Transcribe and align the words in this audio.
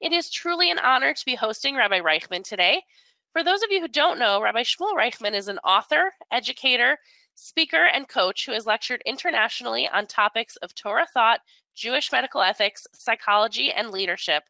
It 0.00 0.12
is 0.12 0.30
truly 0.30 0.70
an 0.70 0.78
honor 0.78 1.14
to 1.14 1.24
be 1.24 1.34
hosting 1.34 1.76
Rabbi 1.76 2.00
Reichman 2.00 2.44
today. 2.44 2.82
For 3.32 3.42
those 3.42 3.62
of 3.62 3.70
you 3.70 3.80
who 3.80 3.88
don't 3.88 4.18
know, 4.18 4.42
Rabbi 4.42 4.62
Shmuel 4.62 4.94
Reichman 4.94 5.34
is 5.34 5.48
an 5.48 5.58
author, 5.58 6.12
educator, 6.30 6.98
speaker, 7.34 7.84
and 7.84 8.08
coach 8.08 8.46
who 8.46 8.52
has 8.52 8.66
lectured 8.66 9.02
internationally 9.06 9.88
on 9.88 10.06
topics 10.06 10.56
of 10.56 10.74
Torah 10.74 11.06
thought, 11.12 11.40
Jewish 11.74 12.10
medical 12.12 12.42
ethics, 12.42 12.86
psychology, 12.94 13.70
and 13.70 13.90
leadership. 13.90 14.44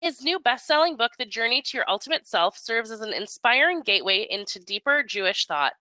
His 0.00 0.22
new 0.22 0.38
best 0.38 0.66
selling 0.66 0.96
book, 0.96 1.12
The 1.18 1.26
Journey 1.26 1.60
to 1.62 1.76
Your 1.76 1.90
Ultimate 1.90 2.26
Self, 2.26 2.56
serves 2.56 2.92
as 2.92 3.00
an 3.00 3.12
inspiring 3.12 3.82
gateway 3.82 4.26
into 4.30 4.60
deeper 4.60 5.02
Jewish 5.02 5.46
thought. 5.46 5.72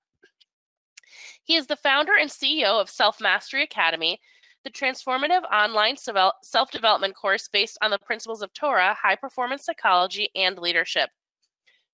He 1.44 1.56
is 1.56 1.68
the 1.68 1.76
founder 1.76 2.14
and 2.20 2.30
CEO 2.30 2.82
of 2.82 2.90
Self 2.90 3.22
Mastery 3.22 3.64
Academy, 3.64 4.20
the 4.68 4.72
transformative 4.72 5.44
online 5.50 5.96
self 5.96 6.72
development 6.72 7.16
course 7.16 7.48
based 7.48 7.78
on 7.82 7.90
the 7.90 8.00
principles 8.00 8.42
of 8.42 8.52
Torah, 8.54 8.98
high 9.02 9.16
performance 9.16 9.64
psychology, 9.64 10.30
and 10.36 10.58
leadership. 10.58 11.10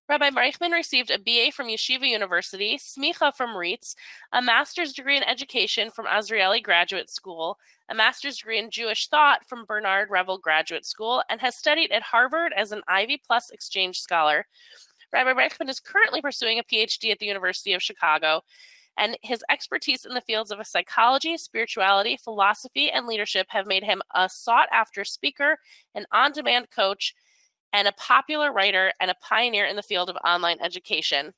Rabbi 0.08 0.30
Reichman 0.30 0.72
received 0.72 1.12
a 1.12 1.18
BA 1.18 1.52
from 1.52 1.68
Yeshiva 1.68 2.06
University, 2.06 2.76
Smicha 2.76 3.32
from 3.32 3.56
RIETS, 3.56 3.94
a 4.32 4.42
master's 4.42 4.92
degree 4.92 5.16
in 5.16 5.22
education 5.22 5.88
from 5.88 6.06
Azrieli 6.06 6.62
Graduate 6.62 7.08
School, 7.08 7.58
a 7.88 7.94
master's 7.94 8.38
degree 8.38 8.58
in 8.58 8.70
Jewish 8.70 9.08
thought 9.08 9.48
from 9.48 9.64
Bernard 9.66 10.10
Revel 10.10 10.36
Graduate 10.38 10.84
School, 10.84 11.22
and 11.30 11.40
has 11.40 11.56
studied 11.56 11.92
at 11.92 12.02
Harvard 12.02 12.52
as 12.56 12.72
an 12.72 12.82
Ivy 12.88 13.22
Plus 13.24 13.50
exchange 13.50 14.00
scholar. 14.00 14.46
Rabbi 15.12 15.32
Reichman 15.32 15.70
is 15.70 15.78
currently 15.78 16.20
pursuing 16.20 16.58
a 16.58 16.64
PhD 16.64 17.12
at 17.12 17.20
the 17.20 17.26
University 17.26 17.72
of 17.72 17.82
Chicago, 17.82 18.42
and 18.96 19.18
his 19.22 19.44
expertise 19.50 20.04
in 20.04 20.14
the 20.14 20.20
fields 20.20 20.50
of 20.50 20.64
psychology, 20.66 21.36
spirituality, 21.36 22.16
philosophy, 22.16 22.90
and 22.90 23.06
leadership 23.06 23.46
have 23.50 23.66
made 23.66 23.84
him 23.84 24.02
a 24.14 24.28
sought 24.28 24.68
after 24.72 25.04
speaker, 25.04 25.58
an 25.94 26.06
on 26.12 26.32
demand 26.32 26.70
coach, 26.70 27.14
and 27.72 27.88
a 27.88 27.92
popular 27.92 28.52
writer 28.52 28.92
and 29.00 29.10
a 29.10 29.16
pioneer 29.20 29.66
in 29.66 29.76
the 29.76 29.82
field 29.82 30.08
of 30.08 30.16
online 30.24 30.58
education. 30.62 31.34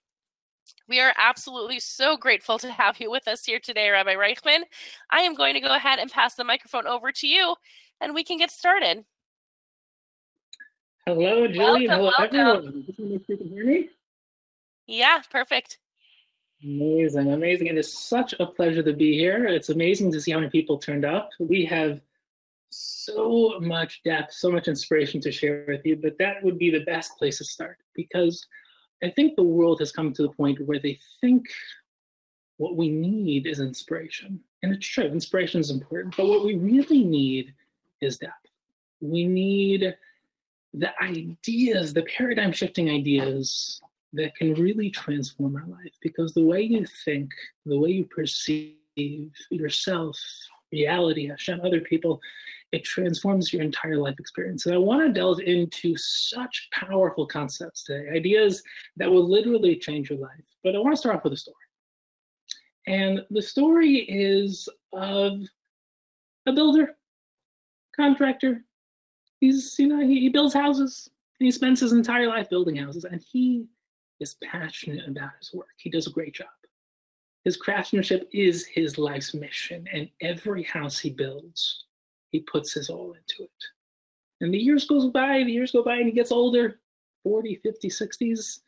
We 0.88 1.00
are 1.00 1.14
absolutely 1.16 1.80
so 1.80 2.16
grateful 2.16 2.58
to 2.58 2.70
have 2.70 3.00
you 3.00 3.10
with 3.10 3.26
us 3.26 3.44
here 3.44 3.58
today, 3.58 3.90
Rabbi 3.90 4.14
Reichman. 4.14 4.62
I 5.10 5.20
am 5.20 5.34
going 5.34 5.54
to 5.54 5.60
go 5.60 5.74
ahead 5.74 5.98
and 5.98 6.10
pass 6.10 6.34
the 6.34 6.44
microphone 6.44 6.86
over 6.86 7.10
to 7.12 7.26
you, 7.26 7.54
and 8.00 8.14
we 8.14 8.22
can 8.22 8.36
get 8.36 8.50
started. 8.50 9.04
Hello, 11.06 11.46
Julie. 11.46 11.86
Hello, 11.86 12.10
welcome. 12.18 12.38
everyone. 12.40 12.84
You 12.98 13.20
can 13.20 13.48
hear 13.48 13.64
me? 13.64 13.88
Yeah, 14.86 15.22
perfect. 15.30 15.78
Amazing, 16.64 17.32
amazing. 17.32 17.66
It 17.66 17.76
is 17.76 17.92
such 17.92 18.34
a 18.40 18.46
pleasure 18.46 18.82
to 18.82 18.92
be 18.92 19.16
here. 19.16 19.46
It's 19.46 19.68
amazing 19.68 20.10
to 20.12 20.20
see 20.20 20.32
how 20.32 20.38
many 20.38 20.50
people 20.50 20.78
turned 20.78 21.04
up. 21.04 21.30
We 21.38 21.64
have 21.66 22.00
so 22.70 23.58
much 23.60 24.02
depth, 24.02 24.32
so 24.32 24.50
much 24.50 24.68
inspiration 24.68 25.20
to 25.22 25.32
share 25.32 25.64
with 25.68 25.84
you, 25.84 25.96
but 25.96 26.18
that 26.18 26.42
would 26.42 26.58
be 26.58 26.70
the 26.70 26.84
best 26.84 27.16
place 27.18 27.38
to 27.38 27.44
start 27.44 27.78
because 27.94 28.44
I 29.02 29.10
think 29.10 29.36
the 29.36 29.42
world 29.42 29.78
has 29.80 29.92
come 29.92 30.12
to 30.14 30.22
the 30.22 30.30
point 30.30 30.66
where 30.66 30.78
they 30.78 30.98
think 31.20 31.46
what 32.56 32.76
we 32.76 32.88
need 32.88 33.46
is 33.46 33.60
inspiration. 33.60 34.40
And 34.62 34.74
it's 34.74 34.86
true, 34.86 35.04
inspiration 35.04 35.60
is 35.60 35.70
important, 35.70 36.16
but 36.16 36.26
what 36.26 36.44
we 36.44 36.56
really 36.56 37.04
need 37.04 37.54
is 38.00 38.18
depth. 38.18 38.34
We 39.00 39.26
need 39.26 39.94
the 40.72 40.90
ideas, 41.02 41.92
the 41.92 42.02
paradigm 42.16 42.52
shifting 42.52 42.90
ideas 42.90 43.80
that 44.16 44.34
can 44.34 44.54
really 44.54 44.90
transform 44.90 45.56
our 45.56 45.66
life 45.66 45.92
because 46.00 46.34
the 46.34 46.44
way 46.44 46.60
you 46.60 46.86
think, 47.04 47.30
the 47.64 47.78
way 47.78 47.90
you 47.90 48.04
perceive 48.04 48.74
yourself, 49.50 50.18
reality, 50.72 51.28
Hashem, 51.28 51.60
other 51.62 51.80
people, 51.80 52.20
it 52.72 52.84
transforms 52.84 53.52
your 53.52 53.62
entire 53.62 53.96
life 53.98 54.16
experience. 54.18 54.66
And 54.66 54.74
I 54.74 54.78
want 54.78 55.06
to 55.06 55.12
delve 55.12 55.40
into 55.40 55.96
such 55.96 56.68
powerful 56.72 57.26
concepts 57.26 57.84
today, 57.84 58.08
ideas 58.10 58.62
that 58.96 59.10
will 59.10 59.28
literally 59.28 59.76
change 59.76 60.10
your 60.10 60.18
life. 60.18 60.44
But 60.64 60.74
I 60.74 60.78
want 60.78 60.94
to 60.94 60.98
start 60.98 61.16
off 61.16 61.24
with 61.24 61.32
a 61.32 61.36
story. 61.36 61.56
And 62.86 63.22
the 63.30 63.42
story 63.42 63.98
is 64.08 64.68
of 64.92 65.40
a 66.46 66.52
builder, 66.52 66.96
contractor. 67.94 68.64
He's, 69.40 69.76
you 69.78 69.88
know, 69.88 70.00
he, 70.00 70.20
he 70.20 70.28
builds 70.28 70.54
houses. 70.54 71.08
He 71.38 71.50
spends 71.50 71.80
his 71.80 71.92
entire 71.92 72.28
life 72.28 72.48
building 72.48 72.76
houses, 72.76 73.04
and 73.04 73.22
he 73.32 73.66
is 74.20 74.36
passionate 74.42 75.08
about 75.08 75.30
his 75.38 75.52
work. 75.52 75.68
He 75.76 75.90
does 75.90 76.06
a 76.06 76.10
great 76.10 76.34
job. 76.34 76.48
His 77.44 77.56
craftsmanship 77.56 78.28
is 78.32 78.66
his 78.66 78.98
life's 78.98 79.34
mission, 79.34 79.86
and 79.92 80.08
every 80.20 80.64
house 80.64 80.98
he 80.98 81.10
builds 81.10 81.84
he 82.32 82.40
puts 82.40 82.72
his 82.72 82.90
all 82.90 83.12
into 83.12 83.44
it. 83.44 83.64
And 84.40 84.52
the 84.52 84.58
years 84.58 84.86
goes 84.86 85.06
by, 85.06 85.42
the 85.42 85.52
years 85.52 85.72
go 85.72 85.82
by, 85.82 85.96
and 85.96 86.06
he 86.06 86.12
gets 86.12 86.32
older, 86.32 86.80
40, 87.22 87.56
50, 87.62 87.88
60s, 87.88 88.60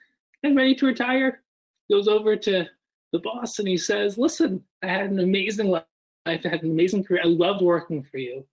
and 0.42 0.56
ready 0.56 0.75
to 0.76 0.87
retire. 0.87 1.42
Goes 1.91 2.08
over 2.08 2.37
to 2.37 2.66
the 3.12 3.19
boss 3.19 3.58
and 3.58 3.69
he 3.69 3.76
says, 3.76 4.19
Listen, 4.19 4.62
I 4.82 4.88
had 4.88 5.10
an 5.10 5.20
amazing 5.20 5.69
life. 5.69 5.84
I 6.26 6.32
had 6.32 6.62
an 6.62 6.70
amazing 6.70 7.04
career. 7.04 7.22
I 7.25 7.28
loved 7.28 7.62
working 7.62 8.03
for 8.03 8.19
you. 8.19 8.44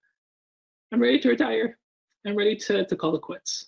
I'm 0.91 1.01
ready 1.01 1.19
to 1.19 1.29
retire. 1.29 1.77
I'm 2.25 2.35
ready 2.35 2.55
to, 2.55 2.85
to 2.85 2.95
call 2.95 3.15
it 3.15 3.21
quits. 3.21 3.67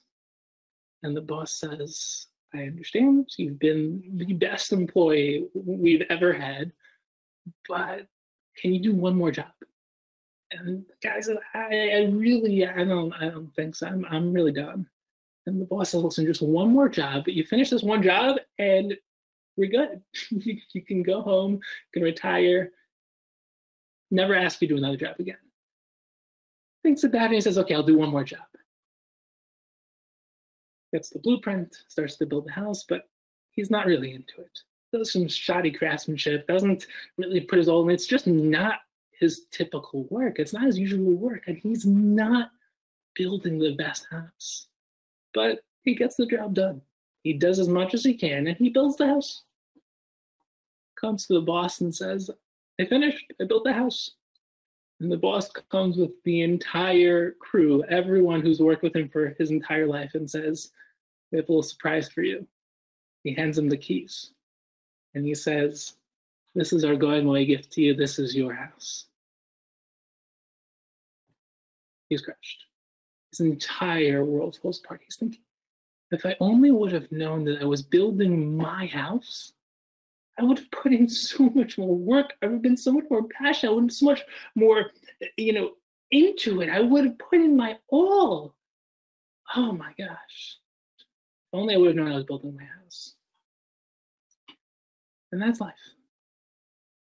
And 1.03 1.16
the 1.16 1.21
boss 1.21 1.51
says, 1.51 2.27
I 2.53 2.63
understand. 2.63 3.30
You've 3.38 3.59
been 3.59 4.03
the 4.16 4.34
best 4.34 4.72
employee 4.72 5.47
we've 5.53 6.03
ever 6.09 6.34
had, 6.34 6.72
but 7.68 8.08
can 8.58 8.74
you 8.74 8.81
do 8.81 8.96
one 8.96 9.16
more 9.16 9.31
job? 9.31 9.52
And 10.52 10.85
the 10.88 11.08
guy 11.08 11.19
said, 11.19 11.38
I, 11.53 11.90
I 11.90 12.06
really, 12.12 12.66
I 12.66 12.84
don't, 12.85 13.13
I 13.13 13.30
don't 13.30 13.53
think 13.56 13.75
so. 13.75 13.88
I'm, 13.88 14.06
I'm 14.09 14.31
really 14.31 14.53
done. 14.53 14.88
And 15.46 15.62
the 15.62 15.66
boss 15.66 15.90
says, 15.91 16.03
listen, 16.03 16.25
just 16.25 16.41
one 16.41 16.72
more 16.72 16.90
job. 16.90 17.25
But 17.25 17.34
you 17.34 17.44
finish 17.44 17.69
this 17.69 17.84
one 17.84 18.02
job 18.02 18.38
and 18.58 18.96
we're 19.58 19.69
good. 19.69 20.02
you, 20.31 20.58
you 20.74 20.81
can 20.81 21.03
go 21.03 21.22
home, 21.22 21.53
you 21.53 21.59
can 21.94 22.03
retire, 22.03 22.72
never 24.09 24.35
ask 24.35 24.62
you 24.62 24.68
to 24.68 24.74
do 24.74 24.78
another 24.78 24.97
job 24.97 25.16
again. 25.19 25.38
Thinks 26.84 27.03
about 27.03 27.24
it 27.24 27.25
and 27.25 27.34
he 27.35 27.41
says, 27.41 27.58
okay, 27.58 27.75
I'll 27.75 27.84
do 27.84 27.97
one 27.97 28.09
more 28.09 28.24
job. 28.24 28.40
Gets 30.93 31.09
the 31.09 31.19
blueprint, 31.19 31.75
starts 31.87 32.15
to 32.17 32.25
build 32.25 32.47
the 32.47 32.51
house, 32.51 32.85
but 32.87 33.09
he's 33.51 33.69
not 33.69 33.85
really 33.85 34.13
into 34.13 34.39
it. 34.39 34.59
Does 34.93 35.11
some 35.11 35.27
shoddy 35.27 35.71
craftsmanship, 35.71 36.47
doesn't 36.47 36.87
really 37.17 37.41
put 37.41 37.57
his 37.57 37.67
all 37.67 37.83
in. 37.83 37.93
It's 37.93 38.07
just 38.07 38.25
not 38.25 38.79
his 39.19 39.45
typical 39.51 40.05
work. 40.09 40.39
It's 40.39 40.53
not 40.53 40.63
his 40.63 40.79
usual 40.79 41.13
work, 41.13 41.43
and 41.47 41.57
he's 41.57 41.85
not 41.85 42.51
building 43.15 43.59
the 43.59 43.75
best 43.75 44.07
house. 44.09 44.67
But 45.33 45.59
he 45.83 45.95
gets 45.95 46.15
the 46.15 46.25
job 46.25 46.53
done. 46.53 46.81
He 47.23 47.33
does 47.33 47.59
as 47.59 47.67
much 47.67 47.93
as 47.93 48.03
he 48.03 48.13
can, 48.13 48.47
and 48.47 48.55
he 48.57 48.69
builds 48.69 48.95
the 48.95 49.07
house. 49.07 49.43
Comes 50.99 51.27
to 51.27 51.33
the 51.33 51.41
boss 51.41 51.81
and 51.81 51.93
says, 51.93 52.29
I 52.79 52.85
finished. 52.85 53.25
I 53.41 53.45
built 53.45 53.63
the 53.63 53.73
house. 53.73 54.11
And 55.00 55.12
the 55.12 55.18
boss 55.18 55.52
comes 55.69 55.97
with 55.97 56.12
the 56.24 56.41
entire 56.41 57.31
crew, 57.34 57.84
everyone 57.84 58.41
who's 58.41 58.59
worked 58.59 58.81
with 58.81 58.96
him 58.96 59.08
for 59.08 59.35
his 59.38 59.52
entire 59.52 59.85
life, 59.85 60.16
and 60.16 60.30
says, 60.30 60.72
We 61.31 61.38
have 61.38 61.47
a 61.47 61.52
little 61.52 61.63
surprise 61.63 62.09
for 62.09 62.24
you. 62.24 62.47
He 63.24 63.34
hands 63.34 63.58
him 63.58 63.69
the 63.69 63.78
keys. 63.78 64.31
And 65.13 65.25
he 65.25 65.35
says, 65.35 65.94
This 66.56 66.74
is 66.74 66.84
our 66.84 66.96
going 66.96 67.28
away 67.28 67.46
gift 67.46 67.72
to 67.74 67.81
you. 67.81 67.94
This 67.94 68.18
is 68.18 68.35
your 68.35 68.53
house. 68.53 69.06
He's 72.09 72.22
crushed. 72.22 72.66
His 73.31 73.41
entire 73.41 74.24
world 74.24 74.58
falls 74.62 74.79
apart. 74.84 75.02
He's 75.03 75.18
thinking, 75.18 75.41
if 76.12 76.25
I 76.25 76.35
only 76.40 76.72
would 76.72 76.94
have 76.94 77.12
known 77.12 77.44
that 77.46 77.62
I 77.62 77.66
was 77.66 77.81
building 77.81 78.56
my 78.56 78.85
house, 78.88 79.53
I 80.39 80.43
would 80.43 80.59
have 80.59 80.71
put 80.71 80.93
in 80.93 81.09
so 81.09 81.49
much 81.49 81.77
more 81.77 81.95
work. 81.95 82.33
I 82.41 82.45
would 82.45 82.53
have 82.53 82.61
been 82.61 82.77
so 82.77 82.91
much 82.91 83.05
more 83.09 83.23
passionate. 83.23 83.71
I 83.71 83.73
would 83.73 83.81
have 83.81 83.87
been 83.87 83.95
so 83.95 84.05
much 84.05 84.21
more, 84.55 84.91
you 85.35 85.53
know, 85.53 85.71
into 86.11 86.61
it. 86.61 86.69
I 86.69 86.79
would 86.79 87.05
have 87.05 87.17
put 87.17 87.39
in 87.39 87.57
my 87.57 87.78
all. 87.89 88.53
Oh 89.55 89.72
my 89.72 89.93
gosh. 89.97 90.57
If 90.99 91.53
only 91.53 91.73
I 91.73 91.78
would 91.78 91.87
have 91.87 91.95
known 91.95 92.11
I 92.11 92.16
was 92.16 92.25
building 92.25 92.55
my 92.55 92.66
house. 92.84 93.16
And 95.31 95.41
that's 95.41 95.59
life. 95.59 95.73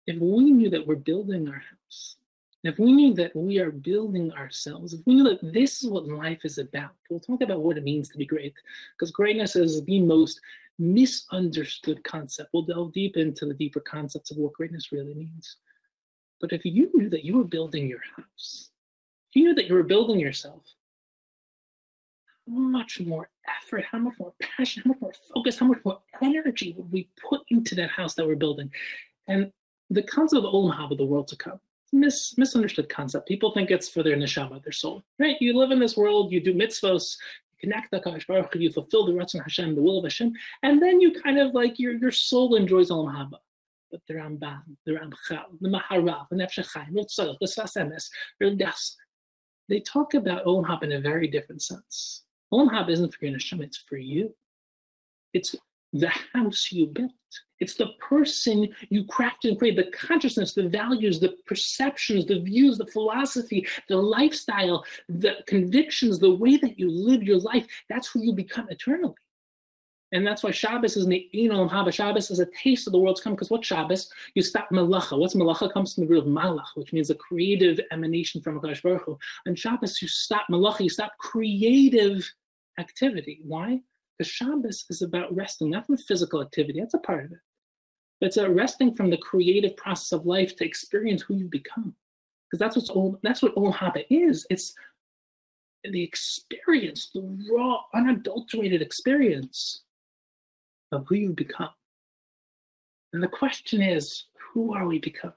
If 0.06 0.20
we 0.22 0.52
knew 0.52 0.70
that 0.70 0.86
we're 0.86 0.96
building 0.96 1.48
our 1.50 1.56
house, 1.56 2.16
if 2.64 2.80
we 2.80 2.92
knew 2.92 3.14
that 3.16 3.36
we 3.36 3.60
are 3.60 3.72
building 3.72 4.32
ourselves, 4.34 4.94
if 4.94 5.02
we 5.06 5.16
knew 5.16 5.24
that 5.26 5.54
this 5.54 5.84
is 5.84 5.90
what 5.90 6.08
life 6.08 6.40
is 6.44 6.58
about, 6.58 6.92
we'll 7.10 7.20
talk 7.20 7.42
about 7.42 7.62
what 7.62 7.78
it 7.78 7.84
means 7.84 8.10
to 8.10 8.18
be 8.18 8.26
great, 8.26 8.54
because 8.96 9.12
greatness 9.12 9.56
is 9.56 9.84
the 9.84 10.00
most 10.02 10.40
misunderstood 10.80 12.04
concept. 12.04 12.50
We'll 12.54 12.64
delve 12.64 12.94
deep 12.94 13.18
into 13.18 13.46
the 13.46 13.54
deeper 13.54 13.80
concepts 13.80 14.32
of 14.32 14.38
what 14.38 14.54
greatness 14.54 14.92
really 14.92 15.14
means. 15.14 15.58
But 16.40 16.54
if 16.54 16.66
you 16.66 16.90
knew 16.94 17.10
that 17.10 17.26
you 17.26 17.38
were 17.38 17.44
building 17.44 17.88
your 17.88 18.02
house, 18.16 18.70
if 19.30 19.36
you 19.36 19.44
knew 19.44 19.56
that 19.56 19.68
you 19.68 19.74
were 19.74 19.84
building 19.84 20.20
yourself, 20.20 20.64
how 22.48 22.54
much 22.54 23.00
more 23.02 23.30
effort, 23.48 23.86
how 23.92 23.98
much 23.98 24.18
more 24.20 24.34
passion, 24.40 24.84
how 24.86 24.90
much 24.90 25.02
more 25.02 25.14
focus, 25.34 25.60
how 25.60 25.66
much 25.66 25.80
more 25.84 26.00
energy 26.22 26.74
would 26.78 26.92
we 26.92 27.10
put 27.28 27.42
into 27.50 27.76
that 27.76 27.90
house 27.90 28.14
that 28.16 28.28
we're 28.28 28.36
building? 28.36 28.72
And 29.28 29.52
the 29.90 30.04
concept 30.04 30.46
of 30.46 30.54
Olam 30.54 30.76
Haba, 30.76 30.98
the 30.98 31.06
world 31.06 31.28
to 31.30 31.36
come, 31.36 31.60
mis- 31.92 32.38
misunderstood 32.38 32.90
concept. 32.90 33.28
People 33.28 33.52
think 33.52 33.72
it's 33.72 33.90
for 33.90 34.04
their 34.04 34.16
neshama, 34.16 34.64
their 34.64 34.72
soul, 34.72 35.04
right? 35.20 35.36
You 35.40 35.58
live 35.58 35.72
in 35.72 35.80
this 35.80 35.98
world, 35.98 36.32
you 36.32 36.40
do 36.40 36.54
mitzvos, 36.54 37.18
connect 37.60 37.92
the 37.92 38.00
Kadosh 38.00 38.28
Baruch 38.28 38.56
you 38.56 38.72
fulfill 38.72 39.06
the 39.06 39.14
Ratzon 39.14 39.42
Hashem, 39.42 39.76
the 39.76 39.82
will 39.82 40.00
of 40.00 40.06
Hashem, 40.06 40.34
and 40.64 40.82
then 40.82 41.02
you 41.02 41.12
kind 41.22 41.40
of 41.40 41.54
like 41.54 41.80
your 41.80 41.94
your 41.94 42.12
soul 42.12 42.56
enjoys 42.56 42.90
Olam 42.90 43.14
Haba. 43.14 43.38
But 43.92 44.02
the 44.08 44.16
Rambam, 44.16 44.64
the 44.86 44.94
Ramchal, 44.94 45.46
the 45.62 45.70
Maharal, 45.70 46.28
the 46.30 46.36
Nefesh 46.36 46.74
the 46.94 47.02
Tzadok, 47.02 47.38
the 47.40 47.48
Sfas 47.48 47.78
Emes, 47.78 48.10
the 48.40 48.74
they 49.70 49.80
talk 49.80 50.14
about 50.14 50.46
Olam 50.46 50.66
Haba 50.66 50.84
in 50.84 50.92
a 50.94 51.02
very 51.02 51.28
different 51.28 51.62
sense. 51.62 52.24
Olam 52.54 52.70
Haba 52.70 52.90
isn't 52.90 53.14
for 53.14 53.26
your 53.26 53.38
neshama; 53.38 53.64
it's 53.64 53.78
for 53.78 53.98
you. 53.98 54.34
It's 55.34 55.56
the 55.94 56.12
house 56.34 56.72
you 56.72 56.88
built. 56.88 57.12
It's 57.60 57.76
the 57.76 57.88
person 58.00 58.70
you 58.90 59.04
crafted 59.06 59.50
and 59.50 59.60
created, 59.60 59.86
the 59.86 59.92
consciousness, 59.92 60.54
the 60.54 60.70
values, 60.70 61.20
the 61.20 61.36
perceptions, 61.46 62.26
the 62.26 62.40
views, 62.40 62.78
the 62.78 62.86
philosophy, 62.86 63.66
the 63.90 63.98
lifestyle, 63.98 64.86
the 65.10 65.38
convictions, 65.48 66.20
the 66.20 66.36
way 66.36 66.58
that 66.58 66.78
you 66.78 66.90
live 66.90 67.24
your 67.24 67.40
life. 67.40 67.66
That's 67.90 68.08
who 68.10 68.22
you 68.22 68.34
become 68.34 68.68
eternally. 68.70 69.16
And 70.14 70.26
that's 70.26 70.42
why 70.42 70.52
Shabbos 70.52 70.96
is 70.96 71.06
Me'ein 71.06 71.52
Olam 71.52 71.70
Haba. 71.70 71.92
Shabbos 71.92 72.32
is 72.32 72.40
a 72.40 72.46
taste 72.46 72.88
of 72.88 72.94
the 72.94 73.00
world's 73.00 73.20
come. 73.20 73.34
Because 73.34 73.50
what 73.50 73.66
Shabbos? 73.66 74.10
You 74.36 74.42
stop 74.42 74.70
malacha. 74.72 75.18
What's 75.18 75.36
malacha? 75.36 75.74
Comes 75.74 75.96
from 75.96 76.06
the 76.06 76.10
root 76.10 76.20
of 76.20 76.26
malach, 76.28 76.68
which 76.76 76.94
means 76.94 77.10
a 77.10 77.16
creative 77.16 77.80
emanation 77.92 78.42
from 78.42 78.60
Hakadosh 78.60 78.82
Baruch 78.82 79.04
Hu. 79.04 79.18
On 79.48 79.56
Shabbos, 79.56 80.02
you 80.02 80.08
stop 80.08 80.46
malacha. 80.50 80.82
You 80.82 80.90
stop 80.90 81.12
creative 81.18 82.32
activity. 82.80 83.42
Why? 83.44 83.82
The 84.20 84.26
Shabbos 84.26 84.86
is 84.90 85.02
about 85.02 85.34
resting, 85.36 85.70
not 85.70 85.86
from 85.86 85.98
physical 85.98 86.42
activity. 86.42 86.80
That's 86.80 86.94
a 86.96 87.00
part 87.00 87.26
of 87.26 87.32
it. 87.34 87.40
But 88.20 88.28
it's 88.28 88.38
a 88.38 88.50
resting 88.50 88.96
from 88.96 89.10
the 89.10 89.18
creative 89.18 89.78
process 89.78 90.12
of 90.12 90.26
life 90.26 90.56
to 90.56 90.66
experience 90.66 91.22
who 91.22 91.36
you 91.36 91.48
become. 91.48 91.96
Because 92.50 92.60
that's 92.60 92.76
what's 92.76 92.90
old, 92.90 93.20
that's 93.22 93.42
what 93.42 93.56
Olam 93.56 93.74
Haba 93.74 94.06
is. 94.10 94.48
It's 94.50 94.74
the 95.84 96.02
experience, 96.02 97.10
the 97.14 97.22
raw, 97.52 97.82
unadulterated 97.94 98.82
experience 98.82 99.84
of 100.92 101.06
who 101.08 101.16
you 101.16 101.34
become. 101.34 101.70
And 103.14 103.22
the 103.22 103.28
question 103.28 103.82
is, 103.82 104.26
who 104.54 104.74
are 104.74 104.88
we 104.88 105.00
becoming? 105.00 105.36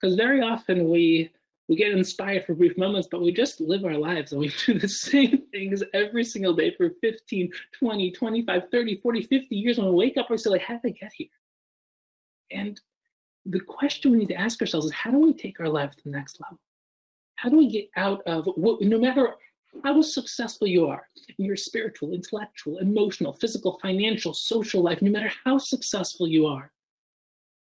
Because 0.00 0.16
very 0.16 0.40
often 0.40 0.88
we 0.88 1.30
we 1.68 1.76
get 1.76 1.92
inspired 1.92 2.44
for 2.44 2.54
brief 2.54 2.76
moments, 2.76 3.08
but 3.10 3.22
we 3.22 3.32
just 3.32 3.60
live 3.60 3.84
our 3.84 3.96
lives 3.96 4.32
and 4.32 4.40
we 4.40 4.52
do 4.66 4.78
the 4.78 4.88
same 4.88 5.44
things 5.52 5.82
every 5.94 6.24
single 6.24 6.54
day 6.54 6.74
for 6.76 6.90
15, 7.00 7.50
20, 7.72 8.10
25, 8.10 8.62
30, 8.70 8.96
40, 8.96 9.22
50 9.22 9.56
years. 9.56 9.78
When 9.78 9.88
we 9.88 9.94
wake 9.94 10.16
up, 10.16 10.30
we 10.30 10.36
say, 10.36 10.50
like, 10.50 10.62
how 10.62 10.78
did 10.78 10.86
I 10.86 10.90
get 10.90 11.12
here? 11.14 11.28
And 12.50 12.80
the 13.46 13.60
question 13.60 14.12
we 14.12 14.18
need 14.18 14.28
to 14.28 14.40
ask 14.40 14.60
ourselves 14.60 14.86
is 14.86 14.92
how 14.92 15.10
do 15.10 15.18
we 15.18 15.32
take 15.32 15.60
our 15.60 15.68
life 15.68 15.92
to 15.96 16.04
the 16.04 16.10
next 16.10 16.40
level? 16.40 16.58
How 17.36 17.48
do 17.48 17.56
we 17.56 17.70
get 17.70 17.88
out 17.96 18.22
of 18.26 18.46
what, 18.56 18.80
no 18.82 18.98
matter 18.98 19.34
how 19.82 20.00
successful 20.02 20.68
you 20.68 20.86
are 20.86 21.08
in 21.38 21.44
your 21.44 21.56
spiritual, 21.56 22.12
intellectual, 22.12 22.78
emotional, 22.78 23.32
physical, 23.32 23.78
financial, 23.80 24.34
social 24.34 24.82
life, 24.82 25.00
no 25.00 25.10
matter 25.10 25.32
how 25.44 25.58
successful 25.58 26.28
you 26.28 26.46
are, 26.46 26.70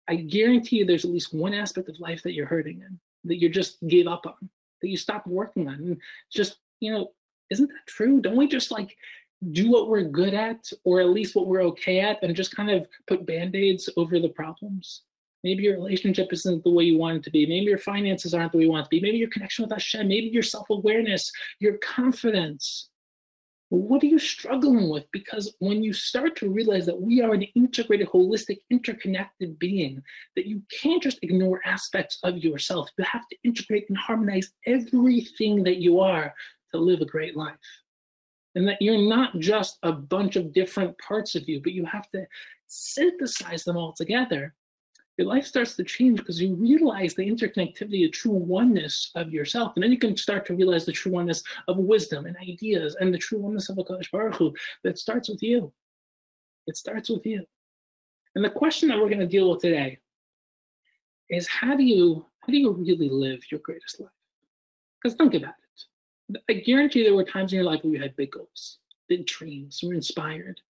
I 0.08 0.16
guarantee 0.16 0.76
you 0.76 0.86
there's 0.86 1.04
at 1.04 1.12
least 1.12 1.32
one 1.32 1.54
aspect 1.54 1.88
of 1.88 2.00
life 2.00 2.22
that 2.24 2.32
you're 2.32 2.46
hurting 2.46 2.80
in 2.80 2.98
that 3.24 3.40
you 3.40 3.48
just 3.48 3.76
gave 3.86 4.06
up 4.06 4.26
on, 4.26 4.48
that 4.82 4.88
you 4.88 4.96
stopped 4.96 5.26
working 5.26 5.68
on. 5.68 5.74
And 5.74 6.00
just, 6.32 6.58
you 6.80 6.92
know, 6.92 7.12
isn't 7.50 7.68
that 7.68 7.86
true? 7.86 8.20
Don't 8.20 8.36
we 8.36 8.48
just 8.48 8.70
like 8.70 8.96
do 9.52 9.70
what 9.70 9.88
we're 9.88 10.02
good 10.02 10.34
at, 10.34 10.70
or 10.84 11.00
at 11.00 11.10
least 11.10 11.34
what 11.34 11.46
we're 11.46 11.62
okay 11.62 12.00
at, 12.00 12.22
and 12.22 12.34
just 12.36 12.54
kind 12.54 12.70
of 12.70 12.86
put 13.06 13.26
band 13.26 13.54
aids 13.54 13.88
over 13.96 14.18
the 14.18 14.28
problems? 14.28 15.02
Maybe 15.42 15.62
your 15.62 15.74
relationship 15.74 16.28
isn't 16.32 16.64
the 16.64 16.70
way 16.70 16.84
you 16.84 16.98
want 16.98 17.16
it 17.16 17.22
to 17.24 17.30
be. 17.30 17.46
Maybe 17.46 17.66
your 17.66 17.78
finances 17.78 18.34
aren't 18.34 18.52
the 18.52 18.58
way 18.58 18.64
you 18.64 18.70
want 18.70 18.82
it 18.82 18.84
to 18.84 18.90
be. 18.90 19.00
Maybe 19.00 19.16
your 19.16 19.30
connection 19.30 19.64
with 19.64 19.72
Hashem, 19.72 20.06
maybe 20.06 20.28
your 20.28 20.42
self 20.42 20.68
awareness, 20.68 21.32
your 21.60 21.78
confidence, 21.78 22.89
what 23.70 24.02
are 24.02 24.06
you 24.06 24.18
struggling 24.18 24.88
with? 24.88 25.06
Because 25.12 25.54
when 25.60 25.82
you 25.82 25.92
start 25.92 26.36
to 26.36 26.50
realize 26.50 26.86
that 26.86 27.00
we 27.00 27.22
are 27.22 27.32
an 27.32 27.42
integrated, 27.54 28.08
holistic, 28.08 28.58
interconnected 28.68 29.58
being, 29.60 30.02
that 30.34 30.46
you 30.46 30.60
can't 30.82 31.02
just 31.02 31.20
ignore 31.22 31.60
aspects 31.64 32.18
of 32.24 32.38
yourself. 32.38 32.90
You 32.98 33.04
have 33.04 33.28
to 33.28 33.36
integrate 33.44 33.88
and 33.88 33.96
harmonize 33.96 34.50
everything 34.66 35.62
that 35.64 35.76
you 35.76 36.00
are 36.00 36.34
to 36.72 36.80
live 36.80 37.00
a 37.00 37.06
great 37.06 37.36
life. 37.36 37.54
And 38.56 38.66
that 38.66 38.82
you're 38.82 39.08
not 39.08 39.38
just 39.38 39.78
a 39.84 39.92
bunch 39.92 40.34
of 40.34 40.52
different 40.52 40.98
parts 40.98 41.36
of 41.36 41.48
you, 41.48 41.60
but 41.62 41.72
you 41.72 41.84
have 41.86 42.10
to 42.10 42.26
synthesize 42.66 43.62
them 43.62 43.76
all 43.76 43.92
together 43.92 44.52
your 45.20 45.28
life 45.28 45.44
starts 45.44 45.76
to 45.76 45.84
change 45.84 46.18
because 46.18 46.40
you 46.40 46.54
realize 46.54 47.12
the 47.12 47.30
interconnectivity, 47.30 47.90
the 47.90 48.08
true 48.08 48.32
oneness 48.32 49.10
of 49.16 49.30
yourself. 49.30 49.72
And 49.74 49.84
then 49.84 49.92
you 49.92 49.98
can 49.98 50.16
start 50.16 50.46
to 50.46 50.54
realize 50.54 50.86
the 50.86 50.92
true 50.92 51.12
oneness 51.12 51.42
of 51.68 51.76
wisdom 51.76 52.24
and 52.24 52.34
ideas 52.38 52.96
and 52.98 53.12
the 53.12 53.18
true 53.18 53.38
oneness 53.38 53.68
of 53.68 53.76
HaKadosh 53.76 54.10
Baruch 54.10 54.36
Hu 54.36 54.54
that 54.82 54.98
starts 54.98 55.28
with 55.28 55.42
you. 55.42 55.70
It 56.66 56.78
starts 56.78 57.10
with 57.10 57.26
you. 57.26 57.44
And 58.34 58.42
the 58.42 58.48
question 58.48 58.88
that 58.88 58.96
we're 58.96 59.10
going 59.10 59.20
to 59.20 59.26
deal 59.26 59.50
with 59.50 59.60
today 59.60 59.98
is 61.28 61.46
how 61.46 61.76
do 61.76 61.82
you 61.82 62.24
how 62.40 62.50
do 62.50 62.56
you 62.56 62.72
really 62.72 63.10
live 63.10 63.40
your 63.50 63.60
greatest 63.60 64.00
life? 64.00 64.08
Because 65.02 65.18
think 65.18 65.34
about 65.34 65.52
it. 66.30 66.40
I 66.48 66.54
guarantee 66.54 67.02
there 67.02 67.14
were 67.14 67.24
times 67.24 67.52
in 67.52 67.56
your 67.56 67.66
life 67.66 67.84
where 67.84 67.92
you 67.92 68.00
had 68.00 68.16
big 68.16 68.30
goals, 68.30 68.78
big 69.06 69.26
dreams, 69.26 69.82
you 69.82 69.90
were 69.90 69.94
inspired. 69.94 70.62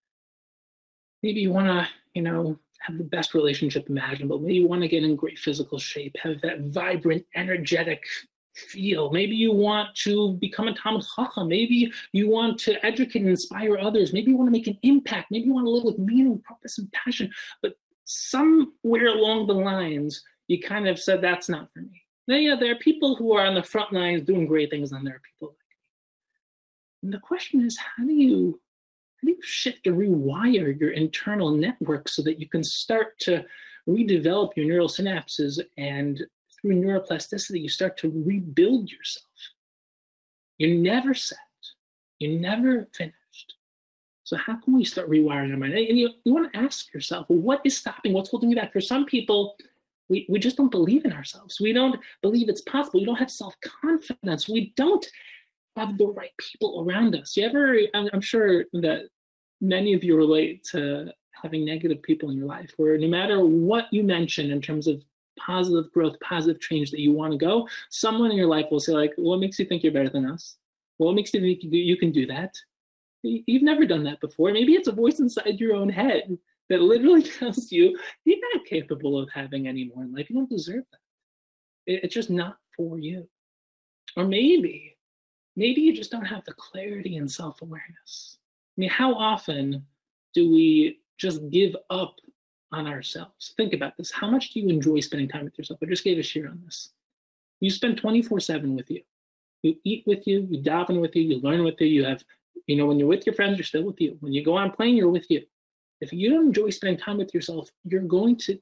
Maybe 1.23 1.41
you 1.41 1.53
want 1.53 1.69
to, 1.69 1.87
you 2.15 2.23
know, 2.23 2.59
have 2.81 2.99
the 2.99 3.05
best 3.05 3.35
relationship 3.35 3.89
imaginable. 3.89 4.39
Maybe 4.39 4.55
you 4.55 4.69
want 4.69 4.83
to 4.83 4.89
get 4.89 5.05
in 5.05 5.17
great 5.17 5.39
physical 5.39 5.79
shape, 5.79 6.17
have 6.23 6.41
that 6.41 6.61
vibrant, 6.61 7.25
energetic 7.35 8.03
feel. 8.55 9.11
Maybe 9.11 9.37
you 9.37 9.53
want 9.53 9.95
to 9.97 10.33
become 10.35 10.69
a 10.69 10.75
Talmid 10.75 11.07
Chacham. 11.15 11.49
Maybe 11.49 11.93
you 12.13 12.29
want 12.29 12.59
to 12.61 12.85
educate 12.85 13.21
and 13.21 13.31
inspire 13.31 13.79
others. 13.79 14.13
Maybe 14.13 14.31
you 14.31 14.37
want 14.37 14.49
to 14.49 14.53
make 14.53 14.67
an 14.67 14.79
impact. 14.83 15.31
Maybe 15.31 15.47
you 15.47 15.55
want 15.55 15.67
to 15.67 15.71
live 15.71 15.85
with 15.85 15.99
meaning, 15.99 16.43
purpose, 16.47 16.79
and 16.79 16.91
passion. 16.93 17.31
But 17.63 17.75
somewhere 18.05 19.09
along 19.09 19.47
the 19.47 19.55
lines, 19.55 20.23
you 20.49 20.61
kind 20.61 20.89
of 20.89 20.99
said, 20.99 21.21
that's 21.21 21.49
not 21.49 21.73
for 21.73 21.81
me. 21.81 22.03
Now, 22.27 22.37
yeah, 22.37 22.57
there 22.59 22.73
are 22.73 22.79
people 22.79 23.15
who 23.15 23.33
are 23.33 23.47
on 23.47 23.55
the 23.55 23.63
front 23.63 23.93
lines 23.93 24.23
doing 24.23 24.47
great 24.47 24.71
things, 24.71 24.93
and 24.93 25.07
there 25.07 25.15
are 25.15 25.23
people 25.33 25.49
like 25.49 25.57
me. 25.59 25.77
And 27.05 27.13
the 27.13 27.21
question 27.21 27.65
is, 27.65 27.79
how 27.79 28.05
do 28.05 28.13
you 28.13 28.61
how 29.21 29.27
do 29.27 29.33
you 29.33 29.43
shift 29.43 29.87
or 29.87 29.93
rewire 29.93 30.79
your 30.79 30.91
internal 30.91 31.51
network 31.51 32.09
so 32.09 32.23
that 32.23 32.41
you 32.41 32.49
can 32.49 32.65
start 32.65 33.19
to 33.21 33.45
redevelop 33.89 34.57
your 34.57 34.67
neural 34.67 34.89
synapses 34.89 35.61
and 35.77 36.25
through 36.61 36.75
neuroplasticity 36.75 37.63
you 37.63 37.69
start 37.69 37.97
to 37.99 38.11
rebuild 38.27 38.91
yourself? 38.91 39.27
You're 40.59 40.79
never 40.79 41.15
set. 41.15 41.39
You're 42.19 42.39
never 42.39 42.89
finished. 42.95 43.17
So 44.25 44.37
how 44.37 44.57
can 44.57 44.77
we 44.77 44.85
start 44.85 45.11
rewiring 45.11 45.51
our 45.51 45.57
mind? 45.57 45.75
And 45.75 45.99
you, 45.99 46.11
you 46.25 46.33
want 46.33 46.53
to 46.53 46.59
ask 46.59 46.93
yourself 46.95 47.27
well, 47.29 47.41
what 47.41 47.61
is 47.65 47.77
stopping 47.77 48.13
what's 48.13 48.31
holding 48.31 48.51
you 48.51 48.57
back? 48.57 48.73
For 48.73 48.81
some 48.81 49.05
people 49.05 49.57
we, 50.09 50.27
we 50.29 50.39
just 50.39 50.57
don't 50.57 50.71
believe 50.71 51.05
in 51.05 51.13
ourselves. 51.13 51.61
We 51.61 51.73
don't 51.73 51.99
believe 52.21 52.49
it's 52.49 52.63
possible. 52.63 53.01
We 53.01 53.07
don't 53.07 53.17
have 53.17 53.31
self-confidence. 53.31 54.49
We 54.49 54.75
don't 54.77 55.07
have 55.77 55.97
the 55.97 56.09
right 56.09 56.33
people 56.39 56.85
around 56.85 57.15
us. 57.15 57.37
You 57.37 57.47
ever, 57.47 57.79
I'm, 57.95 58.11
I'm 58.13 58.21
sure 58.21 58.65
that 58.73 59.05
many 59.61 59.95
of 59.95 60.05
you 60.05 60.17
relate 60.17 60.65
to 60.65 61.13
having 61.43 61.65
negative 61.65 62.03
people 62.03 62.31
in 62.31 62.37
your 62.37 62.47
life 62.47 62.73
where 62.77 62.99
no 62.99 63.09
matter 63.09 63.45
what 63.45 63.87
you 63.91 64.03
mention 64.03 64.51
in 64.51 64.61
terms 64.61 64.87
of 64.87 65.03
positive 65.39 65.91
growth, 65.93 66.19
positive 66.21 66.61
change 66.61 66.91
that 66.91 67.01
you 67.01 67.13
want 67.13 67.33
to 67.33 67.39
go, 67.39 67.69
someone 67.89 68.31
in 68.31 68.37
your 68.37 68.47
life 68.47 68.67
will 68.71 68.81
say 68.81 68.93
like, 68.93 69.13
what 69.17 69.41
makes 69.41 69.59
you 69.59 69.65
think 69.65 69.83
you're 69.83 69.93
better 69.93 70.11
than 70.11 70.27
us? 70.27 70.57
What 70.99 71.15
makes 71.15 71.33
you 71.33 71.41
think 71.41 71.61
you 71.63 71.97
can 71.97 72.13
do 72.13 72.27
that? 72.27 72.55
You've 73.23 73.63
never 73.63 73.87
done 73.87 74.05
that 74.05 74.21
before. 74.21 74.53
Maybe 74.53 74.75
it's 74.75 74.89
a 74.89 74.93
voice 74.93 75.19
inside 75.19 75.61
your 75.61 75.75
own 75.75 75.89
head 75.89 76.39
that 76.69 76.81
literally 76.81 77.23
tells 77.39 77.71
you 77.71 77.99
you're 78.25 78.39
not 78.55 78.65
capable 78.65 79.19
of 79.19 79.29
having 79.31 79.67
any 79.67 79.91
more 79.95 80.05
in 80.05 80.13
life. 80.13 80.31
You 80.31 80.37
don't 80.37 80.51
deserve 80.51 80.85
that. 80.91 80.99
It's 81.87 82.15
just 82.15 82.31
not 82.31 82.57
for 82.77 82.99
you. 82.99 83.29
Or 84.17 84.25
maybe 84.25 84.97
maybe 85.57 85.81
you 85.81 85.95
just 85.95 86.11
don't 86.11 86.25
have 86.25 86.45
the 86.45 86.55
clarity 86.55 87.17
and 87.17 87.31
self 87.31 87.63
awareness. 87.63 88.39
I 88.81 88.85
mean, 88.89 88.89
how 88.89 89.13
often 89.13 89.85
do 90.33 90.51
we 90.51 91.01
just 91.19 91.51
give 91.51 91.77
up 91.91 92.15
on 92.73 92.87
ourselves? 92.87 93.53
Think 93.59 93.75
about 93.75 93.95
this. 93.99 94.11
How 94.11 94.31
much 94.31 94.55
do 94.55 94.61
you 94.61 94.71
enjoy 94.71 95.01
spending 95.01 95.29
time 95.29 95.45
with 95.45 95.59
yourself? 95.59 95.81
I 95.83 95.87
just 95.87 96.03
gave 96.03 96.17
a 96.17 96.23
share 96.23 96.49
on 96.49 96.63
this. 96.65 96.89
You 97.61 97.69
spend 97.69 97.99
24 97.99 98.41
7 98.41 98.75
with 98.75 98.91
you. 98.91 99.03
You 99.63 99.77
eat 99.85 100.05
with 100.07 100.27
you, 100.27 100.49
you 100.51 100.63
daven 100.63 100.99
with 100.99 101.15
you, 101.15 101.25
you 101.25 101.41
learn 101.41 101.63
with 101.63 101.79
you, 101.79 101.89
you 101.89 102.07
have, 102.07 102.25
you 102.67 102.77
know, 102.77 102.87
when 102.87 102.99
you're 102.99 103.07
with 103.07 103.27
your 103.27 103.35
friends, 103.35 103.59
you're 103.59 103.65
still 103.65 103.85
with 103.85 104.01
you. 104.01 104.17
When 104.21 104.33
you 104.33 104.43
go 104.43 104.57
on 104.57 104.71
plane, 104.71 104.97
you're 104.97 105.11
with 105.11 105.31
you. 105.31 105.43
If 106.01 106.11
you 106.11 106.31
don't 106.31 106.47
enjoy 106.47 106.71
spending 106.71 106.99
time 106.99 107.19
with 107.19 107.35
yourself, 107.35 107.69
you're 107.85 108.01
going 108.01 108.39
to 108.47 108.59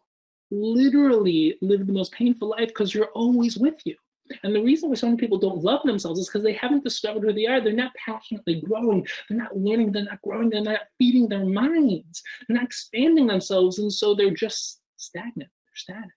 literally 0.50 1.58
live 1.62 1.86
the 1.86 1.92
most 1.92 2.10
painful 2.10 2.48
life 2.48 2.70
because 2.70 2.92
you're 2.92 3.12
always 3.14 3.56
with 3.56 3.76
you. 3.84 3.94
And 4.42 4.54
the 4.54 4.62
reason 4.62 4.88
why 4.88 4.96
so 4.96 5.06
many 5.06 5.18
people 5.18 5.38
don't 5.38 5.62
love 5.62 5.82
themselves 5.84 6.20
is 6.20 6.28
because 6.28 6.42
they 6.42 6.52
haven't 6.52 6.84
discovered 6.84 7.22
who 7.22 7.32
they 7.32 7.46
are. 7.46 7.60
They're 7.60 7.72
not 7.72 7.92
passionately 7.94 8.60
growing. 8.60 9.06
They're 9.28 9.38
not 9.38 9.56
learning. 9.56 9.92
They're 9.92 10.04
not 10.04 10.22
growing. 10.22 10.50
They're 10.50 10.62
not 10.62 10.80
feeding 10.98 11.28
their 11.28 11.44
minds. 11.44 12.22
They're 12.46 12.56
not 12.56 12.64
expanding 12.64 13.26
themselves. 13.26 13.78
And 13.78 13.92
so 13.92 14.14
they're 14.14 14.30
just 14.30 14.80
stagnant. 14.96 15.50
They're 15.50 15.76
static. 15.76 16.10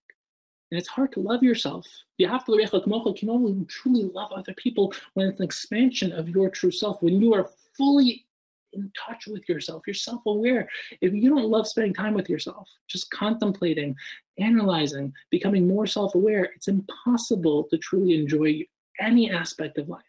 And 0.72 0.80
it's 0.80 0.88
hard 0.88 1.12
to 1.14 1.20
love 1.20 1.44
yourself. 1.44 1.86
You 2.18 2.28
have 2.30 2.46
to 2.46 2.54
you 2.54 3.14
can 3.18 3.30
only 3.30 3.66
truly 3.66 4.04
love 4.04 4.32
other 4.32 4.54
people 4.54 4.94
when 5.16 5.28
it's 5.28 5.40
an 5.40 5.46
expansion 5.46 6.14
of 6.14 6.30
your 6.30 6.50
true 6.50 6.72
self, 6.72 7.02
when 7.02 7.22
you 7.22 7.34
are 7.34 7.50
fully 7.78 8.26
in 8.74 8.92
touch 8.98 9.28
with 9.28 9.48
yourself, 9.48 9.84
you're 9.86 9.94
self 9.94 10.22
aware. 10.26 10.68
If 11.02 11.14
you 11.14 11.30
don't 11.30 11.50
love 11.50 11.68
spending 11.68 11.94
time 11.94 12.14
with 12.14 12.30
yourself, 12.30 12.70
just 12.88 13.10
contemplating, 13.12 13.96
analyzing, 14.40 15.14
becoming 15.30 15.68
more 15.68 15.86
self 15.86 16.16
aware, 16.16 16.50
it's 16.56 16.68
impossible 16.68 17.66
to 17.66 17.78
truly 17.78 18.16
enjoy 18.16 18.66
any 19.00 19.32
aspect 19.32 19.78
of 19.78 19.90
life 19.90 20.02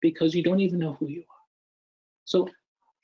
because 0.00 0.34
you 0.34 0.42
don't 0.42 0.60
even 0.60 0.78
know 0.78 0.96
who 0.98 1.08
you 1.08 1.20
are. 1.20 1.36
So 2.24 2.48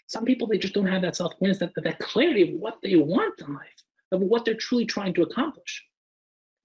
some 0.07 0.25
people, 0.25 0.47
they 0.47 0.59
just 0.59 0.75
don't 0.75 0.87
have 0.87 1.03
that 1.03 1.17
self 1.17 1.33
awareness, 1.41 1.59
that, 1.61 1.73
that 1.77 1.99
clarity 1.99 2.43
of 2.43 2.61
what 2.61 2.79
they 2.83 2.97
want 2.97 3.41
in 3.41 3.55
life, 3.55 3.83
of 4.13 4.21
what 4.21 4.45
they're 4.45 4.55
truly 4.55 4.85
trying 4.85 5.15
to 5.15 5.23
accomplish. 5.23 5.85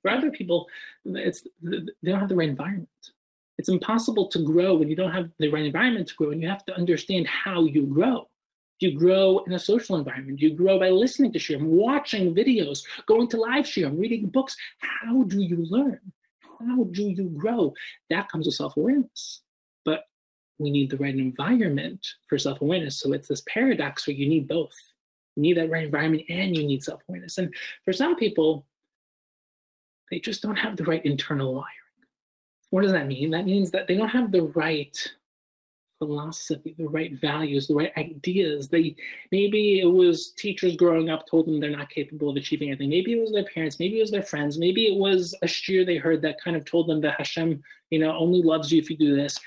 For 0.02 0.12
other 0.12 0.32
people, 0.32 0.68
it's 1.06 1.48
they 1.62 1.80
don't 2.12 2.20
have 2.20 2.30
the 2.30 2.36
right 2.36 2.50
environment. 2.50 2.90
It's 3.58 3.70
impossible 3.70 4.28
to 4.28 4.44
grow 4.44 4.76
when 4.76 4.90
you 4.90 4.96
don't 4.96 5.12
have 5.12 5.30
the 5.40 5.50
right 5.50 5.66
environment 5.66 6.08
to 6.10 6.16
grow, 6.16 6.32
and 6.32 6.42
you 6.42 6.48
have 6.48 6.66
to 6.66 6.76
understand 6.76 7.28
how 7.28 7.64
you 7.64 7.86
grow. 7.88 8.28
Do 8.80 8.88
You 8.88 8.98
grow 8.98 9.40
in 9.48 9.54
a 9.54 9.60
social 9.60 9.96
environment. 9.96 10.40
Do 10.40 10.48
You 10.48 10.56
grow 10.56 10.78
by 10.80 10.90
listening 10.90 11.32
to 11.34 11.40
Shiurim, 11.40 11.64
watching 11.64 12.36
videos, 12.36 12.84
going 13.08 13.28
to 13.30 13.38
live 13.38 13.66
Shiurim, 13.66 14.00
reading 14.00 14.28
books. 14.28 14.56
How 14.80 15.24
do 15.24 15.42
you 15.42 15.66
learn? 15.70 16.00
How 16.60 16.84
do 16.84 17.10
you 17.10 17.30
grow? 17.30 17.74
That 18.10 18.30
comes 18.30 18.46
with 18.46 18.56
self 18.56 18.78
awareness. 18.78 19.42
But 19.84 20.04
we 20.60 20.70
need 20.70 20.92
the 20.92 20.98
right 20.98 21.16
environment 21.16 22.06
for 22.28 22.38
self 22.38 22.62
awareness. 22.62 23.00
So 23.00 23.14
it's 23.14 23.28
this 23.28 23.44
paradox 23.48 24.06
where 24.06 24.16
you 24.16 24.30
need 24.30 24.48
both. 24.48 24.76
You 25.36 25.42
need 25.42 25.58
that 25.58 25.72
right 25.72 25.86
environment 25.86 26.24
and 26.30 26.56
you 26.56 26.64
need 26.66 26.84
self 26.84 27.02
awareness. 27.10 27.40
And 27.40 27.54
for 27.84 27.94
some 27.94 28.16
people, 28.16 28.66
they 30.12 30.20
just 30.20 30.42
don't 30.44 30.56
have 30.56 30.78
the 30.78 30.84
right 30.84 31.04
internal 31.04 31.54
wiring. 31.54 31.87
What 32.70 32.82
does 32.84 32.92
that 32.92 33.08
mean? 33.08 33.32
That 33.32 33.46
means 33.46 33.72
that 33.72 33.88
they 33.88 33.96
don't 33.96 34.10
have 34.10 34.32
the 34.32 34.44
right 34.44 34.98
philosophy, 36.00 36.76
the 36.78 36.88
right 36.88 37.14
values, 37.14 37.68
the 37.68 37.76
right 37.76 37.94
ideas. 37.98 38.68
They 38.68 38.96
maybe 39.32 39.80
it 39.80 39.86
was 39.86 40.32
teachers 40.32 40.76
growing 40.76 41.10
up 41.10 41.26
told 41.28 41.48
them 41.48 41.60
they're 41.60 41.70
not 41.70 41.90
capable 41.90 42.30
of 42.30 42.36
achieving 42.36 42.70
anything. 42.70 42.90
Maybe 42.90 43.14
it 43.14 43.22
was 43.22 43.32
their 43.32 43.46
parents, 43.46 43.80
maybe 43.80 43.98
it 43.98 44.02
was 44.02 44.12
their 44.12 44.22
friends, 44.22 44.58
maybe 44.58 44.86
it 44.86 44.98
was 44.98 45.34
a 45.42 45.48
shiur 45.48 45.86
they 45.86 45.98
heard 45.98 46.22
that 46.22 46.42
kind 46.44 46.56
of 46.56 46.66
told 46.66 46.88
them 46.88 47.02
that 47.02 47.18
Hashem, 47.18 47.64
you 47.90 48.00
know, 48.00 48.16
only 48.16 48.44
loves 48.44 48.72
you 48.72 48.80
if 48.80 48.90
you 48.90 48.98
do 48.98 49.16
this 49.16 49.40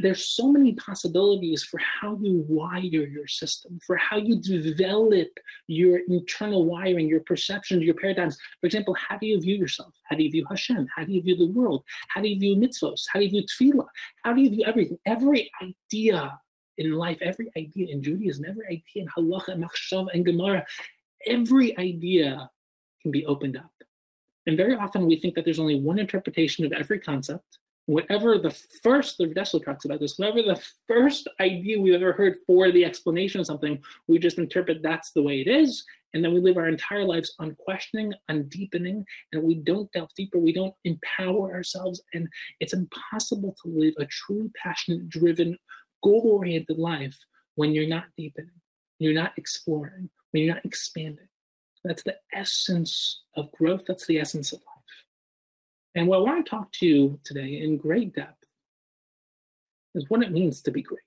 there's 0.00 0.28
so 0.30 0.50
many 0.50 0.74
possibilities 0.74 1.62
for 1.62 1.78
how 1.78 2.18
you 2.20 2.44
wire 2.48 2.80
your 2.80 3.26
system, 3.26 3.78
for 3.86 3.96
how 3.96 4.16
you 4.16 4.40
develop 4.40 5.28
your 5.66 6.00
internal 6.08 6.64
wiring, 6.64 7.08
your 7.08 7.20
perceptions, 7.20 7.82
your 7.82 7.94
paradigms. 7.94 8.36
For 8.60 8.66
example, 8.66 8.94
how 8.94 9.18
do 9.18 9.26
you 9.26 9.40
view 9.40 9.56
yourself? 9.56 9.94
How 10.04 10.16
do 10.16 10.22
you 10.22 10.30
view 10.30 10.46
Hashem? 10.48 10.86
How 10.94 11.04
do 11.04 11.12
you 11.12 11.22
view 11.22 11.36
the 11.36 11.52
world? 11.52 11.84
How 12.08 12.20
do 12.20 12.28
you 12.28 12.38
view 12.38 12.56
mitzvos? 12.56 13.02
How 13.12 13.18
do 13.18 13.24
you 13.24 13.30
view 13.30 13.44
tefillah? 13.44 13.86
How 14.24 14.32
do 14.32 14.42
you 14.42 14.50
view 14.50 14.64
everything? 14.66 14.98
Every 15.06 15.50
idea 15.62 16.38
in 16.78 16.92
life, 16.92 17.18
every 17.22 17.50
idea 17.56 17.88
in 17.88 18.02
Judaism, 18.02 18.44
every 18.48 18.66
idea 18.66 19.04
in 19.04 19.08
halacha, 19.16 19.48
and 19.48 19.64
machshav, 19.64 20.06
and 20.12 20.24
gemara, 20.24 20.64
every 21.26 21.76
idea 21.78 22.50
can 23.02 23.10
be 23.10 23.24
opened 23.26 23.56
up. 23.56 23.70
And 24.46 24.56
very 24.56 24.74
often 24.74 25.06
we 25.06 25.16
think 25.16 25.34
that 25.34 25.44
there's 25.44 25.58
only 25.58 25.80
one 25.80 25.98
interpretation 25.98 26.66
of 26.66 26.72
every 26.72 26.98
concept 26.98 27.58
whatever 27.86 28.38
the 28.38 28.50
first, 28.82 29.18
the 29.18 29.26
Dessler 29.26 29.64
talks 29.64 29.84
about 29.84 30.00
this, 30.00 30.18
whatever 30.18 30.42
the 30.42 30.62
first 30.88 31.28
idea 31.40 31.80
we've 31.80 31.94
ever 31.94 32.12
heard 32.12 32.36
for 32.46 32.70
the 32.70 32.84
explanation 32.84 33.40
of 33.40 33.46
something, 33.46 33.78
we 34.08 34.18
just 34.18 34.38
interpret 34.38 34.82
that's 34.82 35.12
the 35.12 35.22
way 35.22 35.40
it 35.40 35.48
is. 35.48 35.84
And 36.14 36.24
then 36.24 36.32
we 36.32 36.40
live 36.40 36.56
our 36.56 36.68
entire 36.68 37.04
lives 37.04 37.34
unquestioning, 37.40 38.14
undeepening, 38.30 39.04
and 39.32 39.42
we 39.42 39.56
don't 39.56 39.90
delve 39.92 40.10
deeper. 40.16 40.38
We 40.38 40.52
don't 40.52 40.74
empower 40.84 41.52
ourselves. 41.52 42.00
And 42.14 42.28
it's 42.60 42.72
impossible 42.72 43.56
to 43.62 43.68
live 43.68 43.94
a 43.98 44.06
truly 44.06 44.50
passionate, 44.62 45.08
driven, 45.08 45.58
goal 46.02 46.22
oriented 46.24 46.78
life 46.78 47.16
when 47.56 47.72
you're 47.72 47.88
not 47.88 48.04
deepening, 48.16 48.50
you're 48.98 49.14
not 49.14 49.32
exploring, 49.36 50.08
when 50.30 50.44
you're 50.44 50.54
not 50.54 50.64
expanding. 50.64 51.28
That's 51.82 52.02
the 52.02 52.16
essence 52.32 53.22
of 53.36 53.50
growth. 53.52 53.82
That's 53.86 54.06
the 54.06 54.18
essence 54.18 54.52
of 54.52 54.60
life. 54.60 54.73
And 55.94 56.08
what 56.08 56.18
I 56.18 56.22
want 56.22 56.44
to 56.44 56.50
talk 56.50 56.72
to 56.72 56.86
you 56.86 57.20
today 57.24 57.60
in 57.62 57.76
great 57.76 58.14
depth 58.14 58.44
is 59.94 60.10
what 60.10 60.22
it 60.22 60.32
means 60.32 60.60
to 60.62 60.70
be 60.70 60.82
great. 60.82 61.00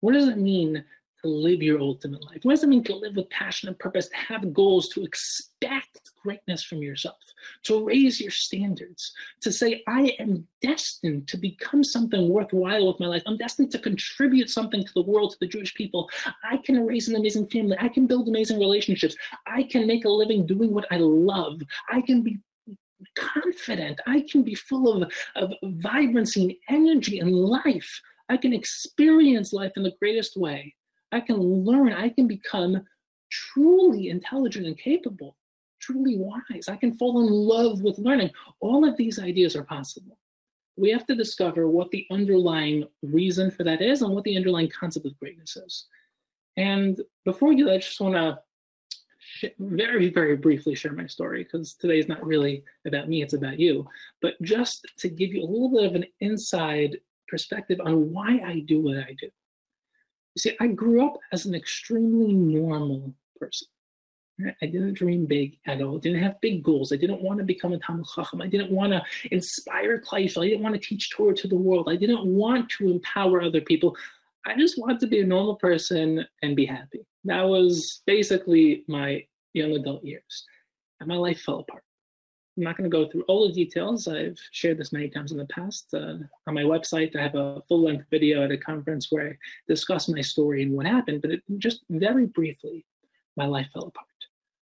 What 0.00 0.12
does 0.12 0.28
it 0.28 0.38
mean 0.38 0.84
to 1.22 1.28
live 1.28 1.62
your 1.62 1.80
ultimate 1.80 2.22
life? 2.22 2.40
What 2.42 2.52
does 2.52 2.62
it 2.62 2.68
mean 2.68 2.84
to 2.84 2.94
live 2.94 3.16
with 3.16 3.30
passion 3.30 3.68
and 3.68 3.78
purpose, 3.78 4.08
to 4.08 4.16
have 4.16 4.52
goals, 4.52 4.88
to 4.90 5.02
expect 5.02 6.12
greatness 6.22 6.62
from 6.62 6.82
yourself, 6.82 7.18
to 7.64 7.84
raise 7.84 8.20
your 8.20 8.30
standards, 8.30 9.12
to 9.40 9.50
say, 9.50 9.82
I 9.88 10.14
am 10.20 10.46
destined 10.60 11.26
to 11.28 11.36
become 11.36 11.82
something 11.82 12.28
worthwhile 12.28 12.86
with 12.86 13.00
my 13.00 13.06
life. 13.06 13.22
I'm 13.26 13.38
destined 13.38 13.72
to 13.72 13.78
contribute 13.78 14.50
something 14.50 14.84
to 14.84 14.92
the 14.94 15.02
world, 15.02 15.32
to 15.32 15.38
the 15.40 15.48
Jewish 15.48 15.74
people. 15.74 16.08
I 16.44 16.58
can 16.58 16.86
raise 16.86 17.08
an 17.08 17.16
amazing 17.16 17.46
family. 17.46 17.76
I 17.80 17.88
can 17.88 18.06
build 18.06 18.28
amazing 18.28 18.60
relationships. 18.60 19.16
I 19.46 19.64
can 19.64 19.86
make 19.86 20.04
a 20.04 20.10
living 20.10 20.46
doing 20.46 20.72
what 20.72 20.86
I 20.90 20.98
love. 20.98 21.62
I 21.88 22.00
can 22.02 22.22
be 22.22 22.38
confident. 23.16 24.00
I 24.06 24.24
can 24.30 24.42
be 24.42 24.54
full 24.54 25.02
of, 25.02 25.12
of 25.36 25.52
vibrancy 25.62 26.60
and 26.68 26.88
energy 26.88 27.18
and 27.18 27.32
life. 27.32 28.00
I 28.28 28.36
can 28.36 28.52
experience 28.52 29.52
life 29.52 29.72
in 29.76 29.82
the 29.82 29.94
greatest 29.98 30.36
way. 30.36 30.74
I 31.12 31.20
can 31.20 31.36
learn. 31.36 31.92
I 31.92 32.08
can 32.08 32.26
become 32.26 32.84
truly 33.30 34.08
intelligent 34.08 34.66
and 34.66 34.78
capable, 34.78 35.36
truly 35.80 36.16
wise. 36.16 36.68
I 36.68 36.76
can 36.76 36.96
fall 36.96 37.20
in 37.20 37.32
love 37.32 37.82
with 37.82 37.98
learning. 37.98 38.30
All 38.60 38.88
of 38.88 38.96
these 38.96 39.18
ideas 39.18 39.56
are 39.56 39.64
possible. 39.64 40.18
We 40.76 40.90
have 40.90 41.06
to 41.06 41.14
discover 41.14 41.68
what 41.68 41.90
the 41.90 42.06
underlying 42.10 42.84
reason 43.02 43.50
for 43.50 43.62
that 43.64 43.80
is 43.80 44.02
and 44.02 44.12
what 44.12 44.24
the 44.24 44.36
underlying 44.36 44.70
concept 44.70 45.06
of 45.06 45.18
greatness 45.18 45.56
is. 45.56 45.86
And 46.56 47.00
before 47.24 47.52
you, 47.52 47.70
I 47.70 47.78
just 47.78 48.00
want 48.00 48.14
to 48.14 48.38
very, 49.58 50.10
very 50.10 50.36
briefly 50.36 50.74
share 50.74 50.92
my 50.92 51.06
story 51.06 51.44
because 51.44 51.74
today 51.74 51.98
is 51.98 52.08
not 52.08 52.24
really 52.24 52.64
about 52.86 53.08
me, 53.08 53.22
it's 53.22 53.34
about 53.34 53.58
you. 53.58 53.86
But 54.22 54.40
just 54.42 54.86
to 54.98 55.08
give 55.08 55.32
you 55.32 55.42
a 55.42 55.50
little 55.50 55.70
bit 55.70 55.84
of 55.84 55.94
an 55.94 56.04
inside 56.20 56.98
perspective 57.28 57.80
on 57.84 58.12
why 58.12 58.40
I 58.44 58.60
do 58.66 58.80
what 58.80 58.98
I 58.98 59.16
do. 59.20 59.28
You 60.34 60.38
see, 60.38 60.56
I 60.60 60.68
grew 60.68 61.06
up 61.06 61.16
as 61.32 61.46
an 61.46 61.54
extremely 61.54 62.32
normal 62.32 63.14
person. 63.38 63.68
I 64.40 64.66
didn't 64.66 64.94
dream 64.94 65.26
big 65.26 65.58
at 65.66 65.80
all. 65.80 65.96
I 65.96 66.00
didn't 66.00 66.22
have 66.22 66.40
big 66.40 66.64
goals. 66.64 66.92
I 66.92 66.96
didn't 66.96 67.22
want 67.22 67.38
to 67.38 67.44
become 67.44 67.72
a 67.72 67.78
Talmid 67.78 68.12
Chacham. 68.12 68.42
I 68.42 68.48
didn't 68.48 68.72
want 68.72 68.92
to 68.92 69.02
inspire 69.30 70.00
Klal 70.00 70.42
I 70.42 70.48
didn't 70.48 70.62
want 70.62 70.74
to 70.74 70.80
teach 70.80 71.10
Torah 71.10 71.36
to 71.36 71.46
the 71.46 71.56
world. 71.56 71.88
I 71.88 71.94
didn't 71.94 72.26
want 72.26 72.68
to 72.70 72.90
empower 72.90 73.42
other 73.42 73.60
people. 73.60 73.96
I 74.46 74.56
just 74.56 74.78
wanted 74.78 75.00
to 75.00 75.06
be 75.06 75.20
a 75.20 75.26
normal 75.26 75.56
person 75.56 76.26
and 76.42 76.56
be 76.56 76.66
happy. 76.66 77.06
That 77.24 77.42
was 77.42 78.02
basically 78.06 78.84
my 78.88 79.24
young 79.54 79.72
adult 79.72 80.04
years. 80.04 80.44
And 81.00 81.08
my 81.08 81.16
life 81.16 81.40
fell 81.40 81.60
apart. 81.60 81.82
I'm 82.56 82.62
not 82.62 82.76
going 82.76 82.88
to 82.88 82.96
go 82.96 83.08
through 83.08 83.22
all 83.22 83.48
the 83.48 83.54
details. 83.54 84.06
I've 84.06 84.38
shared 84.52 84.78
this 84.78 84.92
many 84.92 85.08
times 85.08 85.32
in 85.32 85.38
the 85.38 85.46
past. 85.46 85.92
Uh, 85.92 86.18
on 86.46 86.54
my 86.54 86.62
website, 86.62 87.16
I 87.16 87.22
have 87.22 87.34
a 87.34 87.62
full 87.68 87.82
length 87.82 88.06
video 88.10 88.44
at 88.44 88.52
a 88.52 88.58
conference 88.58 89.10
where 89.10 89.30
I 89.30 89.38
discuss 89.66 90.08
my 90.08 90.20
story 90.20 90.62
and 90.62 90.72
what 90.72 90.86
happened, 90.86 91.22
but 91.22 91.32
it, 91.32 91.42
just 91.58 91.80
very 91.90 92.26
briefly, 92.26 92.84
my 93.36 93.46
life 93.46 93.68
fell 93.72 93.88
apart. 93.88 94.06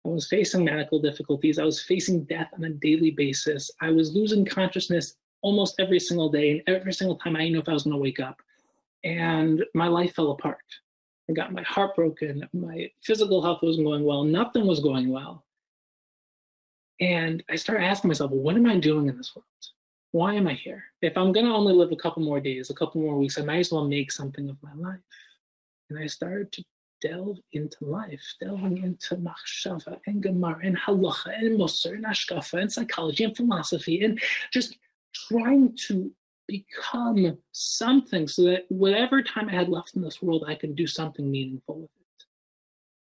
I 0.03 0.09
was 0.09 0.27
facing 0.27 0.65
medical 0.65 0.99
difficulties. 0.99 1.59
I 1.59 1.63
was 1.63 1.81
facing 1.81 2.23
death 2.25 2.49
on 2.53 2.63
a 2.63 2.69
daily 2.69 3.11
basis. 3.11 3.69
I 3.81 3.91
was 3.91 4.15
losing 4.15 4.45
consciousness 4.45 5.15
almost 5.41 5.75
every 5.79 5.99
single 5.99 6.29
day, 6.29 6.51
and 6.51 6.63
every 6.67 6.93
single 6.93 7.17
time 7.17 7.35
I 7.35 7.49
know 7.49 7.59
if 7.59 7.69
I 7.69 7.73
was 7.73 7.83
going 7.83 7.95
to 7.95 8.01
wake 8.01 8.19
up. 8.19 8.37
And 9.05 9.63
my 9.73 9.87
life 9.87 10.15
fell 10.15 10.31
apart. 10.31 10.57
I 11.29 11.33
got 11.33 11.53
my 11.53 11.61
heart 11.61 11.95
broken. 11.95 12.47
My 12.53 12.89
physical 13.03 13.41
health 13.41 13.59
wasn't 13.61 13.85
going 13.85 14.03
well. 14.03 14.23
Nothing 14.23 14.67
was 14.67 14.79
going 14.79 15.09
well. 15.09 15.45
And 16.99 17.43
I 17.49 17.55
started 17.55 17.85
asking 17.85 18.09
myself, 18.09 18.31
what 18.31 18.55
am 18.55 18.65
I 18.65 18.77
doing 18.77 19.07
in 19.07 19.17
this 19.17 19.35
world? 19.35 19.45
Why 20.11 20.33
am 20.33 20.47
I 20.47 20.53
here? 20.53 20.83
If 21.01 21.17
I'm 21.17 21.31
going 21.31 21.45
to 21.45 21.51
only 21.51 21.73
live 21.73 21.91
a 21.91 21.97
couple 21.97 22.23
more 22.23 22.39
days, 22.39 22.69
a 22.69 22.73
couple 22.73 23.01
more 23.01 23.17
weeks, 23.17 23.37
I 23.37 23.43
might 23.43 23.59
as 23.59 23.71
well 23.71 23.87
make 23.87 24.11
something 24.11 24.49
of 24.49 24.57
my 24.61 24.73
life. 24.73 24.99
And 25.89 25.99
I 25.99 26.07
started 26.07 26.51
to 26.53 26.63
delve 27.01 27.37
into 27.51 27.77
life, 27.81 28.23
delving 28.41 28.77
into 28.77 29.17
machshava 29.17 29.99
and 30.07 30.23
gemara 30.23 30.59
and 30.63 30.77
halacha 30.77 31.37
and 31.37 31.59
musar 31.59 31.95
and 31.95 32.05
hashkafa 32.05 32.61
and 32.61 32.71
psychology 32.71 33.23
and 33.25 33.35
philosophy 33.35 34.03
and 34.03 34.19
just 34.51 34.77
trying 35.13 35.75
to 35.87 36.11
become 36.47 37.37
something 37.51 38.27
so 38.27 38.43
that 38.43 38.65
whatever 38.69 39.21
time 39.21 39.49
I 39.49 39.53
had 39.53 39.69
left 39.69 39.95
in 39.95 40.01
this 40.01 40.21
world, 40.21 40.45
I 40.47 40.55
could 40.55 40.75
do 40.75 40.87
something 40.87 41.29
meaningful 41.29 41.81
with 41.81 41.89
it. 41.99 42.25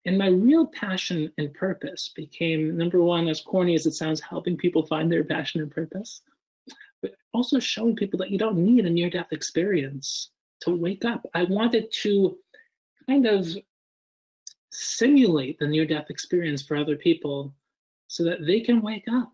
And 0.06 0.18
my 0.18 0.28
real 0.28 0.68
passion 0.68 1.32
and 1.38 1.54
purpose 1.54 2.12
became 2.16 2.78
number 2.78 3.02
one, 3.02 3.28
as 3.28 3.42
corny 3.42 3.75
as 3.75 3.86
it 3.86 3.94
sounds, 3.94 4.20
helping 4.20 4.58
people 4.58 4.86
find 4.86 5.12
their 5.12 5.24
passion 5.24 5.62
and 5.62 5.72
purpose, 5.72 6.22
but 7.02 7.16
also 7.34 7.60
showing 7.60 7.96
people 7.96 8.20
that 8.20 8.32
you 8.32 8.38
don't 8.38 8.58
need 8.58 8.86
a 8.86 8.90
near 8.90 9.10
death 9.10 9.32
experience 9.32 10.32
to 10.62 10.75
wake 10.75 11.06
up. 11.06 11.25
I 11.34 11.44
wanted 11.44 11.92
to 12.02 12.38
kind 13.08 13.25
of 13.25 13.48
simulate 14.72 15.60
the 15.60 15.68
near 15.68 15.86
death 15.86 16.10
experience 16.10 16.62
for 16.62 16.75
other 16.75 16.96
people 16.96 17.54
so 18.08 18.24
that 18.24 18.46
they 18.46 18.60
can 18.60 18.82
wake 18.82 19.06
up 19.10 19.32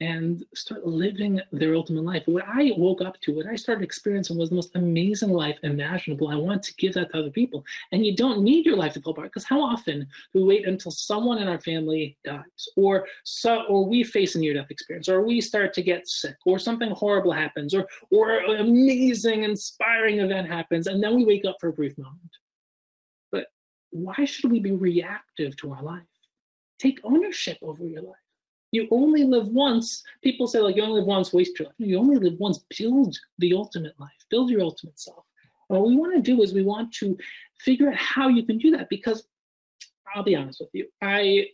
and 0.00 0.44
start 0.54 0.84
living 0.86 1.40
their 1.52 1.74
ultimate 1.74 2.04
life. 2.04 2.24
What 2.26 2.44
I 2.48 2.72
woke 2.76 3.00
up 3.00 3.20
to, 3.20 3.32
what 3.32 3.46
I 3.46 3.54
started 3.54 3.84
experiencing 3.84 4.36
was 4.36 4.48
the 4.48 4.56
most 4.56 4.74
amazing 4.74 5.30
life 5.30 5.58
imaginable. 5.62 6.28
I 6.28 6.36
want 6.36 6.62
to 6.64 6.74
give 6.74 6.94
that 6.94 7.10
to 7.10 7.18
other 7.18 7.30
people. 7.30 7.64
And 7.92 8.04
you 8.04 8.16
don't 8.16 8.42
need 8.42 8.66
your 8.66 8.76
life 8.76 8.94
to 8.94 9.00
fall 9.00 9.12
apart 9.12 9.28
because 9.28 9.44
how 9.44 9.62
often 9.62 10.00
do 10.00 10.06
we 10.40 10.44
wait 10.44 10.66
until 10.66 10.90
someone 10.90 11.38
in 11.38 11.48
our 11.48 11.60
family 11.60 12.16
dies 12.24 12.42
or 12.76 13.06
so 13.22 13.62
or 13.68 13.86
we 13.86 14.02
face 14.02 14.34
a 14.34 14.40
near-death 14.40 14.70
experience 14.70 15.08
or 15.08 15.22
we 15.22 15.40
start 15.40 15.72
to 15.74 15.82
get 15.82 16.08
sick 16.08 16.36
or 16.44 16.58
something 16.58 16.90
horrible 16.90 17.32
happens 17.32 17.74
or 17.74 17.86
or 18.10 18.38
an 18.38 18.60
amazing, 18.60 19.44
inspiring 19.44 20.18
event 20.18 20.48
happens, 20.48 20.86
and 20.86 21.02
then 21.02 21.14
we 21.14 21.24
wake 21.24 21.44
up 21.44 21.56
for 21.60 21.68
a 21.68 21.72
brief 21.72 21.96
moment. 21.96 22.18
But 23.30 23.46
why 23.90 24.24
should 24.24 24.50
we 24.50 24.60
be 24.60 24.72
reactive 24.72 25.56
to 25.58 25.72
our 25.72 25.82
life? 25.82 26.02
Take 26.78 27.00
ownership 27.04 27.58
over 27.62 27.84
your 27.84 28.02
life 28.02 28.23
you 28.74 28.88
only 28.90 29.22
live 29.22 29.46
once. 29.48 30.02
People 30.22 30.48
say, 30.48 30.58
like, 30.58 30.74
you 30.74 30.82
only 30.82 31.00
live 31.00 31.06
once, 31.06 31.32
waste 31.32 31.58
your 31.58 31.66
life. 31.66 31.74
You 31.78 31.98
only 31.98 32.16
live 32.16 32.38
once, 32.40 32.58
build 32.76 33.16
the 33.38 33.54
ultimate 33.54 33.94
life, 34.00 34.10
build 34.30 34.50
your 34.50 34.62
ultimate 34.62 34.98
self. 34.98 35.24
And 35.68 35.78
what 35.78 35.86
we 35.86 35.96
want 35.96 36.14
to 36.16 36.20
do 36.20 36.42
is 36.42 36.52
we 36.52 36.64
want 36.64 36.92
to 36.94 37.16
figure 37.60 37.88
out 37.88 37.96
how 37.96 38.28
you 38.28 38.44
can 38.44 38.58
do 38.58 38.72
that 38.72 38.88
because 38.88 39.28
I'll 40.14 40.24
be 40.24 40.34
honest 40.34 40.60
with 40.60 40.70
you. 40.72 40.88
I, 41.00 41.46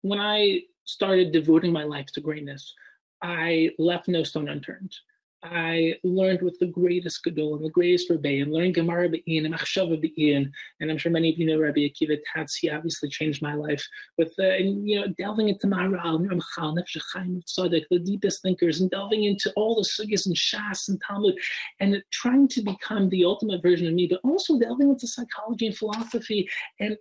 when 0.00 0.18
I 0.18 0.62
started 0.84 1.30
devoting 1.30 1.72
my 1.72 1.84
life 1.84 2.06
to 2.14 2.20
greatness, 2.22 2.74
I 3.22 3.70
left 3.78 4.08
no 4.08 4.22
stone 4.22 4.48
unturned. 4.48 4.94
I 5.42 5.96
learned 6.04 6.42
with 6.42 6.58
the 6.60 6.66
greatest 6.66 7.24
Gadol 7.24 7.56
and 7.56 7.64
the 7.64 7.70
greatest 7.70 8.08
rebbe, 8.10 8.40
and 8.42 8.52
learning 8.52 8.74
Gemara 8.74 9.08
Be'in 9.08 9.44
and 9.44 9.54
Machshava 9.54 10.00
Be'in, 10.00 10.52
and 10.80 10.90
I'm 10.90 10.98
sure 10.98 11.10
many 11.10 11.32
of 11.32 11.38
you 11.38 11.46
know 11.46 11.58
Rabbi 11.58 11.80
Akiva 11.80 12.16
Tatz. 12.32 12.56
He 12.56 12.70
obviously 12.70 13.08
changed 13.08 13.42
my 13.42 13.54
life 13.54 13.84
with, 14.18 14.32
uh, 14.38 14.54
you 14.54 15.00
know, 15.00 15.08
delving 15.18 15.48
into 15.48 15.66
Maharal, 15.66 16.24
Ramchal, 16.24 16.76
Nefesh 16.76 17.02
Chaim 17.12 17.42
Tzaddik, 17.42 17.84
the 17.90 17.98
deepest 17.98 18.42
thinkers, 18.42 18.80
and 18.80 18.90
delving 18.90 19.24
into 19.24 19.52
all 19.56 19.74
the 19.74 19.82
sugyas 19.82 20.26
and 20.26 20.36
Shas 20.36 20.88
and 20.88 21.00
Talmud, 21.06 21.34
and 21.80 22.02
trying 22.10 22.46
to 22.48 22.62
become 22.62 23.08
the 23.08 23.24
ultimate 23.24 23.62
version 23.62 23.88
of 23.88 23.94
me, 23.94 24.06
but 24.06 24.20
also 24.22 24.58
delving 24.58 24.90
into 24.90 25.06
psychology 25.08 25.66
and 25.66 25.76
philosophy 25.76 26.48
and 26.78 26.96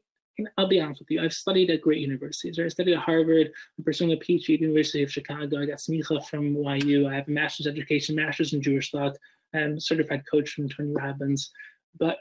I'll 0.58 0.68
be 0.68 0.80
honest 0.80 1.02
with 1.02 1.12
you, 1.12 1.22
I've 1.22 1.34
studied 1.34 1.70
at 1.70 1.82
great 1.82 2.00
universities. 2.00 2.58
Right? 2.58 2.66
I 2.66 2.70
studied 2.70 2.94
at 2.94 3.00
Harvard, 3.00 3.52
I'm 3.78 3.84
pursuing 3.84 4.14
a 4.14 4.16
PhD 4.16 4.54
at 4.54 4.60
the 4.60 4.66
University 4.66 5.04
of 5.04 5.12
Chicago. 5.12 5.62
I 5.62 5.66
got 5.66 5.78
smicha 5.78 6.26
from 6.28 6.56
YU. 6.56 7.08
I 7.08 7.16
have 7.16 7.28
a 7.28 7.32
master's 7.32 7.68
education, 7.68 8.16
master's 8.16 8.54
in 8.54 8.62
Jewish 8.62 8.92
thought. 8.92 9.18
I'm 9.54 9.80
certified 9.80 10.24
coach 10.30 10.52
from 10.52 10.70
Tony 10.70 10.94
Robbins. 10.94 11.52
But 11.98 12.20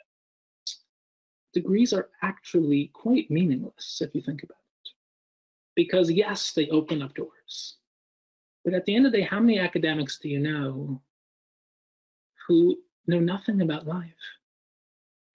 degrees 1.52 1.92
are 1.92 2.08
actually 2.22 2.90
quite 2.92 3.30
meaningless 3.30 4.00
if 4.00 4.14
you 4.14 4.20
think 4.20 4.42
about 4.42 4.56
it. 4.84 4.90
Because 5.76 6.10
yes, 6.10 6.52
they 6.52 6.68
open 6.68 7.02
up 7.02 7.14
doors. 7.14 7.76
But 8.64 8.74
at 8.74 8.84
the 8.84 8.94
end 8.94 9.06
of 9.06 9.12
the 9.12 9.18
day, 9.18 9.24
how 9.24 9.40
many 9.40 9.58
academics 9.58 10.18
do 10.18 10.28
you 10.28 10.38
know 10.38 11.00
who 12.46 12.76
know 13.06 13.20
nothing 13.20 13.62
about 13.62 13.86
life? 13.86 14.10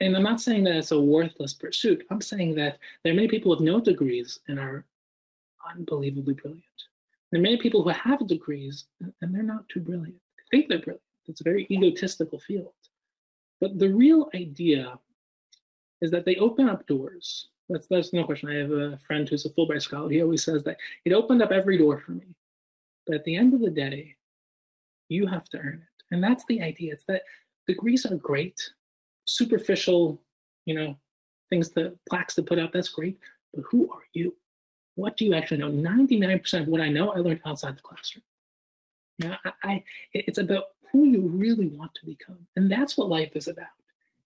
And 0.02 0.16
I'm 0.16 0.24
not 0.24 0.42
saying 0.42 0.66
that 0.66 0.75
it's 0.75 0.92
a 0.92 1.00
worthless 1.00 1.54
pursuit. 1.54 2.06
I'm 2.12 2.22
saying 2.22 2.56
that 2.56 2.80
there 3.04 3.14
are 3.14 3.16
many 3.16 3.28
people 3.28 3.52
with 3.52 3.62
no 3.62 3.80
degrees 3.80 4.40
and 4.48 4.60
are 4.60 4.86
unbelievably 5.74 6.34
brilliant. 6.34 6.64
There 7.32 7.40
are 7.40 7.44
many 7.44 7.58
people 7.58 7.84
who 7.84 7.90
have 7.90 8.28
degrees 8.28 8.86
and 9.22 9.34
they're 9.34 9.44
not 9.44 9.68
too 9.70 9.80
brilliant. 9.80 10.20
They 10.38 10.58
think 10.58 10.70
they're 10.70 10.80
brilliant. 10.80 11.02
It's 11.28 11.42
a 11.42 11.46
very 11.46 11.66
egotistical 11.72 12.40
field. 12.40 12.74
But 13.62 13.80
the 13.80 13.90
real 13.90 14.30
idea 14.36 15.00
is 16.02 16.12
that 16.12 16.25
they 16.25 16.36
open 16.36 16.70
up 16.70 16.86
doors. 16.88 17.48
That's, 17.70 17.88
that's 17.88 18.14
no 18.14 18.25
question. 18.25 18.50
I 18.50 18.56
have 18.56 18.72
a 18.72 19.00
friend 19.08 19.28
who's 19.28 19.46
a 19.46 19.50
Fulbright 19.50 19.82
scholar. 19.82 20.10
He 20.10 20.22
always 20.22 20.44
says 20.44 20.64
that 20.64 20.78
it 21.06 21.14
opened 21.14 21.42
up 21.42 21.52
every 21.52 21.78
door 21.78 22.00
for 22.06 22.12
me. 22.12 22.36
But 23.08 23.16
at 23.16 23.24
the 23.24 23.36
end 23.36 23.54
of 23.54 23.62
the 23.62 23.70
day, 23.70 24.16
you 25.10 25.25
have 25.25 25.48
to 25.50 25.58
earn 25.58 25.82
it. 25.82 26.04
And 26.12 26.24
that's 26.24 26.46
the 26.46 26.62
idea. 26.62 26.94
It's 26.94 27.06
that 27.06 27.24
degrees 27.66 28.06
are 28.06 28.16
great 28.16 28.60
superficial, 29.25 30.22
you 30.65 30.75
know, 30.75 30.96
things 31.50 31.70
that 31.72 31.98
plaques 32.10 32.36
to 32.36 32.43
put 32.43 32.60
out, 32.60 32.71
that's 32.71 32.89
great. 32.89 33.17
But 33.54 33.63
who 33.69 33.91
are 33.91 34.04
you? 34.13 34.36
What 34.95 35.17
do 35.17 35.26
you 35.26 35.34
actually 35.34 35.58
know? 35.58 35.69
99% 35.69 36.62
of 36.62 36.67
what 36.67 36.82
I 36.82 36.89
know, 36.89 37.12
I 37.12 37.17
learned 37.17 37.41
outside 37.45 37.78
the 37.78 37.82
classroom. 37.82 38.23
Now, 39.19 39.38
I, 39.45 39.52
I, 39.63 39.84
it's 40.13 40.38
about 40.38 40.65
who 40.91 41.06
you 41.06 41.21
really 41.21 41.67
want 41.67 41.93
to 41.95 42.06
become. 42.06 42.39
And 42.56 42.71
that's 42.71 42.97
what 42.97 43.10
life 43.10 43.36
is 43.36 43.47
about. 43.47 43.67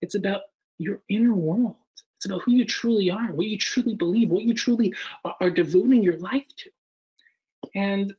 It's 0.02 0.16
about 0.16 0.42
your 0.78 1.02
inner 1.10 1.34
world. 1.34 1.76
It's 2.18 2.26
about 2.26 2.42
who 2.42 2.52
you 2.52 2.66
truly 2.66 3.10
are, 3.10 3.32
what 3.32 3.48
you 3.48 3.58
truly 3.58 3.96
believe, 3.96 4.30
what 4.30 4.44
you 4.44 4.54
truly 4.54 4.94
are, 5.24 5.36
are 5.40 5.50
devoting 5.50 6.04
your 6.04 6.18
life 6.18 6.48
to. 6.58 6.70
And 7.76 8.14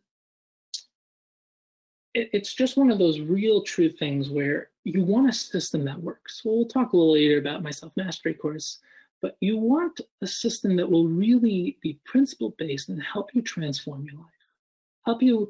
it's 2.15 2.55
just 2.55 2.77
one 2.77 2.91
of 2.91 2.99
those 2.99 3.21
real 3.21 3.63
true 3.63 3.89
things 3.89 4.31
where 4.31 4.71
you 4.85 5.03
want 5.03 5.29
a 5.29 5.33
system 5.33 5.85
that 5.85 6.01
works. 6.01 6.43
we'll 6.45 6.67
talk 6.67 6.93
a 6.93 6.97
little 6.97 7.13
later 7.13 7.39
about 7.39 7.63
my 7.63 7.71
self 7.71 7.93
mastery 7.97 8.35
course, 8.35 8.79
but 9.23 9.37
you 9.41 9.57
want 9.59 10.01
a 10.23 10.27
system 10.27 10.77
that 10.77 10.91
will 10.91 11.07
really 11.07 11.79
be 11.83 12.01
principle 12.05 12.55
based 12.59 12.89
and 12.89 13.03
help 13.03 13.35
you 13.35 13.43
transform 13.43 14.05
your 14.05 14.17
life, 14.17 14.27
help 15.05 15.23
you 15.23 15.49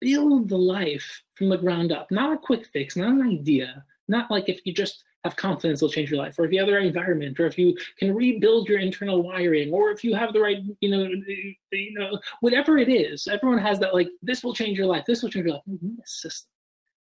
build 0.00 0.48
the 0.48 0.58
life 0.58 1.22
from 1.34 1.48
the 1.48 1.58
ground 1.58 1.92
up, 1.92 2.10
not 2.10 2.32
a 2.32 2.38
quick 2.38 2.66
fix, 2.66 2.96
not 2.96 3.12
an 3.12 3.22
idea, 3.22 3.84
not 4.08 4.30
like 4.30 4.48
if 4.48 4.60
you 4.64 4.72
just 4.72 5.04
have 5.24 5.36
confidence 5.36 5.82
it'll 5.82 5.92
change 5.92 6.10
your 6.10 6.18
life, 6.18 6.38
or 6.38 6.44
if 6.44 6.52
you 6.52 6.58
have 6.58 6.66
the 6.66 6.74
right 6.74 6.86
environment, 6.86 7.38
or 7.38 7.46
if 7.46 7.58
you 7.58 7.76
can 7.98 8.14
rebuild 8.14 8.68
your 8.68 8.78
internal 8.78 9.22
wiring, 9.22 9.72
or 9.72 9.90
if 9.90 10.02
you 10.02 10.14
have 10.14 10.32
the 10.32 10.40
right, 10.40 10.58
you 10.80 10.90
know, 10.90 11.04
you 11.72 11.92
know, 11.94 12.18
whatever 12.40 12.78
it 12.78 12.88
is. 12.88 13.26
Everyone 13.26 13.58
has 13.58 13.78
that 13.80 13.94
like 13.94 14.08
this 14.22 14.42
will 14.42 14.54
change 14.54 14.78
your 14.78 14.86
life, 14.86 15.04
this 15.06 15.22
will 15.22 15.30
change 15.30 15.46
your 15.46 15.54
life. 15.54 15.62
A 15.66 16.06
system, 16.06 16.50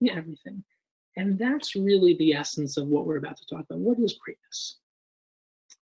need 0.01 0.13
everything. 0.13 0.65
And 1.17 1.39
that's 1.39 1.75
really 1.75 2.17
the 2.17 2.33
essence 2.33 2.77
of 2.77 2.87
what 2.87 3.05
we're 3.05 3.17
about 3.19 3.37
to 3.39 3.47
talk 3.47 3.65
about. 3.69 3.81
What 3.81 3.99
is 3.99 4.15
greatness? 4.15 4.77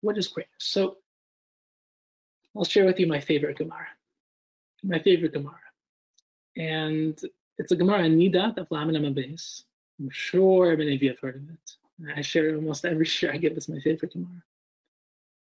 What 0.01 0.17
is 0.17 0.27
greatness? 0.27 0.53
So 0.59 0.97
I'll 2.55 2.63
share 2.63 2.85
with 2.85 2.99
you 2.99 3.07
my 3.07 3.19
favorite 3.19 3.57
Gemara. 3.57 3.87
My 4.83 4.99
favorite 4.99 5.33
Gemara. 5.33 5.55
And 6.55 7.19
it's 7.57 7.71
a 7.71 7.75
Gemara 7.75 8.03
in 8.03 8.17
Nida 8.17 8.55
of 8.57 8.69
Lamed 8.69 8.95
Amabes. 8.95 9.63
I'm 9.99 10.09
sure 10.11 10.77
many 10.77 10.95
of 10.95 11.01
you 11.01 11.09
have 11.09 11.19
heard 11.19 11.35
of 11.35 11.49
it. 11.49 11.77
I 12.15 12.21
share 12.21 12.55
almost 12.55 12.85
every 12.85 13.07
year 13.21 13.31
I 13.33 13.37
give 13.37 13.55
this 13.55 13.69
my 13.69 13.79
favorite 13.79 14.13
Gemara. 14.13 14.43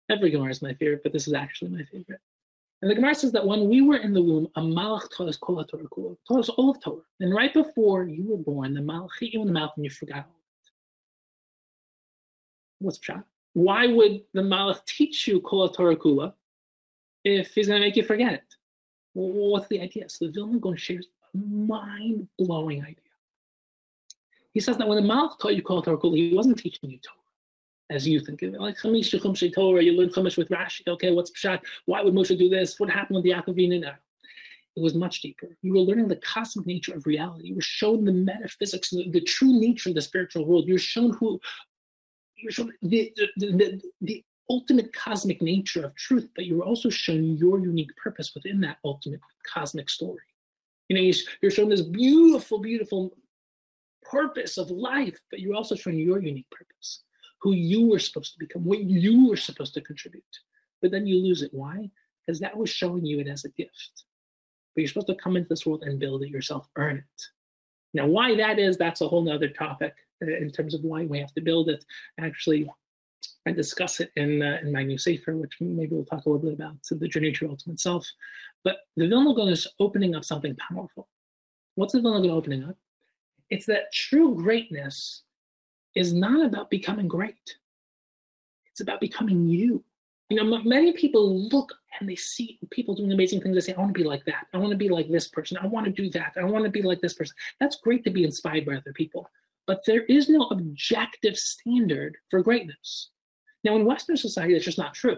Every 0.09 0.31
Gemara 0.31 0.49
is 0.49 0.61
my 0.61 0.73
favorite, 0.73 1.03
but 1.03 1.13
this 1.13 1.27
is 1.27 1.33
actually 1.33 1.71
my 1.71 1.83
favorite. 1.83 2.19
And 2.81 2.89
the 2.89 2.95
Gemara 2.95 3.13
says 3.13 3.31
that 3.33 3.45
when 3.45 3.69
we 3.69 3.81
were 3.81 3.97
in 3.97 4.13
the 4.13 4.21
womb, 4.21 4.47
a 4.55 4.61
malach 4.61 5.07
taught 5.15 5.29
us 5.29 5.37
kol 5.37 5.63
Torah 5.63 5.83
kula, 5.83 6.17
taught 6.27 6.39
us 6.39 6.49
all 6.49 6.71
of 6.71 6.81
Torah. 6.81 7.01
And 7.19 7.33
right 7.33 7.53
before 7.53 8.05
you 8.05 8.23
were 8.31 8.37
born, 8.37 8.73
the 8.73 8.81
malach 8.81 9.09
hit 9.19 9.33
you 9.33 9.41
in 9.41 9.47
the 9.47 9.53
mouth 9.53 9.71
and 9.75 9.85
you 9.85 9.91
forgot 9.91 10.17
all 10.17 10.21
of 10.21 10.27
it. 10.65 10.71
What's 12.79 12.97
pshat? 12.97 13.23
Why 13.53 13.85
would 13.85 14.21
the 14.33 14.41
malach 14.41 14.83
teach 14.85 15.27
you 15.27 15.41
kol 15.41 15.69
Torah 15.69 15.95
kula 15.95 16.33
if 17.23 17.53
he's 17.53 17.67
going 17.67 17.81
to 17.81 17.87
make 17.87 17.95
you 17.95 18.03
forget 18.03 18.33
it? 18.33 18.55
Well, 19.13 19.51
what's 19.51 19.67
the 19.67 19.79
idea? 19.79 20.09
So 20.09 20.25
the 20.25 20.31
Vilna 20.31 20.57
Gaon 20.57 20.75
shares 20.77 21.07
a 21.35 21.37
mind-blowing 21.37 22.81
idea. 22.81 23.10
He 24.53 24.59
says 24.59 24.77
that 24.77 24.87
when 24.87 25.01
the 25.01 25.09
malach 25.09 25.39
taught 25.39 25.55
you 25.55 25.61
kol 25.61 25.81
Torah 25.81 25.97
he 26.15 26.33
wasn't 26.33 26.59
teaching 26.59 26.89
you 26.89 26.97
Torah 26.97 27.17
as 27.91 28.07
you 28.07 28.19
think 28.19 28.41
of 28.41 28.53
it. 28.53 28.61
Like 28.61 28.77
Chamish 28.77 29.17
Chumshe 29.19 29.53
Torah, 29.53 29.83
you 29.83 29.93
learn 29.93 30.09
Chumash 30.09 30.37
with 30.37 30.49
Rashi. 30.49 30.87
Okay, 30.87 31.11
what's 31.11 31.31
Pshat? 31.31 31.59
Why 31.85 32.01
would 32.01 32.13
Moshe 32.13 32.37
do 32.37 32.49
this? 32.49 32.79
What 32.79 32.89
happened 32.89 33.15
with 33.15 33.23
the 33.25 33.31
Yaakov 33.31 33.81
now? 33.81 33.95
It 34.77 34.81
was 34.81 34.95
much 34.95 35.21
deeper. 35.21 35.49
You 35.61 35.73
were 35.73 35.79
learning 35.79 36.07
the 36.07 36.15
cosmic 36.17 36.65
nature 36.65 36.93
of 36.93 37.05
reality. 37.05 37.49
You 37.49 37.55
were 37.55 37.61
shown 37.61 38.05
the 38.05 38.13
metaphysics, 38.13 38.91
the, 38.91 39.09
the 39.09 39.19
true 39.19 39.59
nature 39.59 39.89
of 39.89 39.95
the 39.95 40.01
spiritual 40.01 40.45
world. 40.45 40.65
You're 40.65 40.79
shown 40.79 41.11
who, 41.11 41.41
you're 42.37 42.53
shown 42.53 42.71
the, 42.81 43.13
the, 43.35 43.51
the, 43.51 43.81
the 43.99 44.23
ultimate 44.49 44.93
cosmic 44.93 45.41
nature 45.41 45.83
of 45.83 45.93
truth, 45.95 46.29
but 46.35 46.45
you 46.45 46.57
were 46.57 46.63
also 46.63 46.89
shown 46.89 47.35
your 47.35 47.59
unique 47.59 47.95
purpose 47.97 48.33
within 48.33 48.61
that 48.61 48.77
ultimate 48.85 49.19
cosmic 49.53 49.89
story. 49.89 50.23
You 50.87 50.95
know, 50.95 51.13
you're 51.41 51.51
shown 51.51 51.69
this 51.69 51.81
beautiful, 51.81 52.59
beautiful 52.59 53.13
purpose 54.03 54.57
of 54.57 54.69
life, 54.71 55.19
but 55.29 55.39
you're 55.39 55.55
also 55.55 55.75
showing 55.75 55.99
your 55.99 56.21
unique 56.21 56.49
purpose 56.49 57.03
who 57.41 57.53
you 57.53 57.87
were 57.87 57.99
supposed 57.99 58.33
to 58.33 58.39
become, 58.39 58.63
what 58.63 58.83
you 58.83 59.27
were 59.27 59.35
supposed 59.35 59.73
to 59.73 59.81
contribute. 59.81 60.23
But 60.81 60.91
then 60.91 61.07
you 61.07 61.21
lose 61.21 61.41
it. 61.41 61.53
Why? 61.53 61.89
Because 62.25 62.39
that 62.39 62.55
was 62.55 62.69
showing 62.69 63.05
you 63.05 63.19
it 63.19 63.27
as 63.27 63.45
a 63.45 63.49
gift. 63.49 64.03
But 64.75 64.81
you're 64.81 64.87
supposed 64.87 65.07
to 65.07 65.15
come 65.15 65.35
into 65.35 65.49
this 65.49 65.65
world 65.65 65.83
and 65.83 65.99
build 65.99 66.23
it 66.23 66.29
yourself, 66.29 66.67
earn 66.75 66.97
it. 66.97 67.21
Now, 67.93 68.05
why 68.05 68.35
that 68.35 68.57
is, 68.57 68.77
that's 68.77 69.01
a 69.01 69.07
whole 69.07 69.23
nother 69.23 69.49
topic 69.49 69.93
uh, 70.23 70.37
in 70.37 70.51
terms 70.51 70.73
of 70.73 70.83
why 70.83 71.05
we 71.05 71.19
have 71.19 71.33
to 71.33 71.41
build 71.41 71.69
it. 71.69 71.83
Actually, 72.19 72.69
I 73.45 73.51
discuss 73.51 73.99
it 73.99 74.11
in 74.15 74.41
uh, 74.41 74.59
in 74.61 74.71
my 74.71 74.83
new 74.83 74.97
sefer, 74.97 75.35
which 75.35 75.57
maybe 75.59 75.95
we'll 75.95 76.05
talk 76.05 76.25
a 76.25 76.29
little 76.29 76.43
bit 76.47 76.53
about 76.53 76.75
so 76.81 76.95
the 76.95 77.07
journey 77.07 77.31
to 77.31 77.45
your 77.45 77.51
ultimate 77.51 77.79
self. 77.79 78.07
But 78.63 78.77
the 78.95 79.07
Vilna 79.07 79.33
Gaon 79.33 79.49
is 79.49 79.67
opening 79.79 80.15
up 80.15 80.23
something 80.23 80.55
powerful. 80.55 81.07
What's 81.75 81.93
the 81.93 82.01
Vilna 82.01 82.21
Gaon 82.21 82.37
opening 82.37 82.63
up? 82.63 82.77
It's 83.51 83.65
that 83.67 83.93
true 83.93 84.33
greatness 84.33 85.23
is 85.95 86.13
not 86.13 86.45
about 86.45 86.69
becoming 86.69 87.07
great. 87.07 87.57
It's 88.71 88.79
about 88.79 89.01
becoming 89.01 89.47
you. 89.47 89.83
You 90.29 90.37
know, 90.37 90.63
many 90.63 90.93
people 90.93 91.49
look 91.49 91.73
and 91.99 92.09
they 92.09 92.15
see 92.15 92.57
people 92.71 92.95
doing 92.95 93.11
amazing 93.11 93.41
things. 93.41 93.53
They 93.53 93.59
say, 93.59 93.73
I 93.73 93.79
want 93.81 93.93
to 93.93 93.99
be 93.99 94.07
like 94.07 94.23
that. 94.25 94.47
I 94.53 94.57
want 94.57 94.71
to 94.71 94.77
be 94.77 94.87
like 94.87 95.09
this 95.09 95.27
person. 95.27 95.57
I 95.61 95.67
want 95.67 95.85
to 95.85 95.91
do 95.91 96.09
that. 96.11 96.31
I 96.37 96.45
want 96.45 96.63
to 96.63 96.71
be 96.71 96.81
like 96.81 97.01
this 97.01 97.13
person. 97.13 97.35
That's 97.59 97.75
great 97.75 98.05
to 98.05 98.09
be 98.09 98.23
inspired 98.23 98.65
by 98.65 98.75
other 98.75 98.93
people. 98.93 99.29
But 99.67 99.81
there 99.85 100.03
is 100.05 100.29
no 100.29 100.47
objective 100.51 101.37
standard 101.37 102.17
for 102.29 102.41
greatness. 102.41 103.09
Now, 103.65 103.75
in 103.75 103.85
Western 103.85 104.15
society, 104.15 104.53
that's 104.53 104.65
just 104.65 104.77
not 104.77 104.93
true. 104.93 105.17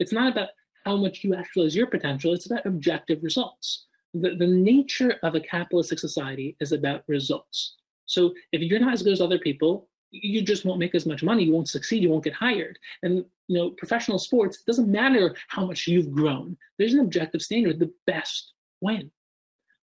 It's 0.00 0.12
not 0.12 0.32
about 0.32 0.48
how 0.84 0.96
much 0.96 1.22
you 1.22 1.34
actualize 1.34 1.76
your 1.76 1.86
potential, 1.86 2.34
it's 2.34 2.46
about 2.46 2.66
objective 2.66 3.22
results. 3.22 3.86
The, 4.20 4.34
the 4.36 4.46
nature 4.46 5.16
of 5.22 5.34
a 5.34 5.40
capitalistic 5.40 5.98
society 5.98 6.56
is 6.60 6.72
about 6.72 7.04
results. 7.06 7.76
So 8.06 8.34
if 8.52 8.62
you're 8.62 8.80
not 8.80 8.94
as 8.94 9.02
good 9.02 9.12
as 9.12 9.20
other 9.20 9.38
people, 9.38 9.88
you 10.10 10.40
just 10.42 10.64
won't 10.64 10.78
make 10.78 10.94
as 10.94 11.06
much 11.06 11.22
money, 11.22 11.44
you 11.44 11.52
won't 11.52 11.68
succeed, 11.68 12.02
you 12.02 12.08
won't 12.08 12.24
get 12.24 12.32
hired. 12.32 12.78
And 13.02 13.24
you 13.48 13.58
know, 13.58 13.70
professional 13.70 14.18
sports, 14.18 14.58
it 14.58 14.66
doesn't 14.66 14.90
matter 14.90 15.36
how 15.48 15.66
much 15.66 15.86
you've 15.86 16.12
grown. 16.12 16.56
There's 16.78 16.94
an 16.94 17.00
objective 17.00 17.42
standard, 17.42 17.78
the 17.78 17.92
best 18.06 18.52
win. 18.80 19.10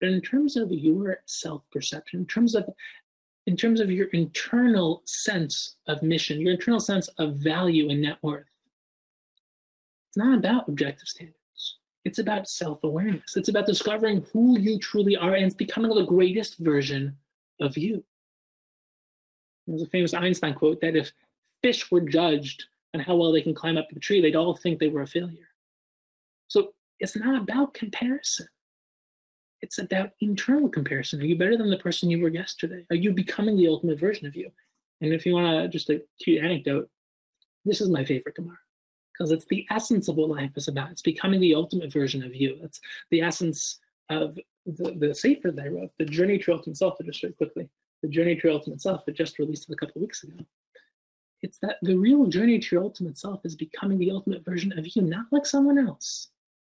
But 0.00 0.10
in 0.10 0.20
terms 0.20 0.56
of 0.56 0.70
your 0.70 1.18
self-perception, 1.26 2.20
in 2.20 2.26
terms 2.26 2.54
of 2.54 2.68
in 3.46 3.56
terms 3.56 3.80
of 3.80 3.90
your 3.90 4.06
internal 4.08 5.02
sense 5.06 5.76
of 5.88 6.02
mission, 6.02 6.40
your 6.40 6.52
internal 6.52 6.78
sense 6.78 7.08
of 7.18 7.36
value 7.36 7.90
and 7.90 8.02
net 8.02 8.18
worth, 8.22 8.44
it's 10.08 10.18
not 10.18 10.38
about 10.38 10.68
objective 10.68 11.08
standards. 11.08 11.39
It's 12.04 12.18
about 12.18 12.48
self 12.48 12.82
awareness. 12.84 13.36
It's 13.36 13.48
about 13.48 13.66
discovering 13.66 14.24
who 14.32 14.58
you 14.58 14.78
truly 14.78 15.16
are 15.16 15.34
and 15.34 15.44
it's 15.44 15.54
becoming 15.54 15.94
the 15.94 16.04
greatest 16.04 16.58
version 16.58 17.16
of 17.60 17.76
you. 17.76 18.02
There's 19.66 19.82
a 19.82 19.86
famous 19.86 20.14
Einstein 20.14 20.54
quote 20.54 20.80
that 20.80 20.96
if 20.96 21.12
fish 21.62 21.90
were 21.90 22.00
judged 22.00 22.64
on 22.94 23.00
how 23.00 23.16
well 23.16 23.32
they 23.32 23.42
can 23.42 23.54
climb 23.54 23.76
up 23.76 23.88
the 23.90 24.00
tree, 24.00 24.20
they'd 24.20 24.36
all 24.36 24.56
think 24.56 24.78
they 24.78 24.88
were 24.88 25.02
a 25.02 25.06
failure. 25.06 25.48
So 26.48 26.72
it's 26.98 27.16
not 27.16 27.40
about 27.40 27.74
comparison. 27.74 28.48
It's 29.62 29.78
about 29.78 30.10
internal 30.20 30.70
comparison. 30.70 31.20
Are 31.20 31.26
you 31.26 31.36
better 31.36 31.56
than 31.56 31.70
the 31.70 31.76
person 31.76 32.10
you 32.10 32.20
were 32.20 32.30
yesterday? 32.30 32.86
Are 32.90 32.96
you 32.96 33.12
becoming 33.12 33.56
the 33.56 33.68
ultimate 33.68 34.00
version 34.00 34.26
of 34.26 34.34
you? 34.34 34.50
And 35.02 35.12
if 35.12 35.26
you 35.26 35.34
want 35.34 35.46
to, 35.46 35.68
just 35.68 35.90
a 35.90 36.02
cute 36.18 36.42
anecdote, 36.42 36.88
this 37.66 37.82
is 37.82 37.90
my 37.90 38.04
favorite 38.04 38.36
Gemara 38.36 38.56
because 39.20 39.32
it's 39.32 39.44
the 39.50 39.66
essence 39.70 40.08
of 40.08 40.16
what 40.16 40.30
life 40.30 40.52
is 40.56 40.68
about. 40.68 40.90
It's 40.90 41.02
becoming 41.02 41.40
the 41.40 41.54
ultimate 41.54 41.92
version 41.92 42.22
of 42.24 42.34
you. 42.34 42.56
That's 42.62 42.80
the 43.10 43.20
essence 43.20 43.78
of 44.08 44.38
the, 44.64 44.92
the 44.92 45.14
Sefer 45.14 45.50
that 45.50 45.62
I 45.62 45.68
wrote, 45.68 45.90
The 45.98 46.06
Journey 46.06 46.38
to 46.38 46.52
Ultimate 46.52 46.78
Self, 46.78 46.96
just 47.04 47.20
very 47.20 47.34
quickly. 47.34 47.68
The 48.02 48.08
Journey 48.08 48.36
to 48.36 48.50
Ultimate 48.50 48.80
Self, 48.80 49.06
it 49.06 49.12
just 49.12 49.38
released 49.38 49.68
it 49.68 49.74
a 49.74 49.76
couple 49.76 50.00
weeks 50.00 50.24
ago. 50.24 50.42
It's 51.42 51.58
that 51.58 51.76
the 51.82 51.98
real 51.98 52.26
journey 52.28 52.58
to 52.58 52.76
your 52.76 52.84
ultimate 52.84 53.16
self 53.16 53.40
is 53.44 53.56
becoming 53.56 53.98
the 53.98 54.10
ultimate 54.10 54.44
version 54.44 54.78
of 54.78 54.86
you, 54.94 55.00
not 55.00 55.24
like 55.30 55.46
someone 55.46 55.78
else. 55.78 56.28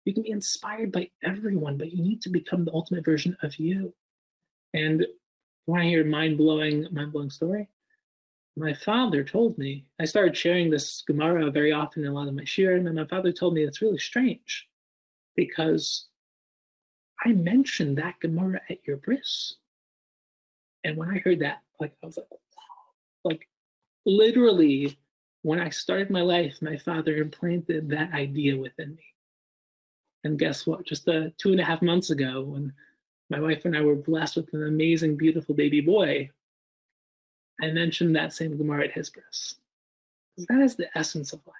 You 0.04 0.12
can 0.12 0.22
be 0.22 0.30
inspired 0.30 0.92
by 0.92 1.08
everyone, 1.22 1.78
but 1.78 1.92
you 1.92 2.02
need 2.02 2.20
to 2.22 2.28
become 2.28 2.66
the 2.66 2.72
ultimate 2.74 3.02
version 3.02 3.36
of 3.42 3.56
you. 3.56 3.94
And 4.74 5.06
want 5.66 5.82
to 5.82 5.88
hear 5.88 6.02
a 6.02 6.04
mind 6.04 6.36
blowing, 6.36 6.86
mind 6.90 7.12
blowing 7.12 7.30
story? 7.30 7.68
My 8.56 8.74
father 8.74 9.24
told 9.24 9.56
me, 9.58 9.86
I 10.00 10.04
started 10.04 10.36
sharing 10.36 10.70
this 10.70 11.02
Gemara 11.06 11.50
very 11.50 11.72
often 11.72 12.04
in 12.04 12.10
a 12.10 12.14
lot 12.14 12.28
of 12.28 12.34
my 12.34 12.42
shiurim, 12.42 12.86
and 12.86 12.96
my 12.96 13.06
father 13.06 13.32
told 13.32 13.54
me 13.54 13.62
it's 13.62 13.82
really 13.82 13.98
strange 13.98 14.68
because 15.36 16.06
I 17.24 17.32
mentioned 17.32 17.98
that 17.98 18.20
Gemara 18.20 18.60
at 18.68 18.78
your 18.86 18.96
bris. 18.96 19.56
And 20.84 20.96
when 20.96 21.10
I 21.10 21.18
heard 21.18 21.40
that, 21.40 21.62
like 21.78 21.92
I 22.02 22.06
was 22.06 22.16
like, 22.16 22.30
wow. 22.30 22.38
Like 23.24 23.48
literally, 24.04 24.98
when 25.42 25.60
I 25.60 25.70
started 25.70 26.10
my 26.10 26.22
life, 26.22 26.60
my 26.60 26.76
father 26.76 27.16
implanted 27.16 27.88
that 27.90 28.12
idea 28.12 28.56
within 28.56 28.94
me. 28.94 29.04
And 30.24 30.38
guess 30.38 30.66
what? 30.66 30.84
Just 30.84 31.08
uh, 31.08 31.28
two 31.38 31.52
and 31.52 31.60
a 31.60 31.64
half 31.64 31.82
months 31.82 32.10
ago, 32.10 32.42
when 32.42 32.72
my 33.30 33.40
wife 33.40 33.64
and 33.64 33.76
I 33.76 33.80
were 33.80 33.94
blessed 33.94 34.36
with 34.36 34.52
an 34.52 34.66
amazing, 34.66 35.16
beautiful 35.16 35.54
baby 35.54 35.80
boy, 35.80 36.30
I 37.62 37.70
mentioned 37.70 38.14
that 38.16 38.32
same 38.32 38.56
Gemara 38.56 38.84
at 38.84 38.92
his 38.92 39.10
bris. 39.10 39.56
That 40.48 40.60
is 40.60 40.76
the 40.76 40.96
essence 40.96 41.32
of 41.32 41.40
life. 41.46 41.56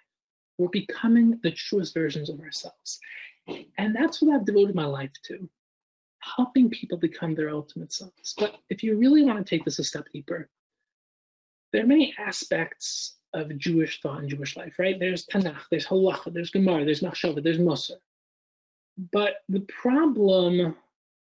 We're 0.59 0.69
becoming 0.69 1.39
the 1.43 1.51
truest 1.51 1.95
versions 1.95 2.31
of 2.31 2.41
ourselves. 2.41 3.01
And 3.79 3.95
that's 3.95 4.23
what 4.23 4.35
I've 4.35 4.47
devoted 4.47 4.75
my 4.75 4.85
life 4.85 5.13
to 5.25 5.49
helping 6.21 6.71
people 6.71 6.99
become 6.99 7.35
their 7.35 7.51
ultimate 7.51 7.93
selves. 7.93 8.35
But 8.39 8.57
if 8.69 8.83
you 8.83 8.97
really 8.97 9.25
want 9.25 9.39
to 9.39 9.49
take 9.49 9.65
this 9.65 9.79
a 9.79 9.85
step 9.85 10.07
deeper, 10.13 10.49
there 11.73 11.83
are 11.83 11.87
many 11.87 12.15
aspects 12.19 13.17
of 13.33 13.57
Jewish 13.59 14.01
thought 14.01 14.21
and 14.21 14.29
Jewish 14.29 14.57
life, 14.57 14.79
right? 14.79 14.99
There's 14.99 15.27
Tanakh, 15.27 15.63
there's 15.71 15.87
Halacha, 15.87 16.33
there's 16.33 16.51
Gemara, 16.51 16.85
there's 16.85 17.01
Machshava, 17.01 17.43
there's 17.43 17.59
Musar. 17.59 17.97
But 19.13 19.37
the 19.49 19.61
problem 19.61 20.77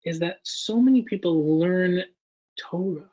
is 0.05 0.19
that 0.19 0.39
so 0.43 0.79
many 0.79 1.01
people 1.01 1.59
learn 1.59 2.03
Torah 2.57 3.09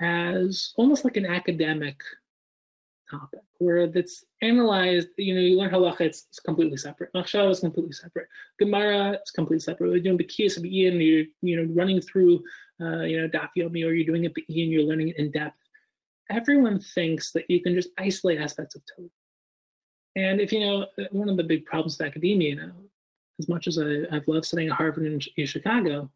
as 0.00 0.72
almost 0.76 1.04
like 1.04 1.16
an 1.16 1.26
academic 1.26 2.00
topic 3.10 3.40
where 3.58 3.86
that's 3.86 4.24
analyzed, 4.42 5.08
you 5.16 5.34
know, 5.34 5.40
you 5.40 5.58
learn 5.58 5.70
halacha, 5.70 6.02
it's, 6.02 6.26
it's 6.28 6.40
completely 6.40 6.76
separate. 6.76 7.12
Machshava 7.14 7.50
is 7.50 7.60
completely 7.60 7.92
separate. 7.92 8.28
Gemara 8.58 9.18
is 9.24 9.30
completely 9.30 9.60
separate. 9.60 9.90
You're 9.90 10.00
doing 10.00 10.18
Bekiyas 10.18 10.58
B'Iyan, 10.58 11.04
you're, 11.04 11.24
you 11.42 11.56
know, 11.56 11.72
running 11.74 12.00
through, 12.00 12.42
uh, 12.80 13.00
you 13.00 13.20
know, 13.20 13.28
Daf 13.28 13.48
Yomi, 13.56 13.84
or 13.84 13.92
you're 13.92 14.06
doing 14.06 14.24
it 14.24 14.34
B'Iyan, 14.34 14.70
you're 14.70 14.84
learning 14.84 15.08
it 15.08 15.18
in 15.18 15.30
depth. 15.30 15.58
Everyone 16.30 16.78
thinks 16.78 17.32
that 17.32 17.50
you 17.50 17.62
can 17.62 17.74
just 17.74 17.88
isolate 17.98 18.40
aspects 18.40 18.74
of 18.74 18.82
Torah. 18.94 19.08
And 20.16 20.40
if 20.40 20.52
you 20.52 20.60
know, 20.60 20.86
one 21.10 21.28
of 21.28 21.36
the 21.36 21.44
big 21.44 21.64
problems 21.64 21.96
with 21.98 22.06
academia, 22.06 22.50
you 22.50 22.56
know, 22.56 22.72
as 23.38 23.48
much 23.48 23.66
as 23.66 23.78
I, 23.78 24.02
I've 24.10 24.26
loved 24.26 24.44
studying 24.44 24.70
at 24.70 24.76
Harvard 24.76 25.06
and 25.06 25.26
in 25.36 25.46
Chicago, 25.46 26.10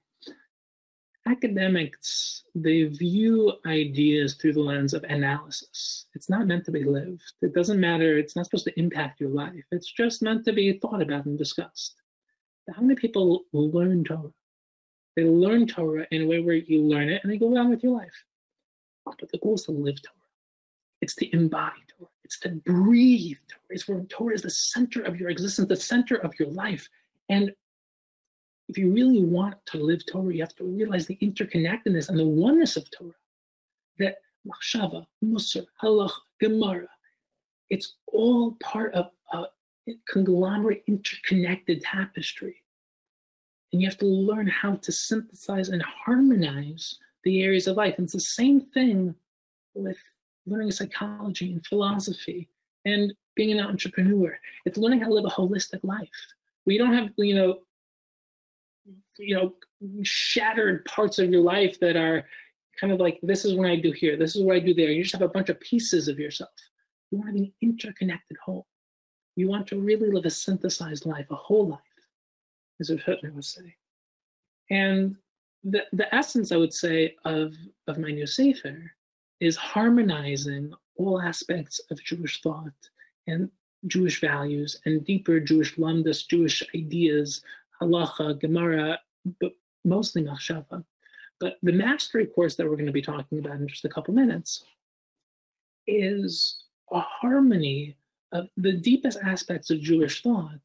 academics 1.27 2.43
they 2.55 2.85
view 2.85 3.55
ideas 3.67 4.35
through 4.35 4.53
the 4.53 4.61
lens 4.61 4.93
of 4.93 5.05
analysis. 5.05 6.07
It's 6.15 6.29
not 6.29 6.47
meant 6.47 6.65
to 6.67 6.71
be 6.71 6.85
lived. 6.85 7.23
It 7.41 7.55
doesn't 7.55 7.81
matter. 7.81 8.19
It's 8.19 8.37
not 8.37 8.45
supposed 8.45 8.65
to 8.65 8.79
impact 8.79 9.21
your 9.21 9.31
life. 9.31 9.65
It's 9.71 9.91
just 9.91 10.23
meant 10.23 10.45
to 10.45 10.53
be 10.53 10.79
thought 10.79 11.01
about 11.01 11.25
and 11.25 11.39
discussed. 11.39 11.95
How 12.75 12.83
many 12.83 12.95
people 12.95 13.45
learn 13.53 14.05
torah? 14.05 14.33
They 15.17 15.25
learn 15.25 15.67
torah 15.67 16.07
in 16.11 16.23
a 16.23 16.27
way 16.27 16.41
where 16.41 16.55
you 16.55 16.83
learn 16.83 17.09
it 17.09 17.23
and 17.23 17.33
they 17.33 17.39
go 17.39 17.57
on 17.57 17.71
with 17.71 17.83
your 17.83 17.97
life. 17.97 18.25
But 19.05 19.31
the 19.33 19.39
goal 19.39 19.55
is 19.55 19.65
to 19.65 19.73
live 19.73 20.01
torah. 20.03 20.17
It's 21.01 21.15
to 21.17 21.35
embody 21.35 21.81
torah. 21.99 22.11
It's 22.25 22.39
to 22.41 22.51
breathe 22.51 23.39
torah. 23.49 23.63
It's 23.71 23.89
where 23.89 24.01
torah 24.05 24.35
is 24.35 24.43
the 24.43 24.51
center 24.51 25.03
of 25.03 25.19
your 25.19 25.31
existence 25.31 25.69
the 25.69 25.77
center 25.77 26.17
of 26.17 26.33
your 26.39 26.49
life. 26.49 26.89
And 27.29 27.53
if 28.69 28.79
you 28.79 28.91
really 28.93 29.23
want 29.23 29.55
to 29.67 29.79
live 29.79 30.05
Torah, 30.07 30.33
you 30.33 30.41
have 30.41 30.55
to 30.57 30.65
realize 30.65 31.07
the 31.07 31.17
interconnectedness 31.17 32.09
and 32.09 32.19
the 32.19 32.27
oneness 32.27 32.77
of 32.77 32.91
Torah. 32.91 33.13
That 33.99 34.17
machshava, 34.47 35.07
musar, 35.25 35.67
halach, 35.83 36.13
gemara, 36.41 36.89
it's 37.71 37.95
all 38.07 38.57
part 38.63 38.95
of 38.95 39.11
a 39.33 39.45
conglomerate, 40.09 40.85
interconnected 40.87 41.83
tapestry. 41.83 42.57
And 43.73 43.81
you 43.81 43.89
have 43.89 43.99
to 43.99 44.07
learn 44.07 44.47
how 44.47 44.77
to 44.77 44.93
synthesize 44.93 45.71
and 45.71 45.83
harmonize 45.83 46.99
the 47.25 47.43
areas 47.43 47.67
of 47.67 47.77
life. 47.77 47.95
And 47.97 48.05
it's 48.05 48.13
the 48.13 48.21
same 48.21 48.61
thing 48.61 49.15
with 49.75 49.97
learning 50.47 50.73
psychology 50.73 51.53
and 51.53 51.65
philosophy 51.67 52.49
and 52.85 53.13
being 53.35 53.59
an 53.59 53.65
entrepreneur. 53.65 54.39
It's 54.67 54.79
learning 54.79 55.01
how 55.01 55.09
to 55.09 55.15
live 55.15 55.25
a 55.25 55.29
holistic 55.29 55.81
life. 55.83 56.09
We 56.67 56.79
don't 56.79 56.93
have, 56.93 57.11
you 57.17 57.35
know, 57.35 57.61
you 59.19 59.35
know 59.35 59.55
shattered 60.03 60.85
parts 60.85 61.19
of 61.19 61.31
your 61.31 61.43
life 61.43 61.79
that 61.81 61.97
are 61.97 62.25
kind 62.81 62.93
of 62.93 62.99
like 62.99 63.19
this 63.23 63.45
is 63.45 63.55
what 63.55 63.71
I 63.71 63.77
do 63.77 63.93
here, 63.93 64.17
this 64.17 64.37
is 64.37 64.43
what 64.43 64.57
I 64.57 64.61
do 64.61 64.75
there. 64.75 64.91
You 64.91 65.03
just 65.03 65.15
have 65.15 65.23
a 65.23 65.29
bunch 65.29 65.49
of 65.49 65.61
pieces 65.61 66.09
of 66.09 66.19
yourself. 66.19 66.51
You 67.11 67.19
want 67.19 67.29
to 67.31 67.35
be 67.35 67.41
an 67.41 67.53
interconnected 67.61 68.37
whole. 68.43 68.67
You 69.37 69.49
want 69.49 69.67
to 69.69 69.81
really 69.81 70.11
live 70.11 70.25
a 70.25 70.31
synthesized 70.31 71.07
life, 71.07 71.27
a 71.31 71.37
whole 71.37 71.69
life, 71.69 71.81
as 72.81 72.91
Hutner 72.91 73.33
would 73.33 73.45
say. 73.45 73.75
And 74.71 75.17
the, 75.65 75.85
the 75.93 76.13
essence, 76.15 76.53
I 76.53 76.57
would 76.57 76.73
say, 76.73 77.15
of, 77.25 77.55
of 77.87 77.99
my 77.99 78.11
new 78.11 78.27
Sefer 78.27 78.91
is 79.41 79.57
harmonizing 79.57 80.73
all 80.97 81.21
aspects 81.21 81.81
of 81.91 82.03
Jewish 82.03 82.41
thought 82.43 82.73
and 83.27 83.51
Jewish 83.87 84.21
values 84.21 84.81
and 84.85 85.05
deeper 85.05 85.41
Jewish 85.41 85.77
lumdus, 85.77 86.27
Jewish 86.27 86.63
ideas 86.75 87.43
halacha, 87.83 88.41
Gemara, 88.41 88.99
but 89.41 89.53
mostly 89.85 90.23
machshava. 90.23 90.85
But 91.41 91.57
the 91.63 91.73
mastery 91.73 92.27
course 92.27 92.55
that 92.57 92.69
we're 92.69 92.77
going 92.77 92.87
to 92.87 92.93
be 92.93 93.03
talking 93.03 93.39
about 93.39 93.57
in 93.57 93.69
just 93.69 93.85
a 93.85 93.89
couple 93.89 94.15
minutes 94.15 94.65
is 95.87 96.65
a 96.93 97.01
harmony 97.01 97.97
of 98.33 98.49
the 98.57 98.73
deepest 98.73 99.19
aspects 99.23 99.71
of 99.71 99.81
Jewish 99.81 100.23
thought 100.23 100.61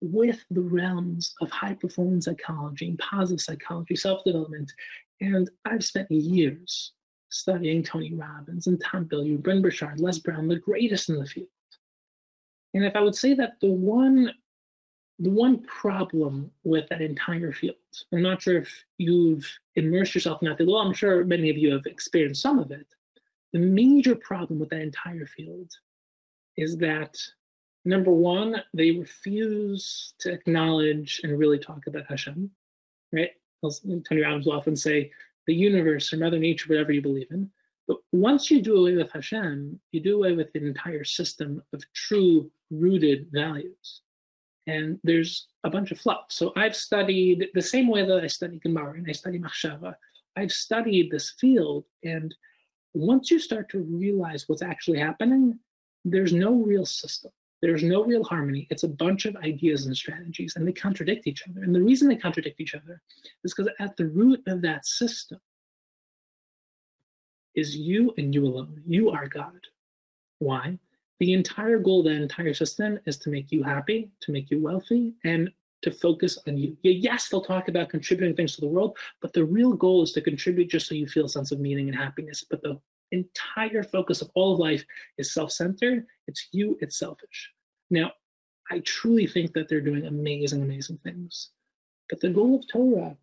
with 0.00 0.44
the 0.50 0.60
realms 0.60 1.34
of 1.40 1.50
high 1.50 1.74
performance 1.74 2.26
psychology 2.26 2.88
and 2.88 2.98
positive 2.98 3.40
psychology, 3.40 3.96
self 3.96 4.24
development. 4.24 4.72
And 5.20 5.48
I've 5.64 5.84
spent 5.84 6.10
years 6.10 6.92
studying 7.30 7.82
Tony 7.82 8.14
Robbins 8.14 8.66
and 8.66 8.82
Tom 8.82 9.06
Bilyeu, 9.06 9.42
Brendon 9.42 9.62
Burchard, 9.62 10.00
Les 10.00 10.18
Brown, 10.18 10.48
the 10.48 10.56
greatest 10.56 11.08
in 11.08 11.18
the 11.18 11.26
field. 11.26 11.48
And 12.74 12.84
if 12.84 12.94
I 12.94 13.00
would 13.00 13.14
say 13.14 13.34
that 13.34 13.54
the 13.60 13.70
one 13.70 14.32
the 15.18 15.30
one 15.30 15.62
problem 15.62 16.50
with 16.64 16.88
that 16.88 17.00
entire 17.00 17.52
field, 17.52 17.76
I'm 18.12 18.22
not 18.22 18.42
sure 18.42 18.58
if 18.58 18.84
you've 18.98 19.46
immersed 19.74 20.14
yourself 20.14 20.42
in 20.42 20.48
that 20.48 20.66
well, 20.66 20.76
I'm 20.76 20.92
sure 20.92 21.24
many 21.24 21.48
of 21.50 21.56
you 21.56 21.72
have 21.72 21.86
experienced 21.86 22.42
some 22.42 22.58
of 22.58 22.70
it. 22.70 22.86
The 23.52 23.58
major 23.58 24.14
problem 24.14 24.58
with 24.58 24.70
that 24.70 24.80
entire 24.80 25.26
field 25.26 25.72
is 26.56 26.76
that 26.78 27.16
number 27.84 28.10
one, 28.10 28.62
they 28.74 28.90
refuse 28.90 30.14
to 30.18 30.32
acknowledge 30.32 31.20
and 31.22 31.38
really 31.38 31.58
talk 31.58 31.86
about 31.86 32.06
Hashem, 32.08 32.50
right? 33.12 33.30
Tony 33.62 34.22
Robbins 34.22 34.46
will 34.46 34.52
often 34.52 34.76
say, 34.76 35.10
the 35.46 35.54
universe 35.54 36.12
or 36.12 36.18
Mother 36.18 36.38
Nature, 36.38 36.68
whatever 36.68 36.92
you 36.92 37.00
believe 37.00 37.30
in. 37.30 37.48
But 37.88 37.98
once 38.12 38.50
you 38.50 38.60
do 38.60 38.78
away 38.78 38.96
with 38.96 39.12
Hashem, 39.12 39.78
you 39.92 40.00
do 40.00 40.16
away 40.16 40.32
with 40.32 40.52
the 40.52 40.66
entire 40.66 41.04
system 41.04 41.62
of 41.72 41.84
true 41.92 42.50
rooted 42.70 43.28
values. 43.32 44.02
And 44.66 44.98
there's 45.04 45.46
a 45.64 45.70
bunch 45.70 45.92
of 45.92 46.00
fluff. 46.00 46.26
So 46.28 46.52
I've 46.56 46.74
studied 46.74 47.48
the 47.54 47.62
same 47.62 47.88
way 47.88 48.04
that 48.04 48.22
I 48.22 48.26
study 48.26 48.58
Gemara 48.58 48.94
and 48.94 49.06
I 49.08 49.12
study 49.12 49.38
Machshava. 49.38 49.94
I've 50.36 50.52
studied 50.52 51.10
this 51.10 51.34
field. 51.38 51.84
And 52.04 52.34
once 52.94 53.30
you 53.30 53.38
start 53.38 53.70
to 53.70 53.80
realize 53.80 54.48
what's 54.48 54.62
actually 54.62 54.98
happening, 54.98 55.58
there's 56.04 56.32
no 56.32 56.54
real 56.54 56.86
system. 56.86 57.30
There's 57.62 57.82
no 57.82 58.04
real 58.04 58.22
harmony. 58.22 58.66
It's 58.70 58.82
a 58.82 58.88
bunch 58.88 59.24
of 59.24 59.36
ideas 59.36 59.86
and 59.86 59.96
strategies, 59.96 60.54
and 60.56 60.66
they 60.66 60.72
contradict 60.72 61.26
each 61.26 61.42
other. 61.48 61.62
And 61.62 61.74
the 61.74 61.82
reason 61.82 62.08
they 62.08 62.16
contradict 62.16 62.60
each 62.60 62.74
other 62.74 63.00
is 63.44 63.54
because 63.54 63.72
at 63.80 63.96
the 63.96 64.06
root 64.06 64.42
of 64.46 64.60
that 64.62 64.84
system 64.84 65.40
is 67.54 67.74
you 67.74 68.12
and 68.18 68.34
you 68.34 68.44
alone. 68.44 68.82
You 68.86 69.10
are 69.10 69.26
God. 69.26 69.60
Why? 70.38 70.78
The 71.20 71.32
entire 71.32 71.78
goal 71.78 72.00
of 72.00 72.06
that 72.06 72.20
entire 72.20 72.54
system 72.54 72.98
is 73.06 73.16
to 73.18 73.30
make 73.30 73.50
you 73.50 73.62
happy, 73.62 74.10
to 74.20 74.32
make 74.32 74.50
you 74.50 74.62
wealthy, 74.62 75.14
and 75.24 75.50
to 75.82 75.90
focus 75.90 76.38
on 76.46 76.56
you. 76.56 76.76
Yes, 76.82 77.28
they'll 77.28 77.42
talk 77.42 77.68
about 77.68 77.90
contributing 77.90 78.34
things 78.34 78.54
to 78.54 78.60
the 78.60 78.66
world, 78.66 78.96
but 79.20 79.32
the 79.32 79.44
real 79.44 79.72
goal 79.72 80.02
is 80.02 80.12
to 80.12 80.20
contribute 80.20 80.70
just 80.70 80.88
so 80.88 80.94
you 80.94 81.06
feel 81.06 81.26
a 81.26 81.28
sense 81.28 81.52
of 81.52 81.60
meaning 81.60 81.88
and 81.88 81.96
happiness. 81.96 82.44
But 82.48 82.62
the 82.62 82.80
entire 83.12 83.82
focus 83.82 84.20
of 84.20 84.30
all 84.34 84.54
of 84.54 84.58
life 84.58 84.84
is 85.16 85.32
self-centered. 85.32 86.06
It's 86.26 86.48
you, 86.52 86.76
it's 86.80 86.98
selfish. 86.98 87.50
Now, 87.90 88.12
I 88.70 88.80
truly 88.80 89.26
think 89.26 89.52
that 89.52 89.68
they're 89.68 89.80
doing 89.80 90.06
amazing, 90.06 90.62
amazing 90.62 90.98
things. 90.98 91.50
But 92.10 92.20
the 92.20 92.30
goal 92.30 92.56
of 92.56 92.68
Torah 92.68 93.16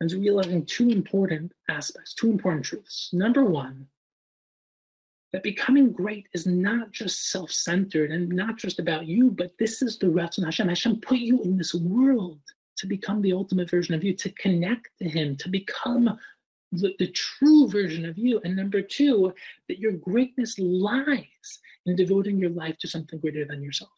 is 0.00 0.14
realizing 0.14 0.66
two 0.66 0.90
important 0.90 1.52
aspects, 1.68 2.14
two 2.14 2.30
important 2.30 2.64
truths. 2.64 3.10
Number 3.12 3.44
one, 3.44 3.86
that 5.34 5.42
becoming 5.42 5.90
great 5.90 6.28
is 6.32 6.46
not 6.46 6.92
just 6.92 7.32
self-centered 7.32 8.12
and 8.12 8.28
not 8.28 8.56
just 8.56 8.78
about 8.78 9.08
you, 9.08 9.32
but 9.32 9.50
this 9.58 9.82
is 9.82 9.98
the 9.98 10.06
Ratzon 10.06 10.44
Hashem. 10.44 10.68
Hashem 10.68 11.00
put 11.00 11.18
you 11.18 11.42
in 11.42 11.58
this 11.58 11.74
world 11.74 12.38
to 12.76 12.86
become 12.86 13.20
the 13.20 13.32
ultimate 13.32 13.68
version 13.68 13.96
of 13.96 14.04
you, 14.04 14.14
to 14.14 14.30
connect 14.30 14.90
to 15.02 15.08
Him, 15.08 15.36
to 15.38 15.48
become 15.48 16.16
the, 16.70 16.94
the 17.00 17.08
true 17.08 17.68
version 17.68 18.04
of 18.08 18.16
you. 18.16 18.40
And 18.44 18.54
number 18.54 18.80
two, 18.80 19.34
that 19.68 19.80
your 19.80 19.90
greatness 19.90 20.56
lies 20.56 21.58
in 21.86 21.96
devoting 21.96 22.38
your 22.38 22.50
life 22.50 22.78
to 22.78 22.86
something 22.86 23.18
greater 23.18 23.44
than 23.44 23.60
yourself. 23.60 23.90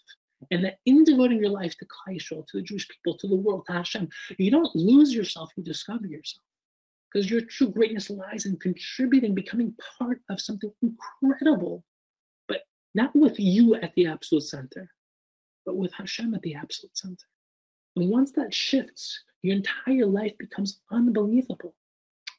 And 0.50 0.64
that 0.64 0.78
in 0.86 1.04
devoting 1.04 1.38
your 1.38 1.50
life 1.50 1.76
to 1.76 1.84
Klal 1.84 2.16
Yisrael, 2.16 2.46
to 2.46 2.56
the 2.56 2.62
Jewish 2.62 2.88
people, 2.88 3.14
to 3.18 3.28
the 3.28 3.36
world, 3.36 3.66
to 3.66 3.74
Hashem, 3.74 4.08
you 4.38 4.50
don't 4.50 4.74
lose 4.74 5.12
yourself, 5.12 5.50
you 5.54 5.62
discover 5.62 6.06
yourself. 6.06 6.45
Because 7.16 7.30
your 7.30 7.40
true 7.40 7.70
greatness 7.70 8.10
lies 8.10 8.44
in 8.44 8.58
contributing, 8.58 9.34
becoming 9.34 9.74
part 9.98 10.20
of 10.28 10.38
something 10.38 10.70
incredible, 10.82 11.82
but 12.46 12.64
not 12.94 13.16
with 13.16 13.40
you 13.40 13.74
at 13.76 13.94
the 13.94 14.06
absolute 14.06 14.42
center, 14.42 14.90
but 15.64 15.78
with 15.78 15.94
Hashem 15.94 16.34
at 16.34 16.42
the 16.42 16.54
absolute 16.54 16.94
center. 16.94 17.24
And 17.96 18.10
once 18.10 18.32
that 18.32 18.52
shifts, 18.52 19.18
your 19.40 19.56
entire 19.56 20.04
life 20.04 20.36
becomes 20.36 20.80
unbelievable. 20.90 21.74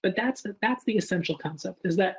But 0.04 0.16
that's 0.16 0.46
that's 0.62 0.84
the 0.84 0.96
essential 0.96 1.40
concept 1.40 1.82
is 1.84 1.96
that 1.96 2.18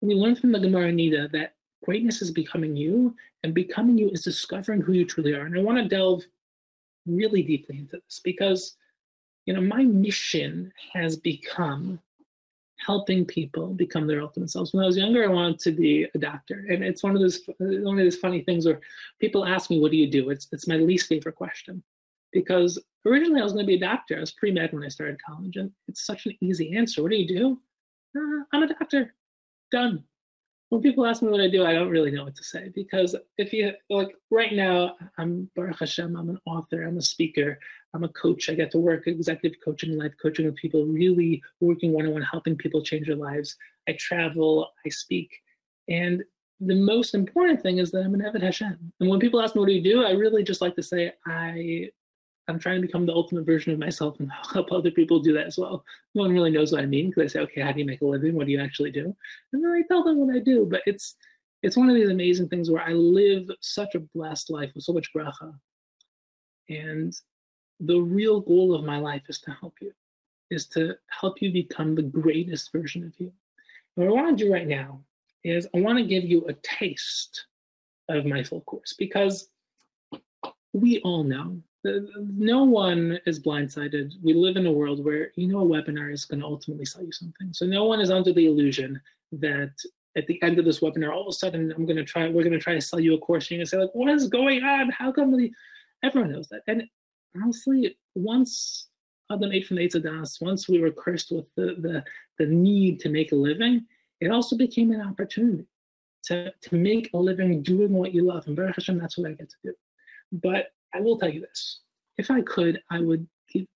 we 0.00 0.14
learn 0.14 0.36
from 0.36 0.52
the 0.52 0.60
Gemara 0.60 0.92
Nida 0.92 1.30
that 1.32 1.56
greatness 1.84 2.22
is 2.22 2.30
becoming 2.30 2.74
you, 2.74 3.14
and 3.42 3.52
becoming 3.52 3.98
you 3.98 4.08
is 4.08 4.22
discovering 4.22 4.80
who 4.80 4.94
you 4.94 5.04
truly 5.04 5.34
are. 5.34 5.44
And 5.44 5.58
I 5.58 5.60
want 5.60 5.76
to 5.76 5.86
delve 5.86 6.22
really 7.06 7.42
deeply 7.42 7.76
into 7.76 8.00
this 8.02 8.22
because 8.24 8.76
you 9.46 9.54
know 9.54 9.60
my 9.60 9.82
mission 9.82 10.72
has 10.92 11.16
become 11.16 12.00
helping 12.84 13.24
people 13.26 13.74
become 13.74 14.06
their 14.06 14.22
ultimate 14.22 14.50
selves. 14.50 14.72
When 14.72 14.82
I 14.82 14.86
was 14.86 14.96
younger, 14.96 15.22
I 15.22 15.28
wanted 15.32 15.58
to 15.60 15.72
be 15.72 16.06
a 16.14 16.18
doctor, 16.18 16.64
and 16.68 16.82
it's 16.82 17.02
one 17.02 17.14
of 17.14 17.20
those 17.20 17.40
one 17.58 17.98
of 17.98 18.04
those 18.04 18.16
funny 18.16 18.42
things 18.42 18.66
where 18.66 18.80
people 19.20 19.44
ask 19.44 19.70
me, 19.70 19.80
"What 19.80 19.90
do 19.90 19.96
you 19.96 20.10
do?" 20.10 20.30
It's 20.30 20.48
it's 20.52 20.68
my 20.68 20.76
least 20.76 21.08
favorite 21.08 21.36
question 21.36 21.82
because 22.32 22.78
originally 23.06 23.40
I 23.40 23.44
was 23.44 23.52
going 23.52 23.64
to 23.64 23.70
be 23.70 23.76
a 23.76 23.80
doctor. 23.80 24.16
I 24.16 24.20
was 24.20 24.32
pre 24.32 24.50
med 24.50 24.72
when 24.72 24.84
I 24.84 24.88
started 24.88 25.20
college, 25.22 25.56
and 25.56 25.70
it's 25.88 26.06
such 26.06 26.26
an 26.26 26.36
easy 26.40 26.76
answer. 26.76 27.02
What 27.02 27.10
do 27.10 27.16
you 27.16 27.28
do? 27.28 27.58
Uh, 28.16 28.44
I'm 28.52 28.62
a 28.62 28.68
doctor. 28.68 29.14
Done. 29.70 30.04
When 30.70 30.82
people 30.82 31.04
ask 31.04 31.20
me 31.20 31.30
what 31.30 31.40
I 31.40 31.48
do, 31.48 31.64
I 31.64 31.72
don't 31.72 31.90
really 31.90 32.12
know 32.12 32.24
what 32.24 32.36
to 32.36 32.44
say 32.44 32.70
because 32.74 33.16
if 33.38 33.52
you 33.52 33.72
like 33.88 34.14
right 34.30 34.52
now, 34.52 34.94
I'm 35.18 35.50
Baruch 35.56 35.80
Hashem, 35.80 36.16
I'm 36.16 36.30
an 36.30 36.38
author, 36.46 36.84
I'm 36.84 36.98
a 36.98 37.02
speaker, 37.02 37.58
I'm 37.94 38.04
a 38.04 38.08
coach. 38.08 38.48
I 38.48 38.54
get 38.54 38.70
to 38.72 38.78
work 38.78 39.06
executive 39.06 39.58
coaching, 39.64 39.98
life 39.98 40.14
coaching 40.22 40.46
with 40.46 40.56
people, 40.56 40.86
really 40.86 41.42
working 41.60 41.92
one 41.92 42.06
on 42.06 42.12
one, 42.12 42.22
helping 42.22 42.56
people 42.56 42.82
change 42.82 43.06
their 43.06 43.16
lives. 43.16 43.56
I 43.88 43.96
travel, 43.98 44.70
I 44.86 44.90
speak. 44.90 45.30
And 45.88 46.22
the 46.60 46.74
most 46.74 47.14
important 47.14 47.62
thing 47.62 47.78
is 47.78 47.90
that 47.90 48.04
I'm 48.04 48.14
an 48.14 48.20
Eved 48.20 48.42
Hashem. 48.42 48.92
And 49.00 49.08
when 49.08 49.18
people 49.18 49.40
ask 49.40 49.54
me 49.54 49.60
what 49.60 49.68
do 49.68 49.72
you 49.72 49.82
do, 49.82 50.04
I 50.04 50.12
really 50.12 50.44
just 50.44 50.60
like 50.60 50.76
to 50.76 50.82
say 50.82 51.12
I 51.26 51.90
I'm 52.48 52.58
trying 52.58 52.80
to 52.80 52.86
become 52.86 53.06
the 53.06 53.14
ultimate 53.14 53.46
version 53.46 53.72
of 53.72 53.78
myself 53.78 54.18
and 54.18 54.30
help 54.52 54.72
other 54.72 54.90
people 54.90 55.20
do 55.20 55.32
that 55.34 55.46
as 55.46 55.56
well. 55.56 55.84
No 56.14 56.22
one 56.22 56.32
really 56.32 56.50
knows 56.50 56.72
what 56.72 56.82
I 56.82 56.86
mean 56.86 57.10
because 57.10 57.30
I 57.30 57.32
say, 57.32 57.40
okay, 57.40 57.60
how 57.60 57.72
do 57.72 57.78
you 57.78 57.86
make 57.86 58.02
a 58.02 58.06
living? 58.06 58.34
What 58.34 58.46
do 58.46 58.52
you 58.52 58.60
actually 58.60 58.90
do? 58.90 59.14
And 59.52 59.64
then 59.64 59.70
I 59.70 59.82
tell 59.86 60.02
them 60.02 60.18
what 60.18 60.34
I 60.34 60.40
do. 60.40 60.66
But 60.68 60.82
it's 60.86 61.16
it's 61.62 61.76
one 61.76 61.88
of 61.88 61.94
these 61.94 62.08
amazing 62.08 62.48
things 62.48 62.70
where 62.70 62.82
I 62.82 62.92
live 62.92 63.50
such 63.60 63.94
a 63.94 64.00
blessed 64.00 64.50
life 64.50 64.70
with 64.74 64.84
so 64.84 64.92
much 64.92 65.10
bracha. 65.14 65.54
And 66.68 67.14
the 67.80 67.98
real 67.98 68.40
goal 68.40 68.74
of 68.74 68.84
my 68.84 68.98
life 68.98 69.22
is 69.28 69.40
to 69.40 69.50
help 69.52 69.74
you, 69.80 69.92
is 70.50 70.66
to 70.68 70.94
help 71.08 71.40
you 71.40 71.52
become 71.52 71.94
the 71.94 72.02
greatest 72.02 72.72
version 72.72 73.04
of 73.04 73.12
you. 73.18 73.32
And 73.96 74.06
what 74.06 74.18
I 74.18 74.22
want 74.22 74.38
to 74.38 74.44
do 74.44 74.52
right 74.52 74.68
now 74.68 75.00
is 75.44 75.66
I 75.74 75.80
want 75.80 75.98
to 75.98 76.04
give 76.04 76.24
you 76.24 76.46
a 76.46 76.52
taste 76.62 77.46
of 78.08 78.26
my 78.26 78.42
full 78.42 78.60
course 78.62 78.94
because 78.98 79.48
we 80.72 81.00
all 81.00 81.24
know 81.24 81.60
uh, 81.86 81.92
no 82.16 82.64
one 82.64 83.18
is 83.26 83.40
blindsided. 83.40 84.12
We 84.22 84.34
live 84.34 84.56
in 84.56 84.66
a 84.66 84.72
world 84.72 85.02
where 85.02 85.32
you 85.36 85.48
know 85.48 85.60
a 85.60 85.64
webinar 85.64 86.12
is 86.12 86.24
going 86.24 86.40
to 86.40 86.46
ultimately 86.46 86.84
sell 86.84 87.02
you 87.02 87.12
something. 87.12 87.52
So 87.52 87.64
no 87.64 87.84
one 87.84 88.00
is 88.00 88.10
under 88.10 88.32
the 88.32 88.46
illusion 88.46 89.00
that 89.32 89.72
at 90.16 90.26
the 90.26 90.42
end 90.42 90.58
of 90.58 90.64
this 90.64 90.80
webinar, 90.80 91.12
all 91.12 91.22
of 91.22 91.28
a 91.28 91.32
sudden 91.32 91.72
I'm 91.72 91.86
going 91.86 91.96
to 91.96 92.04
try, 92.04 92.28
we're 92.28 92.42
going 92.42 92.52
to 92.52 92.58
try 92.58 92.74
to 92.74 92.80
sell 92.80 93.00
you 93.00 93.14
a 93.14 93.18
course. 93.18 93.44
And 93.44 93.52
you're 93.52 93.58
going 93.58 93.66
to 93.66 93.70
say 93.70 93.78
like, 93.78 93.94
what 93.94 94.12
is 94.12 94.28
going 94.28 94.62
on? 94.62 94.90
How 94.90 95.10
come 95.12 95.34
the, 95.36 95.50
everyone 96.02 96.32
knows 96.32 96.48
that? 96.48 96.62
And 96.66 96.82
honestly, 97.36 97.96
once 98.14 98.88
Adam 99.30 99.52
ate 99.52 99.66
from 99.66 99.76
the 99.76 99.88
Eitz 99.88 99.96
Hadaas, 99.96 100.40
once 100.40 100.68
we 100.68 100.80
were 100.80 100.90
cursed 100.90 101.30
with 101.30 101.48
the, 101.56 101.76
the, 101.78 102.04
the 102.38 102.46
need 102.46 103.00
to 103.00 103.08
make 103.08 103.32
a 103.32 103.36
living, 103.36 103.86
it 104.20 104.30
also 104.30 104.56
became 104.56 104.90
an 104.90 105.00
opportunity 105.00 105.66
to, 106.24 106.52
to 106.62 106.74
make 106.74 107.10
a 107.14 107.18
living 107.18 107.62
doing 107.62 107.92
what 107.92 108.12
you 108.12 108.24
love. 108.24 108.46
And 108.46 108.56
Baruch 108.56 108.76
Hashem, 108.76 108.98
that's 108.98 109.16
what 109.16 109.30
I 109.30 109.34
get 109.34 109.48
to 109.50 109.56
do. 109.64 109.74
But 110.32 110.66
I 110.94 111.00
will 111.00 111.18
tell 111.18 111.30
you 111.30 111.40
this 111.40 111.80
if 112.18 112.30
I 112.30 112.42
could, 112.42 112.82
I 112.90 113.00
would 113.00 113.26
give 113.52 113.66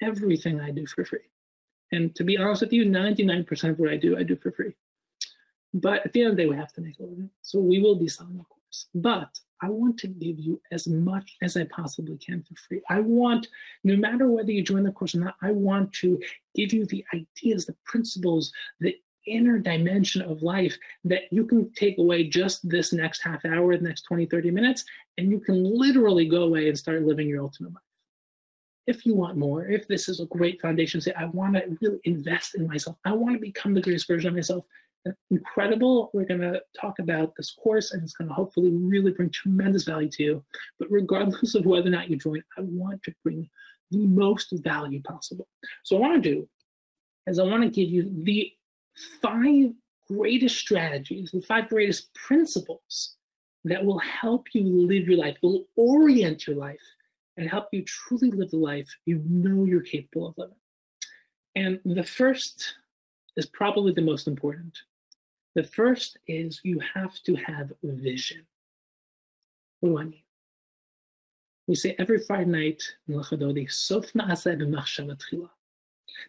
everything 0.00 0.60
I 0.60 0.70
do 0.70 0.86
for 0.86 1.04
free. 1.04 1.20
And 1.92 2.14
to 2.16 2.24
be 2.24 2.38
honest 2.38 2.62
with 2.62 2.72
you, 2.72 2.84
99% 2.86 3.70
of 3.70 3.78
what 3.78 3.90
I 3.90 3.96
do, 3.96 4.16
I 4.16 4.22
do 4.22 4.34
for 4.34 4.50
free. 4.50 4.74
But 5.74 6.04
at 6.04 6.12
the 6.12 6.22
end 6.22 6.30
of 6.30 6.36
the 6.36 6.42
day, 6.42 6.48
we 6.48 6.56
have 6.56 6.72
to 6.74 6.80
make 6.80 6.98
a 6.98 7.02
living. 7.02 7.30
So 7.42 7.60
we 7.60 7.80
will 7.80 7.96
be 7.96 8.08
selling 8.08 8.40
a 8.40 8.44
course. 8.44 8.86
But 8.94 9.38
I 9.62 9.68
want 9.68 9.96
to 9.98 10.08
give 10.08 10.40
you 10.40 10.60
as 10.72 10.88
much 10.88 11.36
as 11.40 11.56
I 11.56 11.64
possibly 11.64 12.18
can 12.18 12.42
for 12.42 12.54
free. 12.56 12.82
I 12.90 13.00
want, 13.00 13.46
no 13.84 13.96
matter 13.96 14.28
whether 14.28 14.50
you 14.50 14.62
join 14.62 14.82
the 14.82 14.90
course 14.90 15.14
or 15.14 15.20
not, 15.20 15.36
I 15.40 15.52
want 15.52 15.92
to 15.94 16.20
give 16.54 16.72
you 16.72 16.84
the 16.84 17.04
ideas, 17.14 17.64
the 17.64 17.76
principles, 17.84 18.52
the 18.80 18.96
inner 19.26 19.58
dimension 19.58 20.20
of 20.22 20.42
life 20.42 20.76
that 21.04 21.22
you 21.30 21.46
can 21.46 21.72
take 21.74 21.98
away 21.98 22.24
just 22.24 22.68
this 22.68 22.92
next 22.92 23.22
half 23.22 23.44
hour, 23.44 23.76
the 23.76 23.84
next 23.84 24.02
20, 24.02 24.26
30 24.26 24.50
minutes, 24.50 24.84
and 25.16 25.30
you 25.30 25.38
can 25.38 25.62
literally 25.62 26.26
go 26.26 26.42
away 26.42 26.68
and 26.68 26.76
start 26.76 27.02
living 27.02 27.28
your 27.28 27.42
ultimate 27.42 27.72
life. 27.72 27.82
If 28.88 29.06
you 29.06 29.14
want 29.14 29.36
more, 29.36 29.66
if 29.66 29.86
this 29.86 30.08
is 30.08 30.18
a 30.18 30.26
great 30.26 30.60
foundation, 30.60 31.00
say, 31.00 31.12
I 31.12 31.26
want 31.26 31.54
to 31.54 31.78
really 31.80 32.00
invest 32.02 32.56
in 32.56 32.66
myself, 32.66 32.96
I 33.04 33.12
want 33.12 33.36
to 33.36 33.40
become 33.40 33.74
the 33.74 33.80
greatest 33.80 34.08
version 34.08 34.28
of 34.28 34.34
myself. 34.34 34.66
Incredible. 35.30 36.10
We're 36.12 36.26
going 36.26 36.40
to 36.40 36.62
talk 36.80 36.98
about 36.98 37.34
this 37.36 37.52
course, 37.52 37.92
and 37.92 38.02
it's 38.02 38.12
going 38.12 38.28
to 38.28 38.34
hopefully 38.34 38.70
really 38.70 39.10
bring 39.10 39.30
tremendous 39.30 39.84
value 39.84 40.08
to 40.10 40.22
you. 40.22 40.44
But 40.78 40.90
regardless 40.90 41.54
of 41.54 41.66
whether 41.66 41.88
or 41.88 41.90
not 41.90 42.08
you 42.08 42.16
join, 42.16 42.42
I 42.56 42.62
want 42.62 43.02
to 43.04 43.14
bring 43.24 43.48
the 43.90 44.06
most 44.06 44.52
value 44.52 45.02
possible. 45.02 45.48
So, 45.82 45.96
what 45.96 46.06
I 46.06 46.10
want 46.10 46.22
to 46.22 46.34
do 46.34 46.48
is 47.26 47.38
I 47.38 47.44
want 47.44 47.62
to 47.62 47.68
give 47.68 47.90
you 47.90 48.10
the 48.24 48.52
five 49.20 49.72
greatest 50.08 50.56
strategies, 50.56 51.30
the 51.32 51.42
five 51.42 51.68
greatest 51.68 52.14
principles 52.14 53.16
that 53.64 53.84
will 53.84 53.98
help 53.98 54.46
you 54.54 54.62
live 54.64 55.08
your 55.08 55.18
life, 55.18 55.36
will 55.42 55.64
orient 55.76 56.46
your 56.46 56.56
life, 56.56 56.80
and 57.36 57.48
help 57.48 57.66
you 57.72 57.84
truly 57.84 58.30
live 58.30 58.50
the 58.50 58.56
life 58.56 58.88
you 59.06 59.22
know 59.26 59.64
you're 59.64 59.80
capable 59.80 60.28
of 60.28 60.38
living. 60.38 60.56
And 61.54 61.80
the 61.84 62.04
first 62.04 62.74
is 63.36 63.46
probably 63.46 63.92
the 63.92 64.02
most 64.02 64.26
important. 64.28 64.78
The 65.54 65.64
first 65.64 66.18
is 66.26 66.60
you 66.62 66.80
have 66.94 67.14
to 67.24 67.34
have 67.34 67.72
vision. 67.82 68.46
What 69.80 69.90
do 69.90 69.98
I 69.98 70.04
mean? 70.04 70.22
We 71.66 71.74
say 71.74 71.94
every 71.98 72.18
Friday 72.18 72.50
night 72.50 72.82
in 73.08 73.68
Sof 73.68 74.12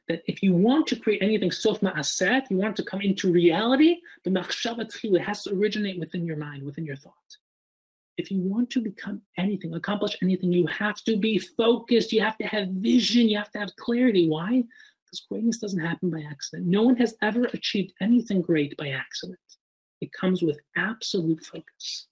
that 0.07 0.23
if 0.27 0.43
you 0.43 0.53
want 0.53 0.87
to 0.87 0.95
create 0.95 1.21
anything 1.21 1.51
sof 1.51 1.81
ma'aseh, 1.81 2.49
you 2.49 2.57
want 2.57 2.75
to 2.75 2.83
come 2.83 3.01
into 3.01 3.31
reality, 3.31 3.97
the 4.23 4.29
machshavat 4.29 5.21
has 5.23 5.43
to 5.43 5.53
originate 5.53 5.99
within 5.99 6.25
your 6.25 6.37
mind, 6.37 6.63
within 6.63 6.85
your 6.85 6.95
thought. 6.95 7.13
If 8.17 8.29
you 8.29 8.39
want 8.41 8.69
to 8.71 8.81
become 8.81 9.21
anything, 9.37 9.73
accomplish 9.73 10.17
anything, 10.21 10.51
you 10.51 10.67
have 10.67 11.03
to 11.03 11.17
be 11.17 11.39
focused. 11.39 12.13
You 12.13 12.21
have 12.21 12.37
to 12.37 12.45
have 12.45 12.67
vision. 12.69 13.27
You 13.27 13.37
have 13.37 13.51
to 13.51 13.59
have 13.59 13.75
clarity. 13.75 14.29
Why? 14.29 14.63
Because 15.13 15.27
greatness 15.29 15.57
doesn't 15.59 15.79
happen 15.79 16.09
by 16.09 16.23
accident. 16.27 16.67
No 16.67 16.81
one 16.81 16.95
has 16.95 17.13
ever 17.21 17.43
achieved 17.53 17.93
anything 18.01 18.41
great 18.41 18.75
by 18.77 18.89
accident. 18.89 19.37
It 20.01 20.11
comes 20.11 20.41
with 20.41 20.59
absolute 20.75 21.45
focus. 21.45 22.07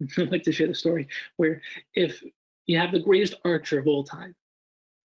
I'd 0.18 0.30
like 0.30 0.44
to 0.44 0.52
share 0.52 0.68
the 0.68 0.76
story 0.76 1.08
where 1.38 1.60
if 1.94 2.22
you 2.66 2.78
have 2.78 2.92
the 2.92 3.00
greatest 3.00 3.34
archer 3.44 3.80
of 3.80 3.88
all 3.88 4.04
time, 4.04 4.32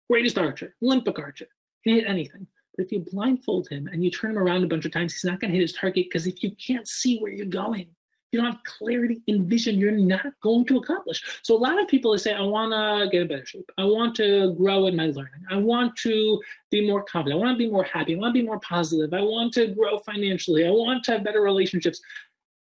greatest 0.08 0.38
archer, 0.38 0.76
Olympic 0.80 1.18
archer, 1.18 1.48
can 1.82 1.96
hit 1.96 2.04
anything. 2.06 2.46
But 2.76 2.86
if 2.86 2.92
you 2.92 3.04
blindfold 3.10 3.68
him 3.68 3.88
and 3.88 4.04
you 4.04 4.10
turn 4.12 4.30
him 4.30 4.38
around 4.38 4.62
a 4.62 4.68
bunch 4.68 4.84
of 4.84 4.92
times, 4.92 5.12
he's 5.12 5.24
not 5.24 5.40
going 5.40 5.50
to 5.50 5.56
hit 5.56 5.62
his 5.62 5.72
target 5.72 6.06
because 6.06 6.28
if 6.28 6.44
you 6.44 6.52
can't 6.64 6.86
see 6.86 7.18
where 7.18 7.32
you're 7.32 7.44
going, 7.44 7.88
you 8.32 8.40
don't 8.40 8.52
have 8.52 8.62
clarity 8.64 9.22
in 9.26 9.48
vision, 9.48 9.78
you're 9.78 9.90
not 9.90 10.26
going 10.42 10.64
to 10.66 10.78
accomplish. 10.78 11.40
So 11.42 11.56
a 11.56 11.58
lot 11.58 11.80
of 11.80 11.88
people 11.88 12.16
say, 12.16 12.32
I 12.32 12.42
want 12.42 12.72
to 12.72 13.10
get 13.10 13.22
a 13.22 13.26
better 13.26 13.44
shape. 13.44 13.70
I 13.76 13.84
want 13.84 14.14
to 14.16 14.54
grow 14.54 14.86
in 14.86 14.94
my 14.94 15.06
learning. 15.06 15.42
I 15.50 15.56
want 15.56 15.96
to 15.98 16.40
be 16.70 16.86
more 16.86 17.02
confident. 17.02 17.40
I 17.40 17.44
want 17.44 17.58
to 17.58 17.64
be 17.64 17.70
more 17.70 17.84
happy. 17.84 18.14
I 18.14 18.18
want 18.18 18.34
to 18.34 18.40
be 18.40 18.46
more 18.46 18.60
positive. 18.60 19.12
I 19.12 19.20
want 19.20 19.52
to 19.54 19.68
grow 19.68 19.98
financially. 19.98 20.66
I 20.66 20.70
want 20.70 21.02
to 21.04 21.12
have 21.12 21.24
better 21.24 21.40
relationships. 21.40 22.00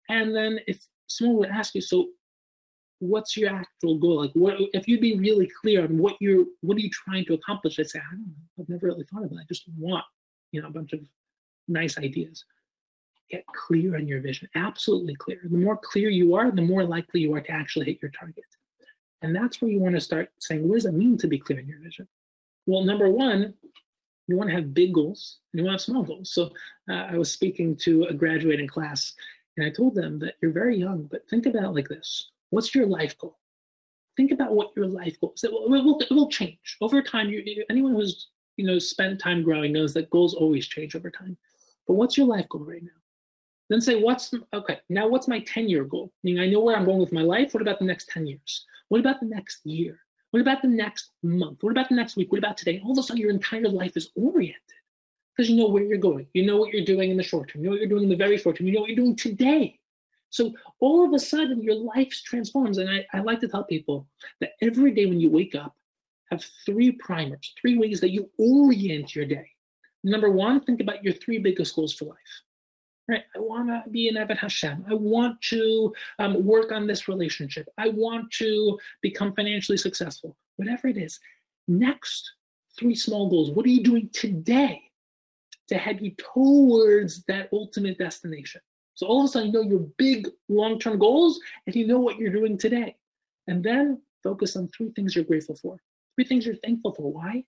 And 0.09 0.35
then 0.35 0.59
if 0.67 0.85
someone 1.07 1.37
would 1.39 1.51
ask 1.51 1.75
you, 1.75 1.81
so 1.81 2.09
what's 2.99 3.37
your 3.37 3.51
actual 3.51 3.99
goal? 3.99 4.21
Like, 4.21 4.33
what 4.35 4.57
if 4.75 4.89
you'd 4.89 5.01
be 5.01 5.17
really 5.17 5.51
clear 5.61 5.85
on 5.85 5.97
what 5.99 6.17
you're, 6.21 6.45
what 6.63 6.77
are 6.77 6.81
you 6.81 6.91
trying 6.91 7.25
to 7.27 7.35
accomplish? 7.35 7.79
I'd 7.79 7.89
say, 7.89 8.01
I 8.01 8.15
don't 8.15 8.27
know. 8.27 8.35
I've 8.61 8.69
never 8.69 8.87
really 8.87 9.05
thought 9.05 9.25
of 9.25 9.31
it. 9.31 9.39
I 9.41 9.45
just 9.49 9.65
want, 9.79 10.05
you 10.51 10.61
know, 10.61 10.69
a 10.69 10.73
bunch 10.73 10.93
of 10.93 11.01
nice 11.69 11.99
ideas. 11.99 12.45
Get 13.33 13.47
clear 13.47 13.97
on 13.97 14.07
your 14.07 14.21
vision, 14.21 14.49
absolutely 14.55 15.15
clear. 15.17 15.41
The 15.43 15.57
more 15.57 15.77
clear 15.77 16.11
you 16.11 16.35
are, 16.35 16.51
the 16.51 16.63
more 16.63 16.85
likely 16.85 17.21
you 17.21 17.35
are 17.35 17.41
to 17.41 17.51
actually 17.51 17.87
hit 17.87 18.03
your 18.03 18.11
target. 18.11 18.45
And 19.23 19.35
that's 19.35 19.61
where 19.61 19.71
you 19.71 19.81
want 19.81 19.95
to 19.95 20.01
start 20.01 20.31
saying, 20.39 20.69
what 20.69 20.75
does 20.75 20.85
it 20.85 20.95
mean 20.95 21.17
to 21.19 21.27
be 21.27 21.39
clear 21.39 21.59
in 21.59 21.67
your 21.67 21.81
vision? 21.81 22.07
Well, 22.67 22.85
number 22.85 23.09
one, 23.09 23.55
you 24.29 24.37
want 24.37 24.51
to 24.51 24.57
have 24.57 24.75
big 24.75 24.93
goals 24.93 25.39
and 25.53 25.61
you 25.61 25.65
want 25.65 25.79
to 25.79 25.83
have 25.83 25.87
small 25.87 26.03
goals. 26.03 26.33
So 26.33 26.53
uh, 26.91 27.09
I 27.11 27.17
was 27.17 27.33
speaking 27.33 27.75
to 27.77 28.05
a 28.05 28.15
graduating 28.15 28.69
class 28.69 29.15
and 29.57 29.67
I 29.67 29.71
told 29.71 29.95
them 29.95 30.19
that 30.21 30.35
you're 30.43 30.53
very 30.53 30.77
young, 30.77 31.09
but 31.11 31.27
think 31.29 31.47
about 31.47 31.75
like 31.75 31.89
this 31.89 32.31
What's 32.51 32.75
your 32.75 32.85
life 32.87 33.17
goal? 33.17 33.39
Think 34.15 34.31
about 34.31 34.55
what 34.55 34.73
your 34.77 34.87
life 34.87 35.19
goal 35.21 35.33
is. 35.35 35.43
It 35.43 35.51
will, 35.51 35.73
it 35.75 35.83
will, 35.83 35.99
it 36.01 36.11
will 36.11 36.29
change 36.29 36.77
over 36.83 37.01
time. 37.01 37.31
You, 37.31 37.65
anyone 37.71 37.95
who's 37.95 38.29
you 38.59 38.67
know 38.67 38.79
spent 38.79 39.19
time 39.19 39.43
growing 39.43 39.73
knows 39.73 39.95
that 39.95 40.11
goals 40.11 40.35
always 40.35 40.67
change 40.67 40.95
over 40.95 41.11
time. 41.11 41.39
But 41.87 41.95
what's 41.95 42.19
your 42.19 42.27
life 42.27 42.47
goal 42.51 42.65
right 42.65 42.83
now? 42.83 43.02
Then 43.73 43.81
say, 43.81 43.95
what's 43.95 44.35
okay? 44.53 44.81
Now, 44.91 45.09
what's 45.09 45.29
my 45.29 45.41
10-year 45.41 45.85
goal? 45.85 46.13
Meaning, 46.23 46.43
I 46.43 46.47
know 46.47 46.61
where 46.61 46.77
I'm 46.77 46.85
going 46.85 46.99
with 46.99 47.11
my 47.11 47.23
life. 47.23 47.55
What 47.55 47.63
about 47.63 47.79
the 47.79 47.87
next 47.87 48.11
10 48.11 48.27
years? 48.27 48.67
What 48.89 49.01
about 49.01 49.19
the 49.19 49.25
next 49.25 49.65
year? 49.65 49.99
What 50.31 50.41
about 50.41 50.61
the 50.61 50.69
next 50.69 51.09
month? 51.23 51.63
What 51.63 51.71
about 51.71 51.89
the 51.89 51.95
next 51.95 52.15
week? 52.15 52.31
What 52.31 52.37
about 52.37 52.59
today? 52.59 52.83
All 52.85 52.93
of 52.93 52.99
a 52.99 53.03
sudden, 53.03 53.23
your 53.23 53.31
entire 53.31 53.67
life 53.67 53.97
is 53.97 54.11
oriented 54.15 54.61
because 55.35 55.49
you 55.49 55.57
know 55.57 55.69
where 55.69 55.83
you're 55.83 55.97
going. 55.97 56.27
You 56.35 56.45
know 56.45 56.59
what 56.59 56.75
you're 56.75 56.85
doing 56.85 57.11
in 57.11 57.17
the 57.17 57.23
short 57.23 57.51
term. 57.51 57.63
You 57.63 57.69
know 57.69 57.71
what 57.71 57.81
you're 57.81 57.89
doing 57.89 58.03
in 58.03 58.11
the 58.11 58.15
very 58.15 58.37
short 58.37 58.59
term. 58.59 58.67
You 58.67 58.75
know 58.75 58.81
what 58.81 58.91
you're 58.91 59.05
doing 59.05 59.17
today. 59.17 59.79
So 60.29 60.53
all 60.81 61.07
of 61.07 61.15
a 61.15 61.19
sudden, 61.19 61.63
your 61.63 61.77
life 61.77 62.13
transforms. 62.27 62.77
And 62.77 62.91
I, 62.91 63.07
I 63.15 63.21
like 63.21 63.41
to 63.41 63.49
tell 63.49 63.65
people 63.65 64.07
that 64.41 64.51
every 64.61 64.91
day 64.91 65.07
when 65.07 65.19
you 65.19 65.31
wake 65.31 65.55
up, 65.55 65.75
have 66.31 66.45
three 66.67 66.93
primers, 66.93 67.55
three 67.59 67.79
ways 67.79 68.03
that 68.03 68.11
you 68.11 68.29
orient 68.39 69.17
your 69.17 69.25
day. 69.25 69.49
Number 70.05 70.29
one, 70.29 70.61
think 70.61 70.83
about 70.83 71.03
your 71.03 71.15
three 71.15 71.39
biggest 71.39 71.75
goals 71.75 71.95
for 71.95 72.05
life. 72.05 72.43
Right? 73.09 73.23
I 73.35 73.41
want 73.41 73.69
to 73.69 73.91
be 73.91 74.09
an 74.09 74.15
Eved 74.15 74.39
Hashem. 74.39 74.85
I 74.89 74.95
want 74.95 75.41
to 75.43 75.93
um, 76.19 76.45
work 76.45 76.71
on 76.71 76.87
this 76.87 77.09
relationship. 77.09 77.69
I 77.77 77.89
want 77.89 78.31
to 78.35 78.79
become 79.01 79.35
financially 79.35 79.77
successful. 79.77 80.37
Whatever 80.57 80.89
it 80.89 80.97
is. 80.97 81.19
Next, 81.67 82.33
three 82.79 82.95
small 82.95 83.29
goals. 83.29 83.51
What 83.51 83.67
are 83.67 83.71
you 83.71 83.83
doing 83.83 84.09
today 84.13 84.83
to 85.69 85.79
head 85.79 86.01
you 86.01 86.13
towards 86.35 87.25
that 87.25 87.49
ultimate 87.53 87.99
destination? 87.99 88.61
So 88.95 89.07
all 89.07 89.21
of 89.21 89.25
a 89.25 89.29
sudden, 89.29 89.49
you 89.49 89.53
know 89.53 89.63
your 89.63 89.87
big 89.99 90.29
long 90.49 90.79
term 90.79 90.99
goals 90.99 91.41
and 91.67 91.75
you 91.75 91.87
know 91.87 91.99
what 91.99 92.19
you're 92.19 92.33
doing 92.33 92.57
today. 92.59 92.97
And 93.49 93.65
then 93.65 94.01
focus 94.23 94.57
on 94.57 94.69
three 94.69 94.91
things 94.91 95.17
you're 95.17 95.25
grateful 95.25 95.57
for, 95.57 95.79
three 96.15 96.25
things 96.25 96.47
you're 96.47 96.55
thankful 96.57 96.95
for. 96.95 97.13
Why? 97.13 97.45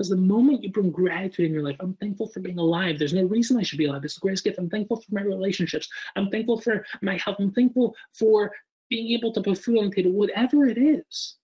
Because 0.00 0.08
the 0.08 0.16
moment 0.16 0.64
you 0.64 0.72
bring 0.72 0.90
gratitude 0.90 1.44
in 1.44 1.52
your 1.52 1.62
life, 1.62 1.76
I'm 1.78 1.92
thankful 1.92 2.26
for 2.26 2.40
being 2.40 2.58
alive. 2.58 2.98
There's 2.98 3.12
no 3.12 3.24
reason 3.24 3.58
I 3.58 3.62
should 3.62 3.76
be 3.76 3.84
alive. 3.84 4.02
It's 4.02 4.14
the 4.14 4.20
greatest 4.20 4.44
gift. 4.44 4.58
I'm 4.58 4.70
thankful 4.70 4.96
for 4.96 5.14
my 5.14 5.20
relationships. 5.20 5.90
I'm 6.16 6.30
thankful 6.30 6.58
for 6.58 6.86
my 7.02 7.18
health. 7.18 7.36
I'm 7.38 7.52
thankful 7.52 7.94
for 8.14 8.50
being 8.88 9.12
able 9.12 9.30
to 9.34 9.42
put 9.42 9.58
food 9.58 9.76
on 9.76 9.90
the 9.90 9.94
table, 9.94 10.12
whatever 10.12 10.64
it 10.64 10.78
is. 10.78 11.36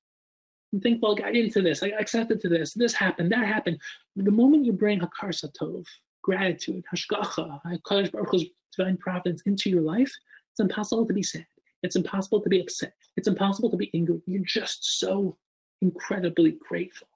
I'm 0.72 0.80
thankful 0.80 1.12
I 1.12 1.20
got 1.20 1.36
into 1.36 1.60
this. 1.60 1.82
I 1.82 1.88
accepted 1.88 2.40
to 2.40 2.48
this. 2.48 2.72
This 2.72 2.94
happened. 2.94 3.30
That 3.30 3.46
happened. 3.46 3.78
The 4.16 4.30
moment 4.30 4.64
you 4.64 4.72
bring 4.72 5.00
Hakaras 5.00 5.44
Hatov, 5.44 5.84
gratitude, 6.22 6.82
Hashgacha, 6.90 7.60
Hakadosh 7.62 8.10
Baruch 8.10 8.30
Hu's 8.30 8.46
divine 8.74 8.96
providence 8.96 9.42
into 9.44 9.68
your 9.68 9.82
life, 9.82 10.14
it's 10.52 10.60
impossible 10.60 11.04
to 11.04 11.12
be 11.12 11.22
sad. 11.22 11.44
It's 11.82 11.96
impossible 11.96 12.40
to 12.40 12.48
be 12.48 12.62
upset. 12.62 12.94
It's 13.18 13.28
impossible 13.28 13.70
to 13.70 13.76
be 13.76 13.90
angry. 13.92 14.22
You're 14.24 14.44
just 14.44 14.98
so 14.98 15.36
incredibly 15.82 16.52
grateful. 16.66 17.08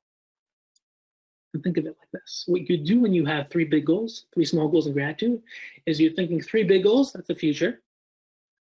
And 1.52 1.62
think 1.62 1.78
of 1.78 1.86
it 1.86 1.96
like 1.98 2.10
this. 2.12 2.44
What 2.46 2.68
you 2.68 2.76
do 2.76 3.00
when 3.00 3.12
you 3.12 3.24
have 3.26 3.48
three 3.48 3.64
big 3.64 3.86
goals, 3.86 4.26
three 4.32 4.44
small 4.44 4.68
goals 4.68 4.86
in 4.86 4.92
gratitude, 4.92 5.42
is 5.86 6.00
you're 6.00 6.12
thinking 6.12 6.40
three 6.40 6.62
big 6.62 6.84
goals, 6.84 7.12
that's 7.12 7.26
the 7.26 7.34
future. 7.34 7.82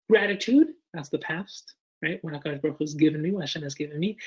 Gratitude, 0.09 0.67
that's 0.93 1.09
the 1.09 1.19
past, 1.19 1.75
right? 2.01 2.21
What 2.23 2.33
HaKadosh 2.33 2.61
Baruch 2.61 2.79
has 2.79 2.93
given 2.93 3.21
me, 3.21 3.31
what 3.31 3.41
Hashem 3.41 3.63
has 3.63 3.75
given 3.75 3.99
me. 3.99 4.17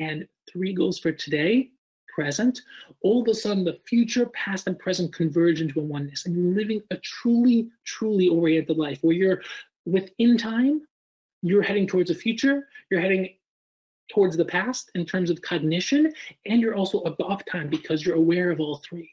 And 0.00 0.26
three 0.50 0.72
goals 0.72 0.98
for 0.98 1.12
today, 1.12 1.70
present, 2.16 2.62
all 3.02 3.20
of 3.20 3.28
a 3.28 3.34
sudden 3.34 3.62
the 3.62 3.78
future, 3.86 4.26
past, 4.26 4.66
and 4.66 4.78
present 4.78 5.14
converge 5.14 5.60
into 5.60 5.78
a 5.80 5.82
oneness. 5.82 6.24
And 6.24 6.34
you're 6.34 6.54
living 6.54 6.80
a 6.90 6.96
truly, 6.96 7.68
truly 7.84 8.28
oriented 8.28 8.78
life 8.78 8.98
where 9.02 9.14
you're 9.14 9.42
within 9.84 10.38
time, 10.38 10.80
you're 11.42 11.62
heading 11.62 11.86
towards 11.86 12.08
the 12.08 12.14
future, 12.14 12.68
you're 12.90 13.00
heading 13.00 13.34
towards 14.08 14.36
the 14.36 14.44
past 14.44 14.90
in 14.94 15.04
terms 15.04 15.30
of 15.30 15.42
cognition, 15.42 16.12
and 16.44 16.60
you're 16.60 16.76
also 16.76 17.00
above 17.00 17.44
time 17.50 17.68
because 17.68 18.04
you're 18.04 18.16
aware 18.16 18.50
of 18.50 18.60
all 18.60 18.76
three. 18.76 19.10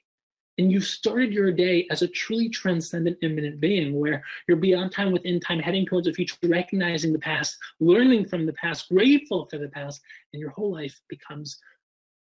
And 0.60 0.72
you've 0.72 0.86
started 0.86 1.34
your 1.34 1.52
day 1.52 1.88
as 1.90 2.04
a 2.04 2.08
truly 2.08 2.48
transcendent 2.48 3.18
immanent 3.24 3.60
being 3.60 4.00
where 4.00 4.24
you're 4.48 4.58
beyond 4.58 4.92
time, 4.92 5.12
within 5.12 5.40
time, 5.40 5.60
heading 5.60 5.86
towards 5.86 6.06
the 6.06 6.14
future, 6.14 6.36
recognizing 6.44 7.12
the 7.12 7.20
past, 7.20 7.58
learning 7.80 8.26
from 8.26 8.46
the 8.46 8.54
past, 8.54 8.90
grateful 8.90 9.46
for 9.46 9.58
the 9.58 9.70
past, 9.70 10.02
and 10.32 10.40
your 10.40 10.52
whole 10.52 10.72
life 10.72 11.02
becomes 11.10 11.58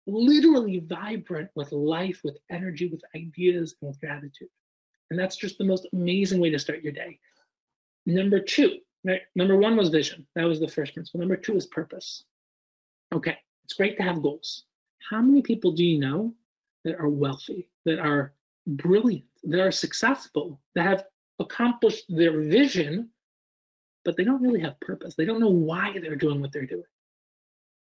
literally 0.06 0.80
vibrant 0.80 1.50
with 1.54 1.72
life, 1.72 2.22
with 2.24 2.38
energy, 2.50 2.88
with 2.88 3.02
ideas, 3.14 3.74
and 3.80 3.88
with 3.88 4.00
gratitude. 4.00 4.48
And 5.10 5.18
that's 5.18 5.36
just 5.36 5.58
the 5.58 5.64
most 5.64 5.86
amazing 5.92 6.40
way 6.40 6.48
to 6.48 6.58
start 6.58 6.82
your 6.82 6.92
day. 6.92 7.18
Number 8.06 8.40
two, 8.40 8.78
right? 9.04 9.20
Number 9.36 9.58
one 9.58 9.76
was 9.76 9.90
vision. 9.90 10.26
That 10.34 10.44
was 10.44 10.58
the 10.58 10.68
first 10.68 10.94
principle. 10.94 11.20
Number 11.20 11.36
two 11.36 11.54
is 11.54 11.66
purpose. 11.66 12.24
Okay, 13.12 13.36
it's 13.64 13.74
great 13.74 13.96
to 13.98 14.02
have 14.02 14.22
goals. 14.22 14.64
How 15.10 15.20
many 15.20 15.42
people 15.42 15.72
do 15.72 15.84
you 15.84 15.98
know 15.98 16.34
that 16.84 16.98
are 16.98 17.08
wealthy, 17.08 17.68
that 17.84 17.98
are 17.98 18.32
brilliant, 18.66 19.24
that 19.44 19.60
are 19.60 19.72
successful, 19.72 20.60
that 20.74 20.86
have 20.86 21.04
accomplished 21.38 22.04
their 22.08 22.40
vision, 22.40 23.10
but 24.04 24.16
they 24.16 24.24
don't 24.24 24.42
really 24.42 24.60
have 24.60 24.80
purpose? 24.80 25.14
They 25.14 25.24
don't 25.24 25.40
know 25.40 25.48
why 25.48 25.98
they're 26.00 26.16
doing 26.16 26.40
what 26.40 26.52
they're 26.52 26.66
doing 26.66 26.84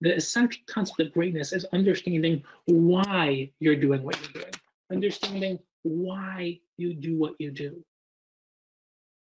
the 0.02 0.16
essential 0.16 0.60
concept 0.66 0.98
of 0.98 1.12
greatness 1.12 1.52
is 1.52 1.64
understanding 1.72 2.42
why 2.64 3.48
you're 3.60 3.76
doing 3.76 4.02
what 4.02 4.20
you're 4.20 4.42
doing, 4.42 4.54
understanding 4.90 5.60
why 5.84 6.58
you 6.76 6.92
do 6.92 7.16
what 7.16 7.34
you 7.38 7.52
do. 7.52 7.82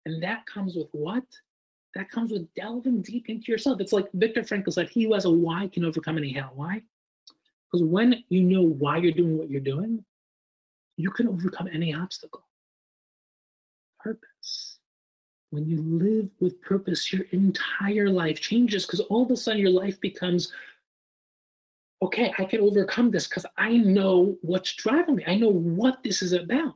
And 0.05 0.23
that 0.23 0.45
comes 0.45 0.77
with 0.77 0.87
what? 0.93 1.25
That 1.95 2.09
comes 2.09 2.31
with 2.31 2.53
delving 2.53 3.01
deep 3.01 3.29
into 3.29 3.51
yourself. 3.51 3.81
It's 3.81 3.91
like 3.93 4.07
Viktor 4.13 4.43
Frankl 4.43 4.71
said, 4.71 4.89
he 4.89 5.03
who 5.03 5.13
has 5.13 5.25
a 5.25 5.31
why 5.31 5.67
can 5.67 5.83
overcome 5.83 6.17
any 6.17 6.31
hell. 6.31 6.51
Why? 6.55 6.81
Because 7.71 7.85
when 7.85 8.23
you 8.29 8.43
know 8.43 8.63
why 8.63 8.97
you're 8.97 9.11
doing 9.11 9.37
what 9.37 9.49
you're 9.49 9.61
doing, 9.61 10.03
you 10.97 11.09
can 11.11 11.27
overcome 11.27 11.67
any 11.71 11.93
obstacle. 11.93 12.47
Purpose. 13.99 14.77
when 15.51 15.67
you 15.67 15.81
live 15.81 16.29
with 16.39 16.61
purpose, 16.61 17.11
your 17.11 17.23
entire 17.31 18.09
life 18.09 18.39
changes 18.39 18.85
because 18.85 19.01
all 19.01 19.23
of 19.23 19.31
a 19.31 19.37
sudden 19.37 19.61
your 19.61 19.69
life 19.69 19.99
becomes 19.99 20.51
okay, 22.01 22.33
I 22.39 22.45
can 22.45 22.61
overcome 22.61 23.11
this 23.11 23.27
because 23.27 23.45
I 23.57 23.77
know 23.77 24.35
what's 24.41 24.73
driving 24.73 25.17
me. 25.17 25.23
I 25.27 25.35
know 25.35 25.49
what 25.49 26.01
this 26.03 26.23
is 26.23 26.33
about. 26.33 26.75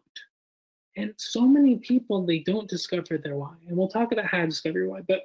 And 0.95 1.13
so 1.17 1.41
many 1.41 1.75
people, 1.77 2.25
they 2.25 2.39
don't 2.39 2.69
discover 2.69 3.17
their 3.17 3.35
why. 3.35 3.55
And 3.67 3.75
we'll 3.75 3.87
talk 3.87 4.11
about 4.11 4.25
how 4.25 4.39
to 4.39 4.47
discover 4.47 4.79
your 4.79 4.89
why, 4.89 5.01
but 5.01 5.23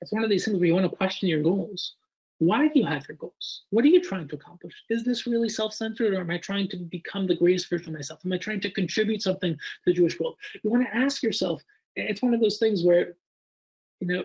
it's 0.00 0.12
one 0.12 0.24
of 0.24 0.30
these 0.30 0.44
things 0.44 0.58
where 0.58 0.66
you 0.66 0.74
want 0.74 0.90
to 0.90 0.96
question 0.96 1.28
your 1.28 1.42
goals. 1.42 1.94
Why 2.38 2.66
do 2.66 2.80
you 2.80 2.86
have 2.86 3.06
your 3.08 3.16
goals? 3.16 3.62
What 3.70 3.84
are 3.84 3.88
you 3.88 4.02
trying 4.02 4.26
to 4.28 4.34
accomplish? 4.34 4.74
Is 4.90 5.04
this 5.04 5.26
really 5.26 5.48
self 5.48 5.72
centered 5.72 6.12
or 6.12 6.20
am 6.20 6.30
I 6.30 6.38
trying 6.38 6.68
to 6.70 6.76
become 6.76 7.26
the 7.26 7.36
greatest 7.36 7.70
version 7.70 7.88
of 7.88 7.94
myself? 7.94 8.20
Am 8.24 8.32
I 8.32 8.38
trying 8.38 8.60
to 8.62 8.70
contribute 8.70 9.22
something 9.22 9.54
to 9.54 9.60
the 9.86 9.92
Jewish 9.92 10.18
world? 10.18 10.36
You 10.62 10.70
want 10.70 10.84
to 10.84 10.94
ask 10.94 11.22
yourself, 11.22 11.62
it's 11.94 12.20
one 12.20 12.34
of 12.34 12.40
those 12.40 12.58
things 12.58 12.82
where, 12.82 13.14
you 14.00 14.08
know, 14.08 14.24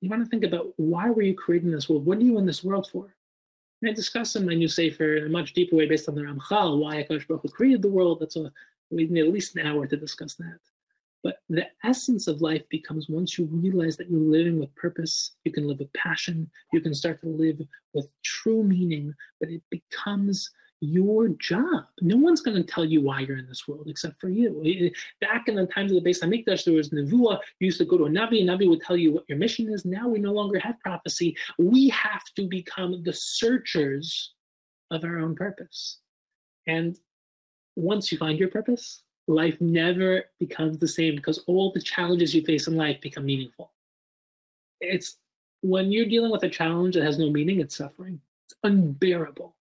you 0.00 0.08
want 0.08 0.22
to 0.22 0.28
think 0.28 0.44
about 0.44 0.74
why 0.76 1.10
were 1.10 1.22
you 1.22 1.34
creating 1.34 1.72
this 1.72 1.88
world? 1.88 2.06
What 2.06 2.18
are 2.18 2.22
you 2.22 2.38
in 2.38 2.46
this 2.46 2.62
world 2.62 2.88
for? 2.92 3.14
And 3.82 3.90
I 3.90 3.92
discuss 3.92 4.36
in 4.36 4.46
my 4.46 4.54
new 4.54 4.68
Sefer 4.68 5.16
in 5.16 5.26
a 5.26 5.28
much 5.28 5.54
deeper 5.54 5.76
way 5.76 5.86
based 5.88 6.08
on 6.08 6.14
the 6.14 6.22
Ramchal, 6.22 6.78
why 6.78 7.02
Hakadosh 7.02 7.26
Baruch 7.26 7.52
created 7.52 7.82
the 7.82 7.90
world. 7.90 8.20
That's 8.20 8.36
a, 8.36 8.52
we 8.90 9.06
need 9.06 9.26
at 9.26 9.32
least 9.32 9.56
an 9.56 9.66
hour 9.66 9.86
to 9.86 9.96
discuss 9.96 10.34
that. 10.34 10.58
But 11.22 11.38
the 11.48 11.66
essence 11.84 12.28
of 12.28 12.40
life 12.40 12.62
becomes 12.68 13.08
once 13.08 13.36
you 13.36 13.46
realize 13.46 13.96
that 13.96 14.08
you're 14.08 14.20
living 14.20 14.60
with 14.60 14.74
purpose, 14.76 15.32
you 15.44 15.52
can 15.52 15.66
live 15.66 15.80
with 15.80 15.92
passion, 15.92 16.48
you 16.72 16.80
can 16.80 16.94
start 16.94 17.20
to 17.22 17.28
live 17.28 17.60
with 17.94 18.08
true 18.22 18.62
meaning, 18.62 19.12
but 19.40 19.48
it 19.48 19.62
becomes 19.70 20.48
your 20.80 21.28
job. 21.28 21.86
No 22.02 22.16
one's 22.16 22.42
going 22.42 22.56
to 22.58 22.62
tell 22.62 22.84
you 22.84 23.00
why 23.00 23.20
you're 23.20 23.38
in 23.38 23.48
this 23.48 23.66
world 23.66 23.88
except 23.88 24.20
for 24.20 24.28
you. 24.28 24.92
Back 25.20 25.48
in 25.48 25.56
the 25.56 25.66
times 25.66 25.90
of 25.90 26.04
the 26.04 26.08
Beis 26.08 26.22
Hamikdash, 26.22 26.64
there 26.64 26.74
was 26.74 26.90
Nevuah. 26.90 27.40
You 27.58 27.64
used 27.64 27.78
to 27.78 27.86
go 27.86 27.96
to 27.96 28.04
a 28.04 28.10
Navi, 28.10 28.40
and 28.40 28.50
Navi 28.50 28.68
would 28.68 28.82
tell 28.82 28.96
you 28.96 29.10
what 29.10 29.24
your 29.26 29.38
mission 29.38 29.72
is. 29.72 29.84
Now 29.84 30.06
we 30.06 30.18
no 30.18 30.32
longer 30.32 30.58
have 30.58 30.78
prophecy. 30.80 31.34
We 31.58 31.88
have 31.88 32.22
to 32.36 32.46
become 32.46 33.02
the 33.02 33.12
searchers 33.12 34.34
of 34.90 35.02
our 35.02 35.18
own 35.18 35.34
purpose. 35.34 35.98
And 36.68 36.98
once 37.76 38.10
you 38.10 38.18
find 38.18 38.38
your 38.38 38.48
purpose, 38.48 39.02
life 39.28 39.60
never 39.60 40.24
becomes 40.40 40.80
the 40.80 40.88
same 40.88 41.14
because 41.14 41.38
all 41.46 41.72
the 41.72 41.80
challenges 41.80 42.34
you 42.34 42.42
face 42.42 42.66
in 42.66 42.76
life 42.76 43.00
become 43.00 43.24
meaningful. 43.24 43.72
It's 44.80 45.16
when 45.62 45.92
you're 45.92 46.06
dealing 46.06 46.30
with 46.30 46.42
a 46.42 46.48
challenge 46.48 46.94
that 46.94 47.04
has 47.04 47.18
no 47.18 47.30
meaning, 47.30 47.60
it's 47.60 47.76
suffering. 47.76 48.20
It's 48.46 48.54
unbearable 48.62 49.56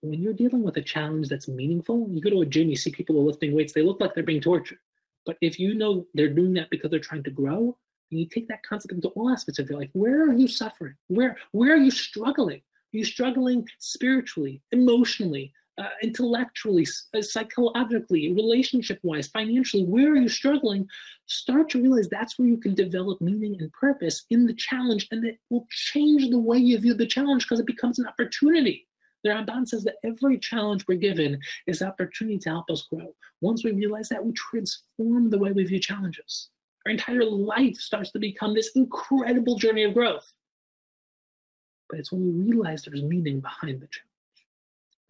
when 0.00 0.22
you're 0.22 0.32
dealing 0.32 0.62
with 0.62 0.76
a 0.76 0.82
challenge 0.82 1.28
that's 1.28 1.48
meaningful, 1.48 2.06
you 2.10 2.20
go 2.20 2.30
to 2.30 2.42
a 2.42 2.46
gym, 2.46 2.68
you 2.68 2.76
see 2.76 2.90
people 2.90 3.22
lifting 3.24 3.54
weights, 3.54 3.72
they 3.72 3.82
look 3.82 4.00
like 4.00 4.14
they're 4.14 4.22
being 4.22 4.40
tortured. 4.40 4.78
But 5.24 5.36
if 5.40 5.58
you 5.58 5.74
know 5.74 6.06
they're 6.14 6.28
doing 6.28 6.54
that 6.54 6.70
because 6.70 6.90
they're 6.90 7.00
trying 7.00 7.24
to 7.24 7.30
grow, 7.30 7.76
and 8.10 8.20
you 8.20 8.26
take 8.26 8.46
that 8.48 8.62
concept 8.62 8.94
into 8.94 9.08
all 9.08 9.30
aspects 9.30 9.58
of 9.58 9.68
your 9.68 9.80
life, 9.80 9.90
where 9.92 10.22
are 10.22 10.32
you 10.32 10.46
suffering? 10.46 10.94
Where 11.08 11.36
where 11.52 11.72
are 11.72 11.78
you 11.78 11.90
struggling? 11.90 12.58
Are 12.58 12.96
you 12.98 13.04
struggling 13.04 13.68
spiritually, 13.78 14.62
emotionally, 14.70 15.52
uh, 15.78 15.88
intellectually, 16.02 16.86
uh, 17.14 17.22
psychologically, 17.22 18.32
relationship 18.32 18.98
wise, 19.02 19.28
financially? 19.28 19.84
Where 19.84 20.12
are 20.12 20.16
you 20.16 20.28
struggling? 20.28 20.88
Start 21.26 21.68
to 21.70 21.82
realize 21.82 22.08
that's 22.08 22.38
where 22.38 22.48
you 22.48 22.56
can 22.56 22.74
develop 22.74 23.20
meaning 23.20 23.56
and 23.60 23.72
purpose 23.72 24.24
in 24.30 24.46
the 24.46 24.54
challenge, 24.54 25.08
and 25.10 25.24
it 25.24 25.38
will 25.50 25.66
change 25.70 26.30
the 26.30 26.38
way 26.38 26.58
you 26.58 26.78
view 26.78 26.94
the 26.94 27.06
challenge 27.06 27.44
because 27.44 27.60
it 27.60 27.66
becomes 27.66 27.98
an 27.98 28.06
opportunity. 28.06 28.86
The 29.22 29.30
Ramban 29.30 29.66
says 29.66 29.82
that 29.84 29.96
every 30.04 30.38
challenge 30.38 30.84
we're 30.86 30.98
given 30.98 31.40
is 31.66 31.80
an 31.80 31.88
opportunity 31.88 32.38
to 32.38 32.50
help 32.50 32.70
us 32.70 32.82
grow. 32.82 33.14
Once 33.40 33.64
we 33.64 33.72
realize 33.72 34.08
that, 34.10 34.24
we 34.24 34.32
transform 34.32 35.30
the 35.30 35.38
way 35.38 35.52
we 35.52 35.64
view 35.64 35.80
challenges. 35.80 36.48
Our 36.86 36.92
entire 36.92 37.24
life 37.24 37.76
starts 37.76 38.12
to 38.12 38.20
become 38.20 38.54
this 38.54 38.70
incredible 38.76 39.56
journey 39.56 39.82
of 39.82 39.94
growth. 39.94 40.32
But 41.90 41.98
it's 41.98 42.12
when 42.12 42.22
we 42.22 42.52
realize 42.52 42.82
there's 42.82 43.02
meaning 43.02 43.40
behind 43.40 43.80
the 43.80 43.88
challenge. 43.88 44.05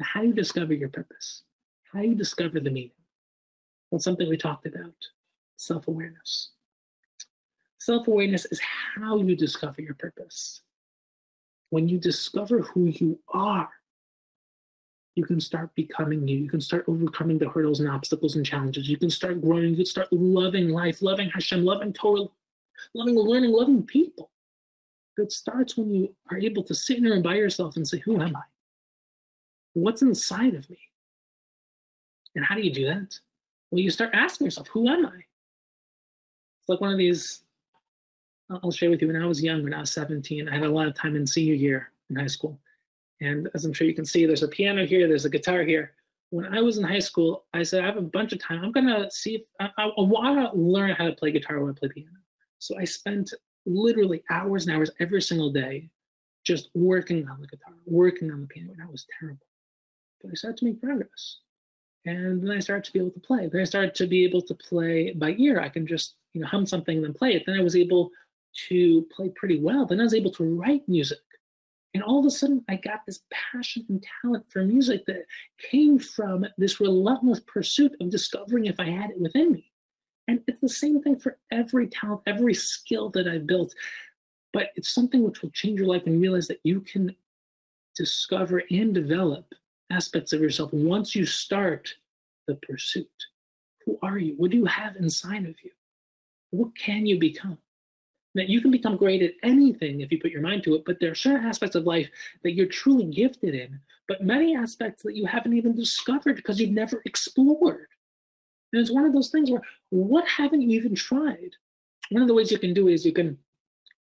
How 0.00 0.22
you 0.22 0.32
discover 0.32 0.74
your 0.74 0.88
purpose? 0.88 1.42
How 1.92 2.00
you 2.00 2.14
discover 2.14 2.60
the 2.60 2.70
meaning? 2.70 2.90
Well, 3.90 3.98
something 3.98 4.28
we 4.28 4.36
talked 4.36 4.66
about 4.66 4.94
self 5.56 5.88
awareness. 5.88 6.50
Self 7.78 8.08
awareness 8.08 8.46
is 8.46 8.60
how 8.96 9.18
you 9.18 9.36
discover 9.36 9.80
your 9.80 9.94
purpose. 9.94 10.60
When 11.70 11.88
you 11.88 11.98
discover 11.98 12.60
who 12.60 12.86
you 12.86 13.18
are, 13.28 13.70
you 15.14 15.24
can 15.24 15.40
start 15.40 15.74
becoming 15.74 16.28
you. 16.28 16.38
You 16.38 16.50
can 16.50 16.60
start 16.60 16.84
overcoming 16.88 17.38
the 17.38 17.48
hurdles 17.48 17.80
and 17.80 17.88
obstacles 17.88 18.36
and 18.36 18.44
challenges. 18.44 18.88
You 18.88 18.98
can 18.98 19.10
start 19.10 19.40
growing. 19.40 19.70
You 19.70 19.76
can 19.76 19.86
start 19.86 20.12
loving 20.12 20.68
life, 20.68 21.00
loving 21.00 21.30
Hashem, 21.30 21.64
loving 21.64 21.92
Torah, 21.92 22.26
loving 22.94 23.14
learning, 23.14 23.52
loving 23.52 23.82
people. 23.82 24.30
It 25.16 25.32
starts 25.32 25.76
when 25.78 25.94
you 25.94 26.14
are 26.30 26.38
able 26.38 26.62
to 26.64 26.74
sit 26.74 26.98
in 26.98 27.04
there 27.04 27.14
and 27.14 27.22
by 27.22 27.36
yourself 27.36 27.76
and 27.76 27.88
say, 27.88 27.98
Who 28.00 28.20
am 28.20 28.36
I? 28.36 28.42
What's 29.76 30.00
inside 30.00 30.54
of 30.54 30.70
me? 30.70 30.78
And 32.34 32.42
how 32.42 32.54
do 32.54 32.62
you 32.62 32.72
do 32.72 32.86
that? 32.86 33.18
Well, 33.70 33.82
you 33.82 33.90
start 33.90 34.08
asking 34.14 34.46
yourself, 34.46 34.68
Who 34.68 34.88
am 34.88 35.04
I? 35.04 35.16
It's 35.16 36.68
like 36.68 36.80
one 36.80 36.92
of 36.92 36.96
these, 36.96 37.42
I'll 38.48 38.70
share 38.70 38.88
with 38.88 39.02
you. 39.02 39.08
When 39.08 39.20
I 39.20 39.26
was 39.26 39.42
young, 39.42 39.62
when 39.62 39.74
I 39.74 39.80
was 39.80 39.90
17, 39.90 40.48
I 40.48 40.54
had 40.54 40.62
a 40.62 40.70
lot 40.70 40.88
of 40.88 40.94
time 40.94 41.14
in 41.14 41.26
senior 41.26 41.52
year 41.52 41.90
in 42.08 42.16
high 42.16 42.26
school. 42.26 42.58
And 43.20 43.50
as 43.54 43.66
I'm 43.66 43.74
sure 43.74 43.86
you 43.86 43.94
can 43.94 44.06
see, 44.06 44.24
there's 44.24 44.42
a 44.42 44.48
piano 44.48 44.86
here, 44.86 45.06
there's 45.06 45.26
a 45.26 45.30
guitar 45.30 45.62
here. 45.62 45.92
When 46.30 46.46
I 46.46 46.62
was 46.62 46.78
in 46.78 46.84
high 46.84 46.98
school, 46.98 47.44
I 47.52 47.62
said, 47.62 47.84
I 47.84 47.86
have 47.86 47.98
a 47.98 48.02
bunch 48.02 48.32
of 48.32 48.40
time. 48.40 48.64
I'm 48.64 48.72
going 48.72 48.86
to 48.86 49.10
see 49.10 49.34
if 49.34 49.42
I, 49.60 49.68
I, 49.76 49.88
I 49.88 50.00
want 50.00 50.54
to 50.54 50.58
learn 50.58 50.92
how 50.92 51.04
to 51.04 51.12
play 51.12 51.32
guitar 51.32 51.60
when 51.60 51.74
I 51.74 51.78
play 51.78 51.90
piano. 51.90 52.16
So 52.60 52.78
I 52.78 52.84
spent 52.84 53.30
literally 53.66 54.22
hours 54.30 54.66
and 54.66 54.74
hours 54.74 54.90
every 55.00 55.20
single 55.20 55.52
day 55.52 55.90
just 56.44 56.70
working 56.74 57.28
on 57.28 57.42
the 57.42 57.46
guitar, 57.46 57.74
working 57.84 58.30
on 58.32 58.40
the 58.40 58.46
piano, 58.46 58.72
and 58.72 58.82
I 58.82 58.90
was 58.90 59.04
terrible. 59.20 59.46
But 60.22 60.30
I 60.32 60.34
started 60.34 60.58
to 60.58 60.64
make 60.66 60.82
progress. 60.82 61.38
And 62.04 62.42
then 62.42 62.56
I 62.56 62.60
started 62.60 62.84
to 62.84 62.92
be 62.92 63.00
able 63.00 63.10
to 63.10 63.20
play. 63.20 63.48
Then 63.48 63.60
I 63.60 63.64
started 63.64 63.94
to 63.96 64.06
be 64.06 64.24
able 64.24 64.42
to 64.42 64.54
play 64.54 65.12
by 65.12 65.34
ear. 65.38 65.60
I 65.60 65.68
can 65.68 65.86
just, 65.86 66.14
you 66.34 66.40
know, 66.40 66.46
hum 66.46 66.64
something 66.64 66.96
and 66.96 67.04
then 67.04 67.14
play 67.14 67.34
it. 67.34 67.42
Then 67.46 67.58
I 67.58 67.62
was 67.62 67.74
able 67.74 68.10
to 68.68 69.06
play 69.14 69.28
pretty 69.30 69.58
well. 69.58 69.86
Then 69.86 70.00
I 70.00 70.04
was 70.04 70.14
able 70.14 70.30
to 70.32 70.44
write 70.44 70.88
music. 70.88 71.18
And 71.94 72.04
all 72.04 72.20
of 72.20 72.26
a 72.26 72.30
sudden, 72.30 72.64
I 72.68 72.76
got 72.76 73.00
this 73.06 73.22
passion 73.32 73.86
and 73.88 74.04
talent 74.22 74.44
for 74.48 74.62
music 74.62 75.06
that 75.06 75.24
came 75.58 75.98
from 75.98 76.46
this 76.58 76.78
relentless 76.78 77.40
pursuit 77.40 77.96
of 78.00 78.10
discovering 78.10 78.66
if 78.66 78.78
I 78.78 78.84
had 78.90 79.10
it 79.10 79.20
within 79.20 79.50
me. 79.50 79.72
And 80.28 80.40
it's 80.46 80.60
the 80.60 80.68
same 80.68 81.02
thing 81.02 81.18
for 81.18 81.38
every 81.50 81.86
talent, 81.88 82.20
every 82.26 82.54
skill 82.54 83.10
that 83.10 83.26
I've 83.26 83.46
built. 83.46 83.74
But 84.52 84.70
it's 84.76 84.90
something 84.90 85.22
which 85.22 85.42
will 85.42 85.50
change 85.50 85.78
your 85.80 85.88
life 85.88 86.02
and 86.06 86.20
realize 86.20 86.48
that 86.48 86.60
you 86.64 86.80
can 86.82 87.16
discover 87.94 88.62
and 88.70 88.94
develop 88.94 89.46
aspects 89.90 90.32
of 90.32 90.40
yourself 90.40 90.72
once 90.72 91.14
you 91.14 91.26
start 91.26 91.88
the 92.46 92.56
pursuit. 92.56 93.08
Who 93.84 93.98
are 94.02 94.18
you? 94.18 94.34
What 94.36 94.50
do 94.50 94.56
you 94.56 94.66
have 94.66 94.96
inside 94.96 95.44
of 95.46 95.54
you? 95.62 95.70
What 96.50 96.76
can 96.76 97.06
you 97.06 97.18
become? 97.18 97.58
that 98.36 98.50
you 98.50 98.60
can 98.60 98.70
become 98.70 98.96
great 98.98 99.22
at 99.22 99.32
anything 99.42 100.02
if 100.02 100.12
you 100.12 100.20
put 100.20 100.30
your 100.30 100.42
mind 100.42 100.62
to 100.62 100.74
it, 100.74 100.84
but 100.84 101.00
there 101.00 101.10
are 101.10 101.14
certain 101.14 101.46
aspects 101.46 101.74
of 101.74 101.86
life 101.86 102.08
that 102.42 102.52
you're 102.52 102.66
truly 102.66 103.06
gifted 103.06 103.54
in, 103.54 103.80
but 104.08 104.22
many 104.22 104.54
aspects 104.54 105.02
that 105.02 105.16
you 105.16 105.24
haven't 105.24 105.54
even 105.54 105.74
discovered 105.74 106.36
because 106.36 106.60
you've 106.60 106.70
never 106.70 107.00
explored. 107.06 107.88
And 108.72 108.82
it's 108.82 108.90
one 108.90 109.06
of 109.06 109.14
those 109.14 109.30
things 109.30 109.50
where, 109.50 109.62
what 109.88 110.28
haven't 110.28 110.60
you 110.60 110.78
even 110.78 110.94
tried? 110.94 111.50
One 112.10 112.20
of 112.20 112.28
the 112.28 112.34
ways 112.34 112.52
you 112.52 112.58
can 112.58 112.74
do 112.74 112.88
is 112.88 113.06
you 113.06 113.12
can 113.12 113.38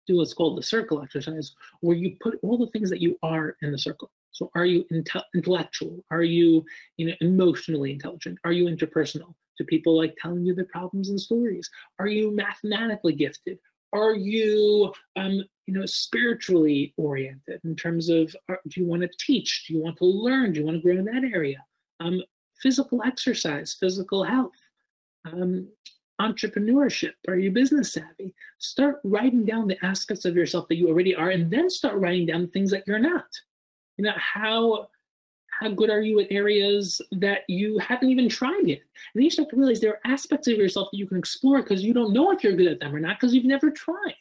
do 0.09 0.17
what's 0.17 0.35
called 0.35 0.59
the 0.59 0.63
circle 0.65 1.01
exercise, 1.01 1.53
where 1.81 1.97
you 1.97 2.17
put 2.21 2.41
all 2.43 2.59
the 2.59 2.67
things 2.67 2.91
that 2.91 3.01
you 3.01 3.17
are 3.23 3.57
in 3.63 3.71
the 3.71 3.79
circle. 3.79 4.11
So, 4.39 4.51
are 4.55 4.67
you 4.67 4.85
inte- 4.93 5.23
intellectual? 5.35 6.05
Are 6.11 6.23
you, 6.23 6.65
you 6.97 7.09
know, 7.09 7.15
emotionally 7.21 7.93
intelligent? 7.93 8.39
Are 8.45 8.53
you 8.53 8.67
interpersonal? 8.67 9.35
Do 9.59 9.65
people 9.65 9.97
like 9.97 10.17
telling 10.23 10.47
you 10.47 10.55
their 10.55 10.67
problems 10.67 11.09
and 11.09 11.21
stories? 11.21 11.69
Are 11.99 12.07
you 12.07 12.31
mathematically 12.31 13.15
gifted? 13.15 13.59
are 13.93 14.15
you 14.15 14.93
um, 15.17 15.43
you 15.67 15.75
know 15.75 15.87
spiritually 15.87 16.93
oriented 16.97 17.61
in 17.65 17.75
terms 17.75 18.09
of 18.09 18.35
are, 18.49 18.61
do 18.69 18.81
you 18.81 18.87
want 18.87 19.03
to 19.03 19.11
teach 19.19 19.65
do 19.67 19.75
you 19.75 19.83
want 19.83 19.97
to 19.97 20.05
learn 20.05 20.53
do 20.53 20.61
you 20.61 20.67
want 20.67 20.77
to 20.77 20.83
grow 20.83 20.99
in 20.99 21.05
that 21.05 21.25
area 21.25 21.65
um, 22.01 22.21
physical 22.63 23.03
exercise 23.05 23.77
physical 23.79 24.23
health 24.23 24.57
um, 25.25 25.67
entrepreneurship 26.21 27.13
are 27.29 27.37
you 27.37 27.51
business 27.51 27.93
savvy 27.93 28.35
start 28.59 29.01
writing 29.05 29.45
down 29.45 29.69
the 29.69 29.85
aspects 29.85 30.25
of 30.25 30.37
yourself 30.37 30.67
that 30.69 30.77
you 30.77 30.89
already 30.89 31.15
are 31.15 31.31
and 31.31 31.51
then 31.51 31.71
start 31.71 31.97
writing 31.97 32.27
down 32.27 32.43
the 32.43 32.49
things 32.49 32.71
that 32.71 32.85
you're 32.87 32.99
not 32.99 33.27
you 33.99 34.05
know 34.05 34.15
how 34.17 34.89
how 35.61 35.69
good 35.71 35.91
are 35.91 36.01
you 36.01 36.21
at 36.21 36.31
areas 36.31 37.01
that 37.13 37.41
you 37.49 37.79
haven't 37.79 38.11
even 38.11 38.29
tried 38.29 38.67
yet? 38.67 38.79
And 38.79 39.17
then 39.17 39.25
you 39.25 39.31
start 39.31 39.51
to 39.51 39.57
realize 39.57 39.81
there 39.81 39.95
are 39.95 40.13
aspects 40.13 40.47
of 40.47 40.57
yourself 40.57 40.89
that 40.93 40.99
you 40.99 41.07
can 41.07 41.19
explore 41.19 41.63
because 41.63 41.83
you 41.83 41.93
don't 41.93 42.13
know 42.13 42.31
if 42.31 42.45
you're 42.45 42.57
good 42.57 42.69
at 42.69 42.81
them 42.81 42.95
or 42.95 43.01
not 43.01 43.19
because 43.19 43.35
you've 43.35 43.45
never 43.45 43.71
tried. 43.71 44.15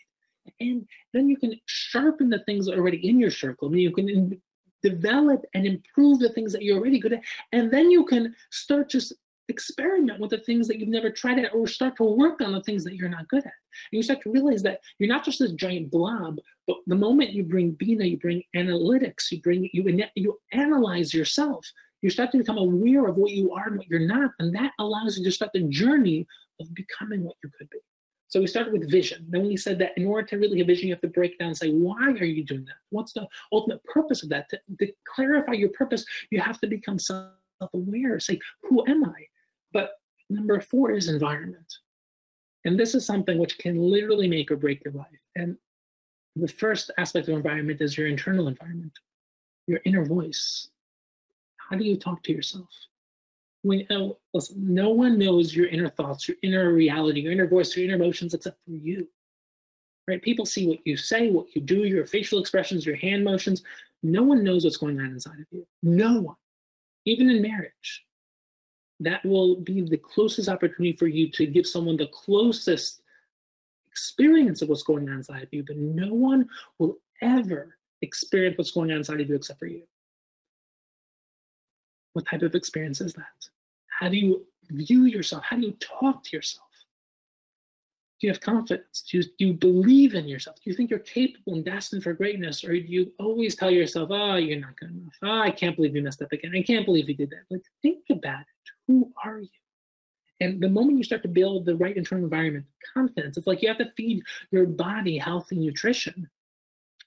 And 0.59 0.87
then 1.13 1.29
you 1.29 1.37
can 1.37 1.59
sharpen 1.65 2.29
the 2.29 2.39
things 2.39 2.69
already 2.69 3.07
in 3.07 3.19
your 3.19 3.29
circle. 3.29 3.67
I 3.67 3.71
mean, 3.71 3.81
you 3.81 3.91
can 3.91 4.09
in- 4.09 4.41
develop 4.81 5.43
and 5.53 5.65
improve 5.65 6.19
the 6.19 6.29
things 6.29 6.53
that 6.53 6.63
you're 6.63 6.77
already 6.77 6.99
good 6.99 7.13
at. 7.13 7.21
And 7.51 7.69
then 7.69 7.91
you 7.91 8.05
can 8.05 8.35
start 8.49 8.89
just 8.89 9.13
experiment 9.49 10.19
with 10.19 10.31
the 10.31 10.39
things 10.39 10.67
that 10.67 10.79
you've 10.79 10.89
never 10.89 11.09
tried 11.09 11.39
at 11.39 11.53
or 11.53 11.67
start 11.67 11.95
to 11.97 12.03
work 12.03 12.41
on 12.41 12.51
the 12.51 12.61
things 12.61 12.83
that 12.83 12.95
you're 12.95 13.09
not 13.09 13.27
good 13.27 13.45
at. 13.45 13.53
And 13.91 13.97
you 13.97 14.03
start 14.03 14.21
to 14.23 14.31
realize 14.31 14.63
that 14.63 14.81
you're 14.99 15.09
not 15.09 15.23
just 15.23 15.39
this 15.39 15.53
giant 15.53 15.91
blob, 15.91 16.37
but 16.67 16.77
the 16.87 16.95
moment 16.95 17.31
you 17.31 17.43
bring 17.43 17.71
Bina, 17.71 18.05
you 18.05 18.17
bring 18.17 18.43
analytics, 18.55 19.31
you 19.31 19.41
bring 19.41 19.69
you 19.73 20.07
you 20.15 20.39
analyze 20.51 21.13
yourself. 21.13 21.65
You 22.01 22.09
start 22.09 22.31
to 22.31 22.37
become 22.37 22.57
aware 22.57 23.07
of 23.07 23.15
what 23.15 23.31
you 23.31 23.51
are 23.53 23.67
and 23.67 23.77
what 23.77 23.87
you're 23.89 23.99
not, 23.99 24.31
and 24.39 24.53
that 24.55 24.71
allows 24.79 25.17
you 25.17 25.23
to 25.23 25.31
start 25.31 25.51
the 25.53 25.63
journey 25.63 26.27
of 26.59 26.73
becoming 26.75 27.23
what 27.23 27.35
you 27.43 27.49
could 27.57 27.69
be. 27.69 27.79
So 28.29 28.41
we 28.41 28.47
started 28.47 28.73
with 28.73 28.91
vision. 28.91 29.25
Then 29.29 29.47
we 29.47 29.55
said 29.55 29.79
that 29.79 29.97
in 29.97 30.05
order 30.05 30.27
to 30.27 30.37
really 30.37 30.57
have 30.59 30.67
vision, 30.67 30.87
you 30.87 30.93
have 30.93 31.01
to 31.01 31.07
break 31.07 31.39
down 31.39 31.49
and 31.49 31.57
say, 31.57 31.71
why 31.71 32.11
are 32.11 32.25
you 32.25 32.43
doing 32.43 32.65
that? 32.65 32.75
What's 32.89 33.13
the 33.13 33.25
ultimate 33.53 33.81
purpose 33.85 34.21
of 34.21 34.29
that? 34.29 34.49
To, 34.49 34.59
to 34.79 34.91
clarify 35.15 35.53
your 35.53 35.69
purpose, 35.69 36.05
you 36.29 36.41
have 36.41 36.59
to 36.59 36.67
become 36.67 36.99
self-aware. 36.99 38.19
Say, 38.19 38.39
who 38.63 38.85
am 38.85 39.05
I? 39.05 39.27
But 39.73 39.91
number 40.29 40.59
four 40.59 40.91
is 40.91 41.07
environment. 41.07 41.73
And 42.65 42.79
this 42.79 42.95
is 42.95 43.05
something 43.05 43.37
which 43.37 43.57
can 43.57 43.79
literally 43.79 44.27
make 44.27 44.51
or 44.51 44.57
break 44.57 44.83
your 44.83 44.93
life. 44.93 45.21
And 45.35 45.57
the 46.35 46.47
first 46.47 46.91
aspect 46.97 47.27
of 47.27 47.35
environment 47.35 47.81
is 47.81 47.97
your 47.97 48.07
internal 48.07 48.47
environment, 48.47 48.93
your 49.67 49.79
inner 49.85 50.05
voice. 50.05 50.69
How 51.57 51.77
do 51.77 51.83
you 51.83 51.97
talk 51.97 52.23
to 52.23 52.33
yourself? 52.33 52.69
when 53.67 53.85
uh, 53.89 54.09
listen, 54.33 54.73
no 54.73 54.89
one 54.89 55.19
knows 55.19 55.55
your 55.55 55.67
inner 55.67 55.89
thoughts, 55.89 56.27
your 56.27 56.37
inner 56.41 56.73
reality, 56.73 57.21
your 57.21 57.31
inner 57.31 57.47
voice, 57.47 57.75
your 57.75 57.85
inner 57.85 57.95
emotions 57.95 58.33
except 58.33 58.57
for 58.65 58.71
you. 58.71 59.07
Right? 60.07 60.21
People 60.21 60.45
see 60.45 60.67
what 60.67 60.79
you 60.85 60.95
say, 60.95 61.29
what 61.31 61.53
you 61.53 61.61
do, 61.61 61.83
your 61.83 62.05
facial 62.05 62.39
expressions, 62.39 62.85
your 62.85 62.95
hand 62.95 63.23
motions. 63.23 63.63
No 64.03 64.23
one 64.23 64.43
knows 64.43 64.63
what's 64.63 64.77
going 64.77 64.99
on 64.99 65.07
inside 65.07 65.39
of 65.39 65.45
you. 65.51 65.67
No 65.83 66.21
one. 66.21 66.35
Even 67.05 67.29
in 67.29 67.41
marriage. 67.41 68.05
That 68.99 69.23
will 69.23 69.57
be 69.57 69.81
the 69.81 69.97
closest 69.97 70.49
opportunity 70.49 70.93
for 70.93 71.07
you 71.07 71.29
to 71.31 71.45
give 71.45 71.67
someone 71.67 71.97
the 71.97 72.07
closest 72.07 73.01
experience 73.91 74.61
of 74.61 74.69
what's 74.69 74.83
going 74.83 75.07
on 75.09 75.15
inside 75.17 75.43
of 75.43 75.49
you, 75.51 75.63
but 75.63 75.77
no 75.77 76.13
one 76.13 76.47
will 76.79 76.97
ever 77.21 77.77
experience 78.01 78.57
what's 78.57 78.71
going 78.71 78.91
on 78.91 78.97
inside 78.97 79.21
of 79.21 79.29
you 79.29 79.35
except 79.35 79.59
for 79.59 79.67
you. 79.67 79.83
What 82.13 82.25
type 82.27 82.41
of 82.41 82.55
experience 82.55 83.01
is 83.01 83.13
that? 83.13 83.49
How 83.99 84.09
do 84.09 84.17
you 84.17 84.45
view 84.69 85.05
yourself? 85.05 85.43
How 85.43 85.55
do 85.57 85.63
you 85.63 85.73
talk 85.73 86.23
to 86.23 86.35
yourself? 86.35 86.67
Do 88.19 88.25
you 88.25 88.33
have 88.33 88.41
confidence? 88.41 89.03
Do 89.07 89.17
you, 89.17 89.23
do 89.23 89.45
you 89.45 89.53
believe 89.53 90.15
in 90.15 90.27
yourself? 90.27 90.55
Do 90.55 90.71
you 90.71 90.75
think 90.75 90.89
you're 90.89 90.99
capable 90.99 91.53
and 91.53 91.63
destined 91.63 92.01
for 92.01 92.13
greatness? 92.13 92.63
Or 92.63 92.69
do 92.69 92.77
you 92.77 93.11
always 93.19 93.55
tell 93.55 93.69
yourself, 93.69 94.09
oh, 94.11 94.37
you're 94.37 94.59
not 94.59 94.75
good 94.79 94.89
enough? 94.89 95.13
Oh, 95.21 95.41
I 95.41 95.51
can't 95.51 95.75
believe 95.75 95.95
you 95.95 96.01
messed 96.01 96.23
up 96.23 96.31
again. 96.31 96.53
I 96.55 96.63
can't 96.63 96.85
believe 96.85 97.09
you 97.09 97.15
did 97.15 97.29
that. 97.29 97.43
Like, 97.51 97.61
think 97.83 98.05
about 98.09 98.41
it. 98.41 98.71
Who 98.87 99.11
are 99.23 99.39
you? 99.39 99.49
And 100.39 100.61
the 100.61 100.69
moment 100.69 100.97
you 100.97 101.03
start 101.03 101.23
to 101.23 101.27
build 101.27 101.65
the 101.65 101.75
right 101.75 101.97
internal 101.97 102.23
environment, 102.23 102.65
confidence, 102.93 103.37
it's 103.37 103.47
like 103.47 103.61
you 103.61 103.67
have 103.69 103.79
to 103.79 103.91
feed 103.97 104.21
your 104.51 104.65
body 104.65 105.17
healthy 105.17 105.55
nutrition 105.55 106.29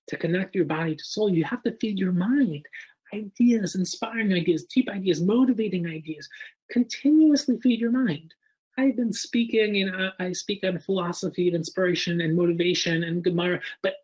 to 0.09 0.17
connect 0.17 0.55
your 0.55 0.65
body 0.65 0.97
to 0.97 1.05
soul. 1.05 1.31
You 1.31 1.45
have 1.45 1.63
to 1.63 1.73
feed 1.73 1.99
your 1.99 2.13
mind 2.13 2.67
ideas, 3.13 3.75
inspiring 3.75 4.33
ideas, 4.33 4.65
deep 4.65 4.89
ideas, 4.89 5.21
motivating 5.21 5.87
ideas. 5.87 6.29
Continuously 6.71 7.59
feed 7.59 7.81
your 7.81 7.91
mind. 7.91 8.35
I've 8.79 8.97
been 8.97 9.13
speaking 9.13 9.83
and 9.83 10.13
I, 10.19 10.33
speak 10.33 10.65
on 10.65 10.79
philosophy 10.79 11.49
and 11.49 11.57
inspiration 11.57 12.21
and 12.21 12.37
motivation 12.37 13.05
and 13.05 13.23
Gemara, 13.23 13.61
but 13.83 13.95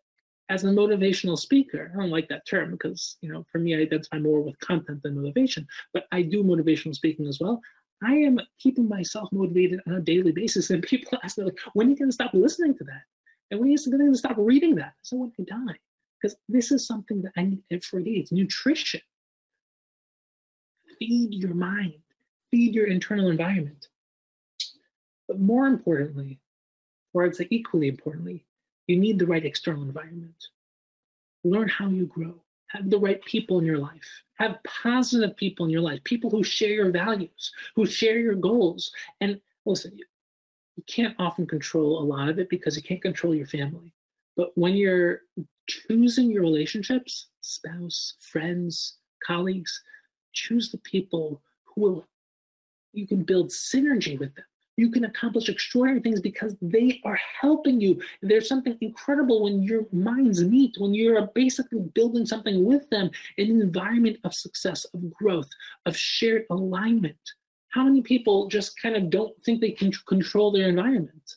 as 0.49 0.63
a 0.63 0.67
motivational 0.67 1.37
speaker, 1.37 1.91
I 1.93 1.97
don't 1.97 2.09
like 2.09 2.29
that 2.29 2.47
term 2.47 2.71
because, 2.71 3.17
you 3.21 3.31
know, 3.31 3.45
for 3.51 3.59
me, 3.59 3.75
I 3.75 3.81
identify 3.81 4.19
more 4.19 4.41
with 4.41 4.59
content 4.59 5.03
than 5.03 5.21
motivation, 5.21 5.67
but 5.93 6.05
I 6.11 6.21
do 6.21 6.43
motivational 6.43 6.95
speaking 6.95 7.27
as 7.27 7.39
well. 7.39 7.61
I 8.03 8.13
am 8.13 8.39
keeping 8.59 8.87
myself 8.87 9.29
motivated 9.31 9.81
on 9.87 9.95
a 9.95 9.99
daily 10.01 10.31
basis. 10.31 10.69
And 10.69 10.83
people 10.83 11.17
ask 11.23 11.37
me, 11.37 11.45
like, 11.45 11.59
when 11.73 11.87
are 11.87 11.89
you 11.89 11.97
going 11.97 12.09
to 12.09 12.13
stop 12.13 12.33
listening 12.33 12.77
to 12.77 12.83
that? 12.85 13.01
And 13.51 13.59
when 13.59 13.69
are 13.69 13.71
you 13.71 13.77
going 13.91 14.11
to 14.11 14.17
stop 14.17 14.35
reading 14.37 14.75
that? 14.75 14.93
So 15.01 15.17
when 15.17 15.33
I 15.39 15.43
die 15.43 15.77
because 16.21 16.37
this 16.49 16.71
is 16.71 16.85
something 16.85 17.21
that 17.21 17.31
I 17.37 17.43
need 17.43 17.63
every 17.71 18.03
day. 18.03 18.11
It's 18.11 18.31
nutrition. 18.31 19.01
Feed 20.99 21.33
your 21.33 21.53
mind, 21.53 21.93
feed 22.49 22.73
your 22.73 22.87
internal 22.87 23.29
environment. 23.29 23.87
But 25.27 25.39
more 25.39 25.67
importantly, 25.67 26.39
or 27.13 27.25
I'd 27.25 27.35
say 27.35 27.47
equally 27.51 27.87
importantly, 27.87 28.45
you 28.87 28.97
need 28.97 29.19
the 29.19 29.27
right 29.27 29.45
external 29.45 29.83
environment. 29.83 30.47
Learn 31.43 31.67
how 31.67 31.89
you 31.89 32.05
grow. 32.05 32.35
Have 32.67 32.89
the 32.89 32.99
right 32.99 33.23
people 33.25 33.59
in 33.59 33.65
your 33.65 33.77
life. 33.77 34.23
Have 34.35 34.57
positive 34.63 35.35
people 35.37 35.65
in 35.65 35.71
your 35.71 35.81
life, 35.81 36.03
people 36.03 36.29
who 36.29 36.43
share 36.43 36.69
your 36.69 36.91
values, 36.91 37.51
who 37.75 37.85
share 37.85 38.19
your 38.19 38.35
goals. 38.35 38.91
And 39.21 39.39
listen, 39.65 39.95
you, 39.95 40.05
you 40.75 40.83
can't 40.87 41.15
often 41.17 41.47
control 41.47 41.99
a 41.99 42.03
lot 42.03 42.29
of 42.29 42.39
it 42.39 42.49
because 42.49 42.75
you 42.75 42.83
can't 42.83 43.01
control 43.01 43.33
your 43.33 43.47
family. 43.47 43.93
But 44.35 44.51
when 44.55 44.75
you're 44.75 45.21
choosing 45.67 46.29
your 46.29 46.43
relationships, 46.43 47.27
spouse, 47.41 48.13
friends, 48.19 48.97
colleagues, 49.25 49.81
choose 50.33 50.69
the 50.69 50.77
people 50.79 51.41
who 51.63 51.81
will, 51.81 52.07
you 52.93 53.07
can 53.07 53.23
build 53.23 53.49
synergy 53.49 54.19
with 54.19 54.35
them. 54.35 54.45
You 54.77 54.91
can 54.91 55.05
accomplish 55.05 55.49
extraordinary 55.49 56.01
things 56.01 56.21
because 56.21 56.55
they 56.61 57.01
are 57.03 57.19
helping 57.41 57.81
you. 57.81 57.99
There's 58.21 58.47
something 58.47 58.77
incredible 58.79 59.43
when 59.43 59.63
your 59.63 59.87
minds 59.91 60.43
meet, 60.43 60.75
when 60.77 60.93
you're 60.93 61.27
basically 61.33 61.79
building 61.95 62.27
something 62.27 62.63
with 62.63 62.87
them 62.89 63.09
an 63.39 63.61
environment 63.61 64.17
of 64.23 64.35
success, 64.35 64.85
of 64.93 65.11
growth, 65.11 65.49
of 65.87 65.97
shared 65.97 66.45
alignment. 66.51 67.17
How 67.69 67.83
many 67.83 68.01
people 68.01 68.47
just 68.47 68.79
kind 68.79 68.95
of 68.95 69.09
don't 69.09 69.33
think 69.43 69.61
they 69.61 69.71
can 69.71 69.91
control 70.07 70.51
their 70.51 70.69
environment? 70.69 71.35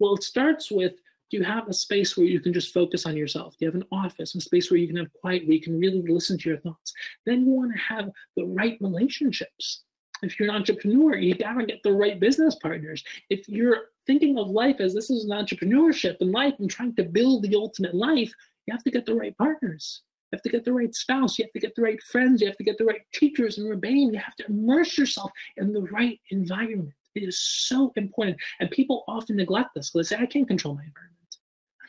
Well, 0.00 0.14
it 0.14 0.24
starts 0.24 0.70
with 0.70 0.94
do 1.30 1.38
you 1.38 1.44
have 1.44 1.66
a 1.66 1.72
space 1.72 2.14
where 2.14 2.26
you 2.26 2.40
can 2.40 2.52
just 2.52 2.74
focus 2.74 3.06
on 3.06 3.16
yourself? 3.16 3.56
Do 3.56 3.64
you 3.64 3.70
have 3.70 3.80
an 3.80 3.88
office, 3.90 4.34
a 4.34 4.40
space 4.40 4.70
where 4.70 4.78
you 4.78 4.86
can 4.86 4.96
have 4.96 5.10
quiet, 5.14 5.46
where 5.46 5.54
you 5.54 5.62
can 5.62 5.80
really 5.80 6.02
listen 6.02 6.36
to 6.36 6.48
your 6.50 6.58
thoughts? 6.58 6.92
Then 7.24 7.46
you 7.46 7.52
want 7.52 7.72
to 7.72 7.78
have 7.78 8.10
the 8.36 8.44
right 8.44 8.76
relationships. 8.82 9.82
If 10.22 10.38
you're 10.38 10.48
an 10.48 10.54
entrepreneur, 10.54 11.16
you 11.16 11.34
gotta 11.34 11.66
get 11.66 11.82
the 11.82 11.92
right 11.92 12.18
business 12.18 12.54
partners. 12.56 13.02
If 13.30 13.48
you're 13.48 13.90
thinking 14.06 14.38
of 14.38 14.48
life 14.48 14.80
as 14.80 14.94
this 14.94 15.10
is 15.10 15.24
an 15.24 15.30
entrepreneurship 15.30 16.16
in 16.20 16.32
life 16.32 16.54
and 16.58 16.70
trying 16.70 16.94
to 16.96 17.04
build 17.04 17.42
the 17.42 17.56
ultimate 17.56 17.94
life, 17.94 18.32
you 18.66 18.72
have 18.72 18.84
to 18.84 18.90
get 18.90 19.06
the 19.06 19.14
right 19.14 19.36
partners. 19.36 20.02
You 20.30 20.36
have 20.36 20.42
to 20.42 20.50
get 20.50 20.64
the 20.64 20.72
right 20.72 20.94
spouse. 20.94 21.38
You 21.38 21.44
have 21.44 21.52
to 21.52 21.60
get 21.60 21.74
the 21.74 21.82
right 21.82 22.00
friends. 22.02 22.40
You 22.40 22.46
have 22.46 22.56
to 22.56 22.64
get 22.64 22.78
the 22.78 22.84
right 22.84 23.02
teachers 23.12 23.58
and 23.58 23.68
Rebbeim. 23.68 24.12
You 24.12 24.18
have 24.18 24.36
to 24.36 24.46
immerse 24.46 24.96
yourself 24.96 25.30
in 25.56 25.72
the 25.72 25.82
right 25.82 26.18
environment. 26.30 26.94
It 27.14 27.24
is 27.24 27.38
so 27.38 27.92
important. 27.96 28.38
And 28.60 28.70
people 28.70 29.04
often 29.08 29.36
neglect 29.36 29.70
this 29.74 29.90
because 29.90 30.08
they 30.08 30.16
say, 30.16 30.22
I 30.22 30.26
can't 30.26 30.48
control 30.48 30.74
my 30.74 30.84
environment 30.84 31.12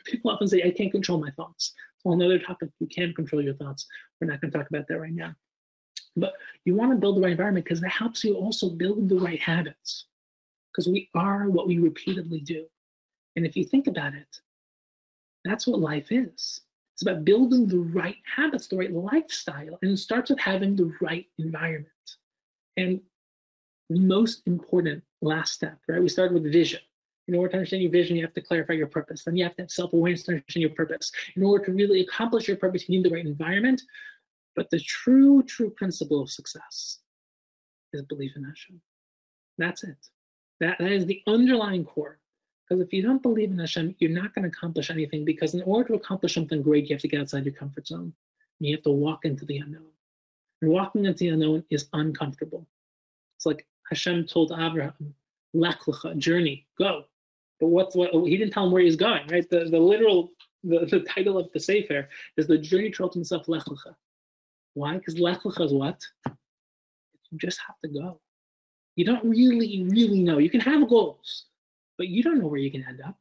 people 0.04 0.30
often 0.30 0.46
say, 0.46 0.62
I 0.62 0.70
can't 0.70 0.92
control 0.92 1.18
my 1.18 1.30
thoughts. 1.30 1.72
Well, 2.04 2.14
another 2.14 2.38
topic, 2.38 2.70
you 2.80 2.86
can 2.86 3.12
control 3.14 3.42
your 3.42 3.54
thoughts. 3.54 3.86
We're 4.20 4.28
not 4.28 4.40
going 4.40 4.52
to 4.52 4.58
talk 4.58 4.68
about 4.68 4.86
that 4.88 5.00
right 5.00 5.12
now. 5.12 5.34
But 6.16 6.34
you 6.64 6.74
want 6.74 6.92
to 6.92 6.96
build 6.96 7.16
the 7.16 7.20
right 7.20 7.32
environment 7.32 7.64
because 7.64 7.80
that 7.80 7.90
helps 7.90 8.22
you 8.24 8.34
also 8.34 8.70
build 8.70 9.08
the 9.08 9.18
right 9.18 9.40
habits. 9.40 10.06
Because 10.72 10.88
we 10.88 11.08
are 11.14 11.48
what 11.48 11.66
we 11.66 11.78
repeatedly 11.78 12.40
do. 12.40 12.66
And 13.36 13.44
if 13.46 13.56
you 13.56 13.64
think 13.64 13.86
about 13.86 14.14
it, 14.14 14.40
that's 15.44 15.66
what 15.66 15.80
life 15.80 16.10
is. 16.10 16.60
It's 16.94 17.02
about 17.02 17.24
building 17.24 17.66
the 17.66 17.80
right 17.80 18.16
habits, 18.36 18.68
the 18.68 18.76
right 18.76 18.92
lifestyle, 18.92 19.78
and 19.82 19.90
it 19.90 19.96
starts 19.98 20.30
with 20.30 20.38
having 20.38 20.76
the 20.76 20.92
right 21.00 21.26
environment. 21.38 21.88
And 22.76 23.00
the 23.90 23.98
most 23.98 24.46
important 24.46 25.02
last 25.20 25.52
step, 25.52 25.78
right? 25.88 26.00
We 26.00 26.08
started 26.08 26.34
with 26.34 26.52
vision. 26.52 26.80
In 27.26 27.34
order 27.34 27.50
to 27.50 27.56
understand 27.56 27.82
your 27.82 27.90
vision, 27.90 28.16
you 28.16 28.22
have 28.22 28.34
to 28.34 28.40
clarify 28.40 28.74
your 28.74 28.86
purpose. 28.86 29.24
Then 29.24 29.36
you 29.36 29.44
have 29.44 29.56
to 29.56 29.62
have 29.62 29.70
self-awareness 29.70 30.24
to 30.24 30.32
understand 30.32 30.62
your 30.62 30.70
purpose. 30.70 31.10
In 31.36 31.42
order 31.42 31.64
to 31.64 31.72
really 31.72 32.00
accomplish 32.00 32.46
your 32.46 32.56
purpose, 32.58 32.88
you 32.88 32.98
need 32.98 33.10
the 33.10 33.14
right 33.14 33.26
environment. 33.26 33.82
But 34.56 34.70
the 34.70 34.80
true, 34.80 35.42
true 35.42 35.70
principle 35.70 36.20
of 36.20 36.30
success 36.30 36.98
is 37.92 38.02
belief 38.02 38.36
in 38.36 38.44
Hashem. 38.44 38.80
That's 39.58 39.84
it. 39.84 39.96
That, 40.60 40.78
that 40.78 40.92
is 40.92 41.06
the 41.06 41.22
underlying 41.26 41.84
core. 41.84 42.18
Because 42.68 42.84
if 42.84 42.92
you 42.92 43.02
don't 43.02 43.22
believe 43.22 43.50
in 43.50 43.58
Hashem, 43.58 43.94
you're 43.98 44.10
not 44.10 44.34
going 44.34 44.44
to 44.44 44.48
accomplish 44.48 44.90
anything. 44.90 45.24
Because 45.24 45.54
in 45.54 45.62
order 45.62 45.88
to 45.88 45.94
accomplish 45.94 46.34
something 46.34 46.62
great, 46.62 46.88
you 46.88 46.94
have 46.94 47.02
to 47.02 47.08
get 47.08 47.20
outside 47.20 47.44
your 47.44 47.54
comfort 47.54 47.86
zone. 47.86 48.12
And 48.60 48.68
you 48.68 48.74
have 48.74 48.84
to 48.84 48.90
walk 48.90 49.24
into 49.24 49.44
the 49.44 49.58
unknown. 49.58 49.90
And 50.62 50.70
walking 50.70 51.04
into 51.04 51.24
the 51.24 51.28
unknown 51.28 51.64
is 51.70 51.88
uncomfortable. 51.92 52.66
It's 53.36 53.46
like 53.46 53.66
Hashem 53.90 54.26
told 54.26 54.52
Abraham, 54.52 55.14
Lech 55.52 55.80
lecha, 55.80 56.16
journey, 56.16 56.66
go. 56.78 57.04
But 57.60 57.68
what's 57.68 57.94
what 57.94 58.12
he 58.12 58.36
didn't 58.36 58.52
tell 58.52 58.66
him 58.66 58.72
where 58.72 58.82
he's 58.82 58.96
going, 58.96 59.26
right? 59.28 59.48
The 59.48 59.66
the 59.66 59.78
literal 59.78 60.32
the, 60.64 60.86
the 60.86 61.00
title 61.00 61.38
of 61.38 61.52
the 61.52 61.60
Sefer 61.60 62.08
is 62.36 62.46
the 62.46 62.58
journey 62.58 62.90
to 62.90 63.08
himself 63.08 63.48
Lech 63.48 63.64
Lecha. 63.64 63.94
Why? 64.74 64.98
Because 64.98 65.18
Lech 65.18 65.42
Lecha 65.42 65.64
is 65.64 65.72
what? 65.72 66.00
You 67.30 67.38
just 67.38 67.60
have 67.66 67.76
to 67.84 67.88
go. 67.88 68.20
You 68.96 69.04
don't 69.04 69.24
really, 69.24 69.84
really 69.88 70.22
know. 70.22 70.38
You 70.38 70.50
can 70.50 70.60
have 70.60 70.88
goals, 70.88 71.46
but 71.98 72.08
you 72.08 72.22
don't 72.22 72.38
know 72.38 72.46
where 72.46 72.60
you 72.60 72.70
can 72.70 72.84
end 72.88 73.00
up. 73.04 73.16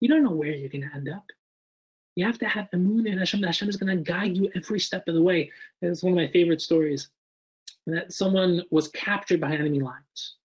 You 0.00 0.08
don't 0.08 0.24
know 0.24 0.30
where 0.30 0.50
going 0.50 0.88
to 0.88 0.94
end 0.94 1.08
up. 1.08 1.24
You 2.16 2.26
have 2.26 2.38
to 2.38 2.46
have 2.46 2.68
Amun 2.72 3.06
and 3.06 3.18
Hashem. 3.18 3.42
Hashem 3.42 3.68
is 3.68 3.76
going 3.76 3.96
to 3.96 4.02
guide 4.02 4.36
you 4.36 4.50
every 4.54 4.80
step 4.80 5.08
of 5.08 5.14
the 5.14 5.22
way. 5.22 5.50
It's 5.82 6.02
one 6.02 6.12
of 6.12 6.16
my 6.16 6.28
favorite 6.28 6.60
stories 6.60 7.08
that 7.86 8.12
someone 8.12 8.62
was 8.70 8.88
captured 8.88 9.40
by 9.40 9.52
enemy 9.52 9.80
lines 9.80 10.36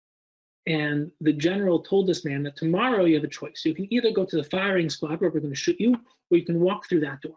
And 0.67 1.11
the 1.21 1.33
general 1.33 1.79
told 1.79 2.07
this 2.07 2.23
man 2.23 2.43
that 2.43 2.55
tomorrow 2.55 3.05
you 3.05 3.15
have 3.15 3.23
a 3.23 3.27
choice. 3.27 3.63
You 3.65 3.73
can 3.73 3.91
either 3.91 4.11
go 4.11 4.23
to 4.23 4.35
the 4.35 4.43
firing 4.43 4.89
squad 4.89 5.19
where 5.19 5.29
we're 5.29 5.39
going 5.39 5.53
to 5.53 5.59
shoot 5.59 5.79
you, 5.79 5.95
or 6.29 6.37
you 6.37 6.45
can 6.45 6.59
walk 6.59 6.87
through 6.87 7.01
that 7.01 7.21
door. 7.21 7.35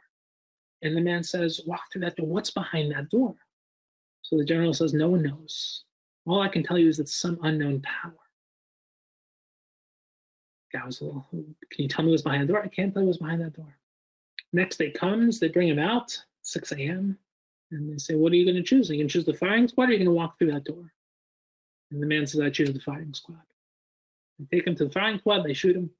And 0.83 0.97
the 0.97 1.01
man 1.01 1.23
says, 1.23 1.61
Walk 1.67 1.81
through 1.93 2.03
that 2.03 2.17
door. 2.17 2.27
What's 2.27 2.51
behind 2.51 2.93
that 2.93 3.09
door? 3.09 3.35
So 4.23 4.37
the 4.37 4.45
general 4.45 4.75
says, 4.75 4.93
No 4.93 5.09
one 5.09 5.23
knows. 5.23 5.85
All 6.27 6.41
I 6.41 6.49
can 6.49 6.63
tell 6.63 6.79
you 6.79 6.89
is 6.89 6.99
it's 6.99 7.15
some 7.15 7.39
unknown 7.43 7.81
power. 7.83 8.15
Guy 10.73 10.85
was 10.85 11.01
a 11.01 11.05
little, 11.05 11.27
Can 11.33 11.55
you 11.77 11.89
tell 11.89 12.05
me 12.05 12.11
what's 12.11 12.23
behind 12.23 12.43
the 12.43 12.53
door? 12.53 12.63
I 12.63 12.69
can't 12.69 12.93
tell 12.93 13.03
you 13.03 13.09
what's 13.09 13.19
behind 13.19 13.41
that 13.43 13.55
door. 13.55 13.77
Next 14.53 14.77
day 14.77 14.91
comes, 14.91 15.39
they 15.39 15.49
bring 15.49 15.69
him 15.69 15.79
out, 15.79 16.17
6 16.43 16.73
a.m., 16.73 17.19
and 17.71 17.91
they 17.91 17.99
say, 17.99 18.15
What 18.15 18.33
are 18.33 18.37
you 18.37 18.45
going 18.45 18.57
to 18.57 18.63
choose? 18.63 18.91
Are 18.91 18.95
you 18.95 19.01
going 19.01 19.09
to 19.09 19.13
choose 19.13 19.25
the 19.25 19.35
firing 19.35 19.69
squad 19.69 19.85
or 19.85 19.87
are 19.89 19.93
you 19.93 19.99
going 19.99 20.07
to 20.07 20.13
walk 20.13 20.39
through 20.39 20.53
that 20.53 20.65
door? 20.65 20.93
And 21.91 22.03
the 22.03 22.07
man 22.07 22.27
says, 22.27 22.41
I 22.41 22.51
choose 22.51 22.73
the 22.73 22.81
firing 22.81 23.15
squad. 23.15 23.43
They 24.39 24.59
take 24.59 24.67
him 24.67 24.75
to 24.77 24.87
the 24.87 24.91
firing 24.91 25.19
squad, 25.19 25.45
they 25.45 25.55
shoot 25.55 25.77
him. 25.77 25.91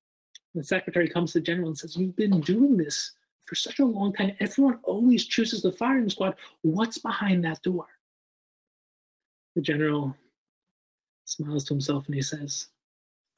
The 0.55 0.65
secretary 0.65 1.09
comes 1.09 1.33
to 1.33 1.39
the 1.39 1.45
general 1.45 1.69
and 1.69 1.79
says, 1.79 1.97
You've 1.97 2.17
been 2.17 2.41
doing 2.41 2.77
this 2.77 3.13
for 3.53 3.57
such 3.57 3.81
a 3.81 3.85
long 3.85 4.15
time. 4.15 4.35
Everyone 4.41 4.79
always 4.83 5.27
chooses 5.27 5.61
the 5.61 5.71
firing 5.71 6.09
squad. 6.09 6.37
What's 6.63 6.97
behind 6.97 7.45
that 7.45 7.61
door? 7.61 7.85
The 9.55 9.61
general 9.61 10.17
smiles 11.27 11.65
to 11.65 11.75
himself 11.75 12.07
and 12.07 12.15
he 12.15 12.23
says, 12.23 12.69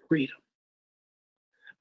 Freedom. 0.08 0.36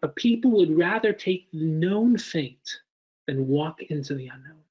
But 0.01 0.15
people 0.15 0.49
would 0.49 0.75
rather 0.75 1.13
take 1.13 1.51
the 1.51 1.63
known 1.63 2.17
fate 2.17 2.79
than 3.27 3.47
walk 3.47 3.83
into 3.83 4.15
the 4.15 4.29
unknown. 4.29 4.63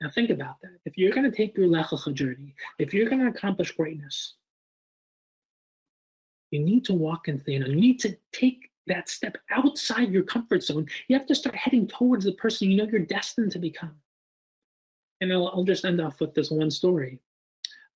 Now 0.00 0.08
think 0.08 0.30
about 0.30 0.56
that. 0.62 0.78
If 0.86 0.96
you're 0.96 1.12
going 1.12 1.30
to 1.30 1.36
take 1.36 1.54
your 1.54 1.68
Lech 1.68 1.88
Lecha 1.88 2.14
journey, 2.14 2.54
if 2.78 2.94
you're 2.94 3.10
going 3.10 3.20
to 3.20 3.28
accomplish 3.28 3.72
greatness, 3.72 4.36
you 6.50 6.60
need 6.60 6.86
to 6.86 6.94
walk 6.94 7.28
into 7.28 7.44
the 7.44 7.56
unknown. 7.56 7.72
You 7.72 7.76
need 7.76 8.00
to 8.00 8.16
take 8.32 8.70
that 8.88 9.08
step 9.08 9.36
outside 9.50 10.10
your 10.10 10.22
comfort 10.22 10.62
zone. 10.62 10.86
You 11.08 11.16
have 11.16 11.26
to 11.26 11.34
start 11.34 11.56
heading 11.56 11.86
towards 11.86 12.24
the 12.24 12.32
person 12.32 12.70
you 12.70 12.76
know 12.76 12.88
you're 12.90 13.00
destined 13.00 13.52
to 13.52 13.58
become. 13.58 13.94
And 15.20 15.32
I'll, 15.32 15.48
I'll 15.48 15.64
just 15.64 15.84
end 15.84 16.00
off 16.00 16.20
with 16.20 16.34
this 16.34 16.50
one 16.50 16.70
story. 16.70 17.20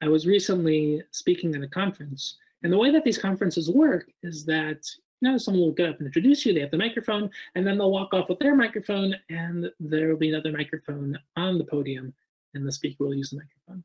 I 0.03 0.09
was 0.09 0.27
recently 0.27 1.03
speaking 1.13 1.55
at 1.55 1.63
a 1.63 1.69
conference, 1.69 2.37
and 2.63 2.73
the 2.73 2.79
way 2.79 2.91
that 2.91 3.05
these 3.05 3.19
conferences 3.19 3.71
work 3.71 4.11
is 4.23 4.45
that 4.47 4.89
you 5.21 5.31
know 5.31 5.39
someone 5.39 5.63
will 5.63 5.73
get 5.73 5.91
up 5.91 5.99
and 5.99 6.07
introduce 6.07 6.45
you. 6.45 6.53
They 6.53 6.61
have 6.61 6.73
the 6.73 6.79
microphone, 6.79 7.31
and 7.55 7.65
then 7.65 7.79
they'll 7.79 7.93
walk 7.93 8.13
off 8.13 8.29
with 8.29 8.41
their 8.41 8.57
microphone, 8.57 9.15
and 9.31 9.71
there 9.79 10.09
will 10.09 10.17
be 10.17 10.31
another 10.31 10.51
microphone 10.51 11.17
on 11.37 11.59
the 11.59 11.65
podium, 11.65 12.13
and 12.55 12.67
the 12.67 12.73
speaker 12.73 13.05
will 13.05 13.15
use 13.15 13.31
the 13.31 13.37
microphone. 13.37 13.85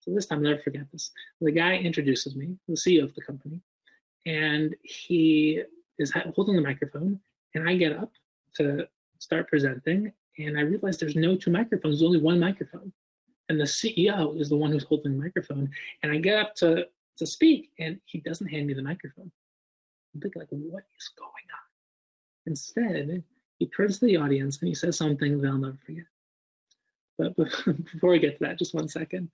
So 0.00 0.14
this 0.14 0.24
time, 0.24 0.38
I'll 0.38 0.44
never 0.44 0.62
forget 0.62 0.90
this. 0.90 1.10
The 1.42 1.52
guy 1.52 1.74
introduces 1.74 2.34
me, 2.34 2.56
the 2.66 2.74
CEO 2.74 3.04
of 3.04 3.14
the 3.14 3.20
company, 3.20 3.60
and 4.24 4.74
he 4.82 5.62
is 5.98 6.12
holding 6.34 6.56
the 6.56 6.62
microphone, 6.62 7.20
and 7.54 7.68
I 7.68 7.76
get 7.76 7.92
up 7.92 8.12
to 8.56 8.86
start 9.18 9.48
presenting, 9.48 10.12
and 10.38 10.58
I 10.58 10.62
realize 10.62 10.98
there's 10.98 11.16
no 11.16 11.36
two 11.36 11.50
microphones, 11.50 11.98
there's 11.98 12.06
only 12.06 12.20
one 12.20 12.38
microphone. 12.38 12.92
And 13.48 13.58
the 13.58 13.64
CEO 13.64 14.38
is 14.38 14.50
the 14.50 14.56
one 14.56 14.70
who's 14.70 14.84
holding 14.84 15.16
the 15.16 15.22
microphone. 15.22 15.70
And 16.02 16.12
I 16.12 16.18
get 16.18 16.38
up 16.38 16.54
to, 16.56 16.86
to 17.16 17.26
speak, 17.26 17.70
and 17.78 17.98
he 18.04 18.20
doesn't 18.20 18.46
hand 18.46 18.66
me 18.66 18.74
the 18.74 18.82
microphone. 18.82 19.30
I'm 20.14 20.20
thinking, 20.20 20.40
like, 20.40 20.48
what 20.50 20.84
is 20.98 21.10
going 21.16 21.30
on? 21.52 22.46
Instead, 22.46 23.22
he 23.58 23.66
turns 23.66 23.98
to 23.98 24.06
the 24.06 24.16
audience 24.16 24.58
and 24.60 24.68
he 24.68 24.74
says 24.74 24.96
something 24.96 25.40
that 25.40 25.48
I'll 25.48 25.58
never 25.58 25.78
forget. 25.84 26.04
But 27.18 27.36
before 27.92 28.14
I 28.14 28.18
get 28.18 28.38
to 28.38 28.44
that, 28.44 28.58
just 28.58 28.74
one 28.74 28.88
second, 28.88 29.30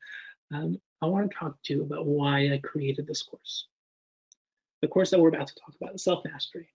um, 0.52 0.80
I 1.02 1.06
want 1.06 1.30
to 1.30 1.36
talk 1.36 1.56
to 1.64 1.74
you 1.74 1.82
about 1.82 2.06
why 2.06 2.52
I 2.52 2.58
created 2.58 3.06
this 3.06 3.22
course 3.22 3.66
the 4.84 4.88
course 4.88 5.08
that 5.10 5.18
we're 5.18 5.30
about 5.30 5.46
to 5.46 5.54
talk 5.54 5.74
about, 5.80 5.98
self 5.98 6.22
mastery. 6.26 6.68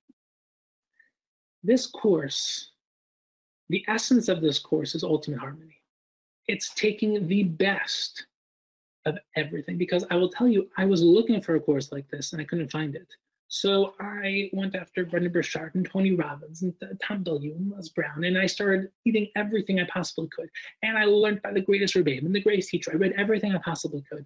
This 1.63 1.85
course, 1.85 2.71
the 3.69 3.85
essence 3.87 4.29
of 4.29 4.41
this 4.41 4.57
course 4.57 4.95
is 4.95 5.03
ultimate 5.03 5.39
harmony. 5.39 5.77
It's 6.47 6.73
taking 6.73 7.27
the 7.27 7.43
best 7.43 8.25
of 9.05 9.19
everything 9.35 9.77
because 9.77 10.05
I 10.09 10.15
will 10.15 10.29
tell 10.29 10.47
you, 10.47 10.69
I 10.75 10.85
was 10.85 11.03
looking 11.03 11.39
for 11.39 11.53
a 11.53 11.59
course 11.59 11.91
like 11.91 12.09
this 12.09 12.33
and 12.33 12.41
I 12.41 12.45
couldn't 12.45 12.71
find 12.71 12.95
it. 12.95 13.07
So 13.47 13.93
I 13.99 14.49
went 14.53 14.75
after 14.75 15.05
Brendon 15.05 15.31
Burchard 15.31 15.75
and 15.75 15.87
Tony 15.87 16.13
Robbins 16.13 16.63
and 16.63 16.73
Tom 16.99 17.23
Bilyeu 17.23 17.55
and 17.55 17.71
Les 17.71 17.89
Brown, 17.89 18.23
and 18.23 18.39
I 18.39 18.47
started 18.47 18.89
eating 19.05 19.27
everything 19.35 19.79
I 19.79 19.87
possibly 19.93 20.29
could. 20.35 20.49
And 20.81 20.97
I 20.97 21.05
learned 21.05 21.43
by 21.43 21.53
the 21.53 21.61
greatest 21.61 21.93
Rebbeim 21.93 22.25
and 22.25 22.33
the 22.33 22.41
greatest 22.41 22.69
teacher. 22.69 22.91
I 22.91 22.97
read 22.97 23.13
everything 23.17 23.53
I 23.53 23.59
possibly 23.59 24.03
could 24.11 24.25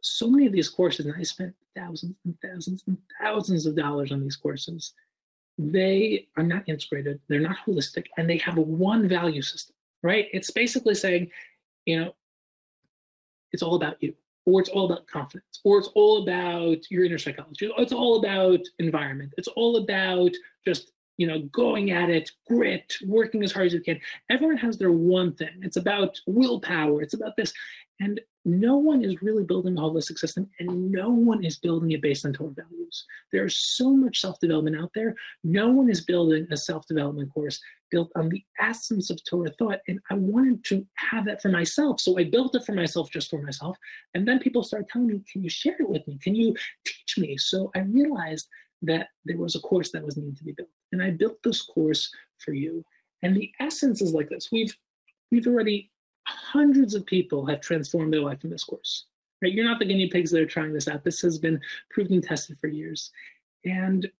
so 0.00 0.28
many 0.28 0.46
of 0.46 0.52
these 0.52 0.68
courses, 0.68 1.06
and 1.06 1.14
I 1.16 1.22
spent 1.22 1.54
thousands 1.76 2.16
and 2.24 2.36
thousands 2.42 2.84
and 2.86 2.96
thousands 3.20 3.66
of 3.66 3.76
dollars 3.76 4.12
on 4.12 4.22
these 4.22 4.36
courses, 4.36 4.92
they 5.58 6.26
are 6.36 6.42
not 6.42 6.68
integrated, 6.68 7.20
they're 7.28 7.40
not 7.40 7.56
holistic, 7.66 8.06
and 8.16 8.28
they 8.28 8.38
have 8.38 8.58
a 8.58 8.62
one 8.62 9.08
value 9.08 9.42
system, 9.42 9.74
right? 10.02 10.26
It's 10.32 10.50
basically 10.50 10.94
saying, 10.94 11.30
you 11.86 12.00
know, 12.00 12.14
it's 13.52 13.62
all 13.62 13.74
about 13.74 14.02
you, 14.02 14.14
or 14.46 14.60
it's 14.60 14.70
all 14.70 14.86
about 14.90 15.06
confidence, 15.06 15.60
or 15.64 15.78
it's 15.78 15.88
all 15.94 16.22
about 16.22 16.90
your 16.90 17.04
inner 17.04 17.18
psychology, 17.18 17.70
it's 17.76 17.92
all 17.92 18.18
about 18.18 18.60
environment, 18.78 19.34
it's 19.36 19.48
all 19.48 19.76
about 19.76 20.32
just 20.64 20.92
you 21.20 21.26
know, 21.26 21.40
going 21.52 21.90
at 21.90 22.08
it, 22.08 22.30
grit, 22.48 22.94
working 23.04 23.44
as 23.44 23.52
hard 23.52 23.66
as 23.66 23.74
you 23.74 23.80
can. 23.82 24.00
Everyone 24.30 24.56
has 24.56 24.78
their 24.78 24.90
one 24.90 25.34
thing. 25.34 25.60
It's 25.60 25.76
about 25.76 26.18
willpower. 26.26 27.02
It's 27.02 27.12
about 27.12 27.36
this. 27.36 27.52
And 28.00 28.20
no 28.46 28.76
one 28.76 29.04
is 29.04 29.20
really 29.20 29.44
building 29.44 29.76
a 29.76 29.80
holistic 29.80 30.18
system 30.18 30.48
and 30.58 30.90
no 30.90 31.10
one 31.10 31.44
is 31.44 31.58
building 31.58 31.90
it 31.90 32.00
based 32.00 32.24
on 32.24 32.32
Torah 32.32 32.52
values. 32.52 33.04
There's 33.30 33.56
so 33.58 33.90
much 33.94 34.20
self 34.20 34.40
development 34.40 34.76
out 34.80 34.90
there. 34.94 35.14
No 35.44 35.68
one 35.68 35.90
is 35.90 36.00
building 36.00 36.46
a 36.50 36.56
self 36.56 36.86
development 36.86 37.32
course 37.32 37.60
built 37.90 38.10
on 38.16 38.28
the 38.28 38.42
essence 38.58 39.10
of 39.10 39.20
Torah 39.24 39.50
thought. 39.50 39.80
And 39.88 40.00
I 40.10 40.14
wanted 40.14 40.64
to 40.66 40.86
have 40.94 41.26
that 41.26 41.42
for 41.42 41.50
myself. 41.50 42.00
So 42.00 42.18
I 42.18 42.24
built 42.24 42.54
it 42.54 42.64
for 42.64 42.72
myself, 42.72 43.10
just 43.10 43.28
for 43.28 43.42
myself. 43.42 43.76
And 44.14 44.26
then 44.26 44.38
people 44.38 44.62
started 44.62 44.88
telling 44.88 45.08
me, 45.08 45.20
Can 45.30 45.42
you 45.42 45.50
share 45.50 45.76
it 45.78 45.88
with 45.88 46.06
me? 46.08 46.18
Can 46.22 46.34
you 46.34 46.54
teach 46.86 47.18
me? 47.18 47.36
So 47.36 47.70
I 47.74 47.80
realized 47.80 48.48
that 48.82 49.08
there 49.26 49.36
was 49.36 49.54
a 49.54 49.60
course 49.60 49.92
that 49.92 50.02
was 50.02 50.16
needed 50.16 50.38
to 50.38 50.44
be 50.44 50.52
built. 50.52 50.70
And 50.92 51.02
I 51.02 51.10
built 51.10 51.36
this 51.44 51.60
course 51.60 52.10
for 52.38 52.54
you. 52.54 52.82
And 53.22 53.36
the 53.36 53.52
essence 53.60 54.00
is 54.00 54.14
like 54.14 54.30
this. 54.30 54.48
We've 54.50 54.74
we've 55.30 55.46
already 55.46 55.90
hundreds 56.30 56.94
of 56.94 57.06
people 57.06 57.46
have 57.46 57.60
transformed 57.60 58.12
their 58.12 58.20
life 58.20 58.44
in 58.44 58.50
this 58.50 58.64
course. 58.64 59.06
Right? 59.42 59.52
You're 59.52 59.64
not 59.64 59.78
the 59.78 59.86
guinea 59.86 60.08
pigs 60.08 60.30
that 60.30 60.40
are 60.40 60.46
trying 60.46 60.72
this 60.72 60.88
out. 60.88 61.02
This 61.02 61.20
has 61.22 61.38
been 61.38 61.60
proven 61.90 62.14
and 62.14 62.22
tested 62.22 62.58
for 62.58 62.68
years. 62.68 63.10
And 63.64 64.10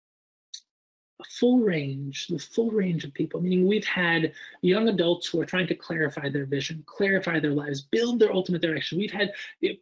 a 1.20 1.24
full 1.30 1.58
range, 1.58 2.28
the 2.28 2.38
full 2.38 2.70
range 2.70 3.04
of 3.04 3.12
people, 3.14 3.40
meaning 3.40 3.66
we've 3.66 3.84
had 3.84 4.32
young 4.62 4.88
adults 4.88 5.26
who 5.26 5.40
are 5.40 5.46
trying 5.46 5.66
to 5.66 5.74
clarify 5.74 6.28
their 6.28 6.46
vision, 6.46 6.82
clarify 6.86 7.38
their 7.38 7.52
lives, 7.52 7.82
build 7.82 8.18
their 8.18 8.32
ultimate 8.32 8.62
direction. 8.62 8.98
We've 8.98 9.12
had 9.12 9.32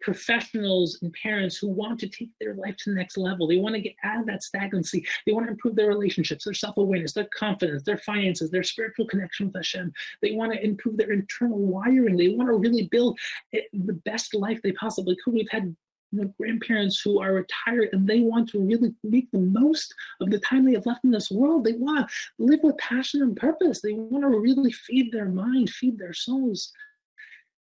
professionals 0.00 0.98
and 1.02 1.12
parents 1.12 1.56
who 1.56 1.68
want 1.68 2.00
to 2.00 2.08
take 2.08 2.30
their 2.40 2.54
life 2.54 2.76
to 2.78 2.90
the 2.90 2.96
next 2.96 3.16
level. 3.16 3.46
They 3.46 3.56
want 3.56 3.74
to 3.74 3.80
get 3.80 3.94
out 4.04 4.20
of 4.20 4.26
that 4.26 4.42
stagnancy. 4.42 5.06
They 5.26 5.32
want 5.32 5.46
to 5.46 5.52
improve 5.52 5.76
their 5.76 5.88
relationships, 5.88 6.44
their 6.44 6.54
self 6.54 6.76
awareness, 6.76 7.12
their 7.12 7.28
confidence, 7.36 7.84
their 7.84 7.98
finances, 7.98 8.50
their 8.50 8.62
spiritual 8.62 9.06
connection 9.06 9.46
with 9.46 9.56
Hashem. 9.56 9.92
They 10.22 10.32
want 10.32 10.52
to 10.52 10.64
improve 10.64 10.96
their 10.96 11.12
internal 11.12 11.58
wiring. 11.58 12.16
They 12.16 12.28
want 12.28 12.48
to 12.48 12.56
really 12.56 12.88
build 12.88 13.18
the 13.52 14.00
best 14.04 14.34
life 14.34 14.60
they 14.62 14.72
possibly 14.72 15.16
could. 15.24 15.34
We've 15.34 15.50
had 15.50 15.74
you 16.10 16.22
know, 16.22 16.34
grandparents 16.38 17.00
who 17.00 17.20
are 17.20 17.34
retired 17.34 17.90
and 17.92 18.06
they 18.06 18.20
want 18.20 18.48
to 18.50 18.60
really 18.60 18.94
make 19.04 19.30
the 19.30 19.38
most 19.38 19.94
of 20.20 20.30
the 20.30 20.38
time 20.38 20.64
they 20.64 20.72
have 20.72 20.86
left 20.86 21.04
in 21.04 21.10
this 21.10 21.30
world. 21.30 21.64
They 21.64 21.72
want 21.72 22.08
to 22.08 22.14
live 22.38 22.60
with 22.62 22.78
passion 22.78 23.22
and 23.22 23.36
purpose. 23.36 23.80
They 23.80 23.92
want 23.92 24.22
to 24.22 24.38
really 24.38 24.72
feed 24.72 25.12
their 25.12 25.26
mind, 25.28 25.70
feed 25.70 25.98
their 25.98 26.14
souls. 26.14 26.72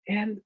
And 0.08 0.40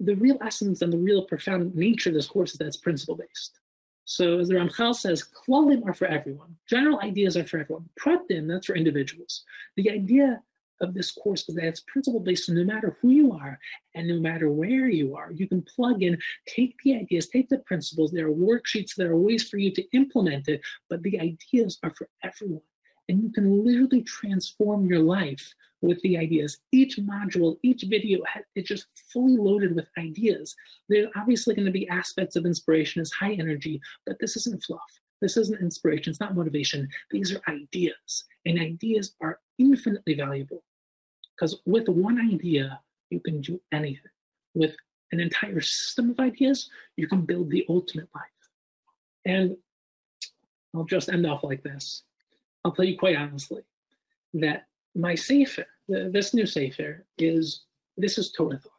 the 0.00 0.16
real 0.16 0.38
essence 0.44 0.82
and 0.82 0.92
the 0.92 0.98
real 0.98 1.24
profound 1.24 1.74
nature 1.74 2.10
of 2.10 2.14
this 2.14 2.26
course 2.26 2.52
is 2.52 2.58
that 2.58 2.66
it's 2.66 2.76
principle 2.76 3.16
based. 3.16 3.58
So 4.06 4.38
as 4.38 4.48
the 4.48 4.54
Ramchal 4.54 4.94
says, 4.94 5.24
klalim 5.24 5.86
are 5.86 5.94
for 5.94 6.06
everyone. 6.06 6.56
General 6.68 7.00
ideas 7.00 7.36
are 7.36 7.44
for 7.44 7.58
everyone. 7.60 7.88
Pratim, 7.98 8.48
that's 8.48 8.66
for 8.66 8.76
individuals. 8.76 9.44
The 9.76 9.90
idea 9.90 10.42
of 10.80 10.94
this 10.94 11.12
course 11.12 11.48
is 11.48 11.54
that 11.54 11.64
it's 11.64 11.84
principle 11.86 12.20
based. 12.20 12.46
So 12.46 12.52
no 12.52 12.64
matter 12.64 12.96
who 13.00 13.10
you 13.10 13.32
are 13.32 13.58
and 13.94 14.08
no 14.08 14.18
matter 14.18 14.50
where 14.50 14.88
you 14.88 15.16
are, 15.16 15.32
you 15.32 15.48
can 15.48 15.62
plug 15.62 16.02
in, 16.02 16.18
take 16.46 16.74
the 16.84 16.96
ideas, 16.96 17.28
take 17.28 17.48
the 17.48 17.58
principles. 17.58 18.10
There 18.10 18.28
are 18.28 18.32
worksheets, 18.32 18.94
there 18.94 19.12
are 19.12 19.16
ways 19.16 19.48
for 19.48 19.58
you 19.58 19.72
to 19.72 19.84
implement 19.92 20.48
it, 20.48 20.60
but 20.88 21.02
the 21.02 21.20
ideas 21.20 21.78
are 21.82 21.92
for 21.92 22.08
everyone. 22.22 22.62
And 23.08 23.22
you 23.22 23.30
can 23.32 23.64
literally 23.64 24.02
transform 24.02 24.86
your 24.86 25.00
life 25.00 25.54
with 25.82 26.00
the 26.02 26.16
ideas. 26.16 26.58
Each 26.72 26.96
module, 26.96 27.58
each 27.62 27.84
video 27.86 28.22
it's 28.54 28.68
just 28.68 28.86
fully 29.12 29.36
loaded 29.36 29.76
with 29.76 29.86
ideas. 29.98 30.56
There's 30.88 31.08
obviously 31.14 31.54
going 31.54 31.66
to 31.66 31.72
be 31.72 31.88
aspects 31.88 32.36
of 32.36 32.46
inspiration 32.46 33.02
as 33.02 33.12
high 33.12 33.34
energy, 33.34 33.80
but 34.06 34.16
this 34.18 34.36
isn't 34.36 34.64
fluff. 34.64 34.80
This 35.20 35.36
isn't 35.36 35.60
inspiration. 35.60 36.10
It's 36.10 36.20
not 36.20 36.34
motivation. 36.34 36.88
These 37.10 37.34
are 37.34 37.40
ideas. 37.48 38.24
And 38.46 38.58
ideas 38.58 39.14
are 39.20 39.40
infinitely 39.58 40.14
valuable 40.14 40.62
because 41.36 41.60
with 41.66 41.88
one 41.88 42.20
idea, 42.20 42.80
you 43.10 43.20
can 43.20 43.40
do 43.40 43.60
anything. 43.72 44.10
With 44.54 44.76
an 45.12 45.20
entire 45.20 45.60
system 45.60 46.10
of 46.10 46.20
ideas, 46.20 46.70
you 46.96 47.08
can 47.08 47.22
build 47.22 47.50
the 47.50 47.64
ultimate 47.68 48.08
life. 48.14 48.24
And 49.24 49.56
I'll 50.74 50.84
just 50.84 51.08
end 51.08 51.26
off 51.26 51.44
like 51.44 51.62
this. 51.62 52.02
I'll 52.64 52.72
tell 52.72 52.84
you 52.84 52.98
quite 52.98 53.16
honestly 53.16 53.62
that 54.34 54.66
my 54.94 55.14
Sefer, 55.14 55.66
this 55.88 56.34
new 56.34 56.46
Sefer, 56.46 57.04
is 57.18 57.62
this 57.96 58.18
is 58.18 58.32
Torah 58.32 58.58
thought. 58.58 58.70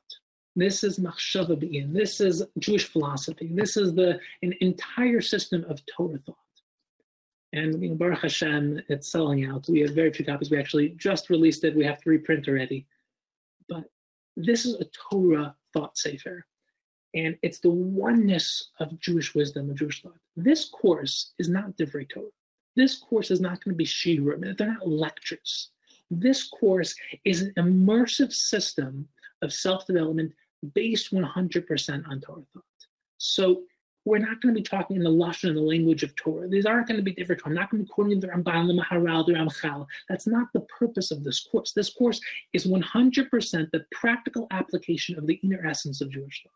This 0.56 0.84
is 0.84 1.00
Machshava 1.00 1.60
Be'in. 1.60 1.94
This 1.94 2.22
is 2.22 2.44
Jewish 2.60 2.86
philosophy. 2.86 3.50
This 3.54 3.76
is 3.76 3.94
the 3.94 4.20
an 4.42 4.54
entire 4.62 5.22
system 5.22 5.66
of 5.70 5.82
Torah 5.86 6.20
thought. 6.26 6.38
And 7.56 7.82
you 7.82 7.90
know, 7.90 7.96
Baruch 7.96 8.22
Hashem, 8.22 8.82
it's 8.90 9.10
selling 9.10 9.46
out. 9.46 9.70
We 9.70 9.80
have 9.80 9.92
very 9.92 10.12
few 10.12 10.26
copies. 10.26 10.52
We 10.52 10.60
actually 10.60 10.90
just 10.90 11.30
released 11.30 11.64
it. 11.64 11.74
We 11.74 11.86
have 11.86 12.02
to 12.02 12.10
reprint 12.10 12.50
already. 12.50 12.86
But 13.70 13.86
this 14.36 14.66
is 14.66 14.76
a 14.76 14.86
Torah 15.10 15.56
thought 15.74 15.98
sefer. 15.98 16.46
And 17.14 17.38
it's 17.44 17.60
the 17.60 17.70
oneness 17.70 18.72
of 18.82 19.00
Jewish 19.00 19.34
wisdom, 19.34 19.70
of 19.70 19.78
Jewish 19.78 20.02
thought. 20.02 20.20
This 20.36 20.66
course 20.66 21.32
is 21.40 21.48
not 21.48 21.78
Divrei 21.78 22.10
Torah. 22.10 22.26
This 22.76 22.98
course 22.98 23.32
is 23.32 23.40
not 23.40 23.64
going 23.64 23.74
to 23.74 23.78
be 23.78 23.86
shiurim. 23.86 24.58
They're 24.58 24.74
not 24.74 24.86
lectures. 24.86 25.70
This 26.12 26.50
course 26.50 26.94
is 27.24 27.42
an 27.42 27.54
immersive 27.58 28.34
system 28.34 29.08
of 29.42 29.54
self-development 29.54 30.34
based 30.74 31.14
100% 31.14 32.10
on 32.10 32.20
Torah 32.20 32.42
thought. 32.54 32.64
So 33.18 33.64
we're 34.06 34.20
not 34.20 34.40
going 34.40 34.54
to 34.54 34.60
be 34.60 34.64
talking 34.64 34.96
in 34.96 35.04
the 35.04 35.10
lashon 35.10 35.50
and 35.50 35.58
the 35.58 35.62
language 35.62 36.04
of 36.04 36.16
Torah. 36.16 36.48
These 36.48 36.68
aren't 36.68 36.88
going 36.88 36.98
to 36.98 37.04
be 37.04 37.14
different. 37.14 37.42
I'm 37.44 37.56
not 37.56 37.72
going 37.72 37.82
to 37.82 37.86
be 37.86 37.92
quoting 37.92 38.20
the 38.20 38.28
Ramban, 38.28 38.68
the 38.68 38.82
Maharal, 38.82 39.26
the 39.26 39.34
Ramchal. 39.34 39.88
That's 40.08 40.28
not 40.28 40.48
the 40.54 40.62
purpose 40.62 41.10
of 41.10 41.24
this 41.24 41.48
course. 41.52 41.72
This 41.72 41.92
course 41.92 42.22
is 42.54 42.68
100% 42.68 43.72
the 43.72 43.86
practical 43.92 44.48
application 44.52 45.18
of 45.18 45.26
the 45.26 45.40
inner 45.44 45.66
essence 45.66 46.02
of 46.02 46.12
Jewish 46.12 46.44
thought. 46.44 46.54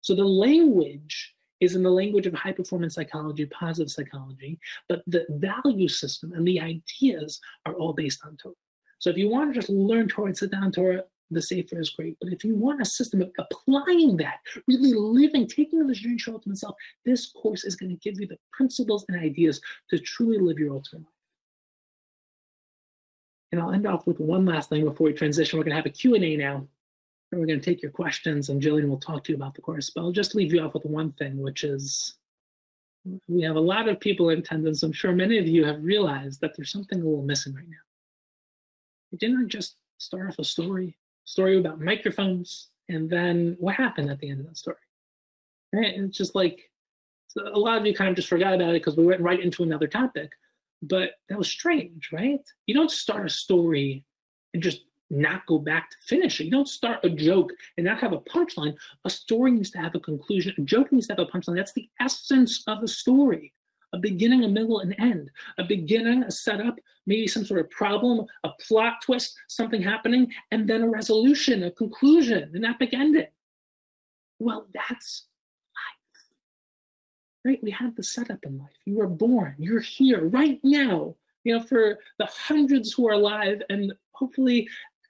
So 0.00 0.14
the 0.14 0.24
language 0.24 1.34
is 1.60 1.76
in 1.76 1.82
the 1.82 1.90
language 1.90 2.26
of 2.26 2.34
high 2.34 2.52
performance 2.52 2.94
psychology, 2.94 3.46
positive 3.46 3.90
psychology, 3.90 4.58
but 4.88 5.02
the 5.06 5.24
value 5.30 5.88
system 5.88 6.32
and 6.32 6.46
the 6.46 6.60
ideas 6.60 7.40
are 7.66 7.74
all 7.74 7.92
based 7.92 8.20
on 8.24 8.36
Torah. 8.36 8.54
So 8.98 9.10
if 9.10 9.16
you 9.16 9.28
want 9.28 9.54
to 9.54 9.60
just 9.60 9.70
learn 9.70 10.08
Torah 10.08 10.28
and 10.28 10.38
sit 10.38 10.50
down 10.50 10.72
Torah, 10.72 11.04
the 11.30 11.42
sefer 11.42 11.80
is 11.80 11.90
great. 11.90 12.16
But 12.20 12.32
if 12.32 12.44
you 12.44 12.54
want 12.54 12.80
a 12.80 12.84
system 12.84 13.20
of 13.20 13.30
applying 13.38 14.16
that, 14.18 14.38
really 14.66 14.94
living, 14.94 15.46
taking 15.46 15.86
the 15.86 15.94
journey 15.94 16.16
to 16.16 16.32
ultimate 16.32 16.58
self, 16.58 16.76
this 17.04 17.32
course 17.32 17.64
is 17.64 17.76
going 17.76 17.90
to 17.90 17.96
give 17.96 18.20
you 18.20 18.26
the 18.26 18.38
principles 18.52 19.04
and 19.08 19.20
ideas 19.20 19.60
to 19.90 19.98
truly 19.98 20.38
live 20.38 20.58
your 20.58 20.74
ultimate 20.74 21.00
life. 21.00 21.12
And 23.52 23.60
I'll 23.60 23.72
end 23.72 23.86
off 23.86 24.06
with 24.06 24.20
one 24.20 24.44
last 24.44 24.68
thing 24.68 24.84
before 24.84 25.06
we 25.06 25.12
transition. 25.12 25.58
We're 25.58 25.64
going 25.64 25.72
to 25.72 25.76
have 25.76 25.86
a 25.86 25.90
Q&A 25.90 26.36
now. 26.36 26.66
And 27.30 27.40
we're 27.40 27.46
going 27.46 27.60
to 27.60 27.64
take 27.64 27.82
your 27.82 27.90
questions 27.90 28.48
and 28.48 28.62
Jillian 28.62 28.88
will 28.88 28.98
talk 28.98 29.24
to 29.24 29.32
you 29.32 29.36
about 29.36 29.54
the 29.54 29.60
course. 29.60 29.90
But 29.90 30.02
I'll 30.02 30.12
just 30.12 30.34
leave 30.34 30.52
you 30.52 30.62
off 30.62 30.74
with 30.74 30.86
one 30.86 31.12
thing, 31.12 31.38
which 31.38 31.62
is 31.62 32.14
we 33.26 33.42
have 33.42 33.56
a 33.56 33.60
lot 33.60 33.88
of 33.88 34.00
people 34.00 34.30
in 34.30 34.38
attendance. 34.38 34.82
I'm 34.82 34.92
sure 34.92 35.12
many 35.12 35.38
of 35.38 35.46
you 35.46 35.64
have 35.64 35.82
realized 35.82 36.40
that 36.40 36.52
there's 36.56 36.72
something 36.72 37.00
a 37.00 37.04
little 37.04 37.22
missing 37.22 37.54
right 37.54 37.68
now. 37.68 37.76
We 39.12 39.18
didn't 39.18 39.48
just 39.48 39.76
start 39.98 40.28
off 40.28 40.38
a 40.38 40.44
story 40.44 40.96
story 41.28 41.58
about 41.58 41.80
microphones, 41.80 42.68
and 42.88 43.10
then 43.10 43.56
what 43.60 43.74
happened 43.74 44.10
at 44.10 44.18
the 44.18 44.30
end 44.30 44.40
of 44.40 44.46
that 44.46 44.56
story? 44.56 44.76
Right? 45.74 45.94
And 45.94 46.08
it's 46.08 46.16
just 46.16 46.34
like 46.34 46.70
so 47.28 47.42
a 47.46 47.58
lot 47.58 47.78
of 47.78 47.86
you 47.86 47.94
kind 47.94 48.08
of 48.08 48.16
just 48.16 48.28
forgot 48.28 48.54
about 48.54 48.70
it 48.70 48.82
because 48.82 48.96
we 48.96 49.04
went 49.04 49.20
right 49.20 49.40
into 49.40 49.62
another 49.62 49.86
topic. 49.86 50.30
But 50.80 51.10
that 51.28 51.36
was 51.36 51.48
strange, 51.48 52.08
right? 52.12 52.40
You 52.66 52.74
don't 52.74 52.90
start 52.90 53.26
a 53.26 53.30
story 53.30 54.04
and 54.54 54.62
just 54.62 54.80
not 55.10 55.44
go 55.46 55.58
back 55.58 55.90
to 55.90 55.96
finish 56.06 56.40
it. 56.40 56.44
You 56.44 56.50
don't 56.50 56.68
start 56.68 57.04
a 57.04 57.10
joke 57.10 57.50
and 57.76 57.84
not 57.84 58.00
have 58.00 58.12
a 58.12 58.20
punchline. 58.20 58.76
A 59.04 59.10
story 59.10 59.50
needs 59.50 59.70
to 59.72 59.78
have 59.78 59.94
a 59.94 60.00
conclusion. 60.00 60.54
A 60.56 60.62
joke 60.62 60.92
needs 60.92 61.08
to 61.08 61.14
have 61.14 61.26
a 61.26 61.30
punchline. 61.30 61.56
That's 61.56 61.72
the 61.72 61.88
essence 62.00 62.62
of 62.66 62.82
a 62.82 62.88
story 62.88 63.52
a 63.92 63.98
beginning, 63.98 64.44
a 64.44 64.48
middle, 64.48 64.80
an 64.80 64.92
end. 64.94 65.30
A 65.58 65.64
beginning, 65.64 66.22
a 66.22 66.30
setup, 66.30 66.78
maybe 67.06 67.26
some 67.26 67.44
sort 67.44 67.60
of 67.60 67.70
problem, 67.70 68.26
a 68.44 68.50
plot 68.66 68.96
twist, 69.04 69.36
something 69.48 69.82
happening, 69.82 70.32
and 70.50 70.68
then 70.68 70.82
a 70.82 70.88
resolution, 70.88 71.64
a 71.64 71.70
conclusion, 71.70 72.50
an 72.54 72.64
epic 72.64 72.90
ending. 72.92 73.26
Well, 74.38 74.66
that's 74.74 75.26
life. 75.74 76.24
Right? 77.44 77.62
We 77.62 77.70
have 77.72 77.96
the 77.96 78.02
setup 78.02 78.44
in 78.44 78.58
life. 78.58 78.68
You 78.84 79.00
are 79.00 79.08
born, 79.08 79.56
you're 79.58 79.80
here 79.80 80.28
right 80.28 80.60
now. 80.62 81.16
You 81.44 81.56
know, 81.56 81.62
for 81.62 81.98
the 82.18 82.26
hundreds 82.26 82.92
who 82.92 83.08
are 83.08 83.14
alive, 83.14 83.62
and 83.70 83.94
hopefully, 84.12 84.68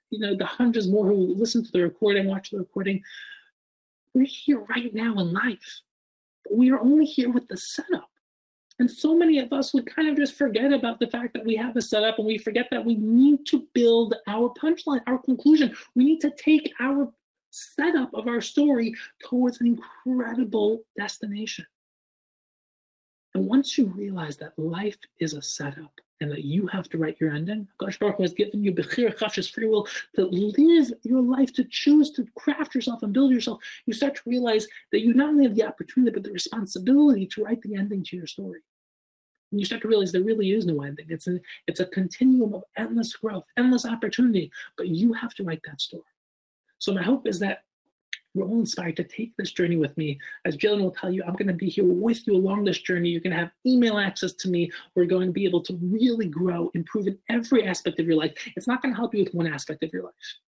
you 0.09 0.19
know, 0.19 0.35
the 0.35 0.45
hundreds 0.45 0.87
more 0.87 1.05
who 1.05 1.35
listen 1.35 1.65
to 1.65 1.71
the 1.71 1.81
recording, 1.81 2.27
watch 2.27 2.51
the 2.51 2.59
recording, 2.59 3.03
we're 4.13 4.25
here 4.25 4.59
right 4.69 4.93
now 4.93 5.13
in 5.19 5.33
life. 5.33 5.81
But 6.45 6.55
we 6.57 6.71
are 6.71 6.79
only 6.79 7.05
here 7.05 7.29
with 7.29 7.47
the 7.47 7.57
setup. 7.57 8.09
And 8.79 8.89
so 8.89 9.13
many 9.13 9.39
of 9.39 9.51
us 9.51 9.73
would 9.73 9.93
kind 9.93 10.07
of 10.07 10.15
just 10.15 10.35
forget 10.35 10.71
about 10.71 10.99
the 10.99 11.07
fact 11.07 11.33
that 11.33 11.45
we 11.45 11.55
have 11.57 11.75
a 11.75 11.81
setup 11.81 12.17
and 12.17 12.25
we 12.25 12.37
forget 12.37 12.67
that 12.71 12.83
we 12.83 12.95
need 12.95 13.45
to 13.47 13.67
build 13.73 14.15
our 14.27 14.53
punchline, 14.53 15.01
our 15.05 15.17
conclusion. 15.17 15.75
We 15.95 16.05
need 16.05 16.21
to 16.21 16.31
take 16.31 16.73
our 16.79 17.11
setup 17.51 18.13
of 18.13 18.27
our 18.27 18.41
story 18.41 18.95
towards 19.25 19.59
an 19.59 19.67
incredible 19.67 20.81
destination. 20.97 21.65
And 23.35 23.45
once 23.45 23.77
you 23.77 23.85
realize 23.85 24.37
that 24.37 24.57
life 24.57 24.97
is 25.19 25.33
a 25.33 25.41
setup 25.41 25.91
and 26.21 26.31
that 26.31 26.43
you 26.43 26.67
have 26.67 26.89
to 26.89 26.97
write 26.97 27.17
your 27.19 27.31
ending, 27.31 27.67
Gosh 27.77 27.97
Baruch 27.99 28.19
has 28.19 28.33
given 28.33 28.63
you 28.63 28.73
Bechira 28.73 29.15
Chofshis 29.15 29.51
free 29.51 29.67
will 29.67 29.87
to 30.15 30.25
live 30.25 30.91
your 31.03 31.21
life, 31.21 31.53
to 31.53 31.63
choose 31.65 32.11
to 32.11 32.27
craft 32.35 32.75
yourself 32.75 33.03
and 33.03 33.13
build 33.13 33.31
yourself, 33.31 33.59
you 33.85 33.93
start 33.93 34.15
to 34.15 34.21
realize 34.25 34.67
that 34.91 35.01
you 35.01 35.13
not 35.13 35.29
only 35.29 35.45
have 35.45 35.55
the 35.55 35.63
opportunity, 35.63 36.11
but 36.11 36.23
the 36.23 36.31
responsibility 36.31 37.27
to 37.27 37.43
write 37.43 37.61
the 37.61 37.75
ending 37.75 38.03
to 38.05 38.17
your 38.17 38.27
story. 38.27 38.59
And 39.51 39.59
you 39.59 39.65
start 39.65 39.81
to 39.83 39.87
realize 39.87 40.11
there 40.11 40.23
really 40.23 40.51
is 40.51 40.65
no 40.65 40.81
ending. 40.81 41.05
It's 41.09 41.27
a, 41.27 41.39
it's 41.67 41.79
a 41.79 41.85
continuum 41.85 42.53
of 42.53 42.63
endless 42.77 43.15
growth, 43.15 43.45
endless 43.57 43.85
opportunity, 43.85 44.51
but 44.77 44.87
you 44.87 45.13
have 45.13 45.33
to 45.35 45.43
write 45.43 45.61
that 45.65 45.81
story. 45.81 46.03
So 46.79 46.93
my 46.93 47.03
hope 47.03 47.27
is 47.27 47.39
that 47.39 47.63
we're 48.33 48.45
all 48.45 48.59
inspired 48.59 48.95
to 48.97 49.03
take 49.03 49.35
this 49.37 49.51
journey 49.51 49.75
with 49.75 49.95
me. 49.97 50.19
As 50.45 50.55
Jillian 50.55 50.81
will 50.81 50.91
tell 50.91 51.11
you, 51.11 51.23
I'm 51.23 51.33
going 51.33 51.47
to 51.47 51.53
be 51.53 51.69
here 51.69 51.85
with 51.85 52.25
you 52.27 52.35
along 52.35 52.63
this 52.63 52.79
journey. 52.79 53.09
You're 53.09 53.21
going 53.21 53.35
to 53.35 53.39
have 53.39 53.51
email 53.65 53.97
access 53.97 54.33
to 54.33 54.49
me. 54.49 54.71
We're 54.95 55.05
going 55.05 55.27
to 55.27 55.33
be 55.33 55.45
able 55.45 55.61
to 55.63 55.77
really 55.81 56.27
grow, 56.27 56.69
improve 56.73 57.07
in 57.07 57.17
every 57.29 57.65
aspect 57.65 57.99
of 57.99 58.05
your 58.05 58.17
life. 58.17 58.33
It's 58.55 58.67
not 58.67 58.81
going 58.81 58.93
to 58.93 58.97
help 58.97 59.15
you 59.15 59.23
with 59.23 59.33
one 59.33 59.47
aspect 59.47 59.83
of 59.83 59.91
your 59.91 60.03
life. 60.03 60.13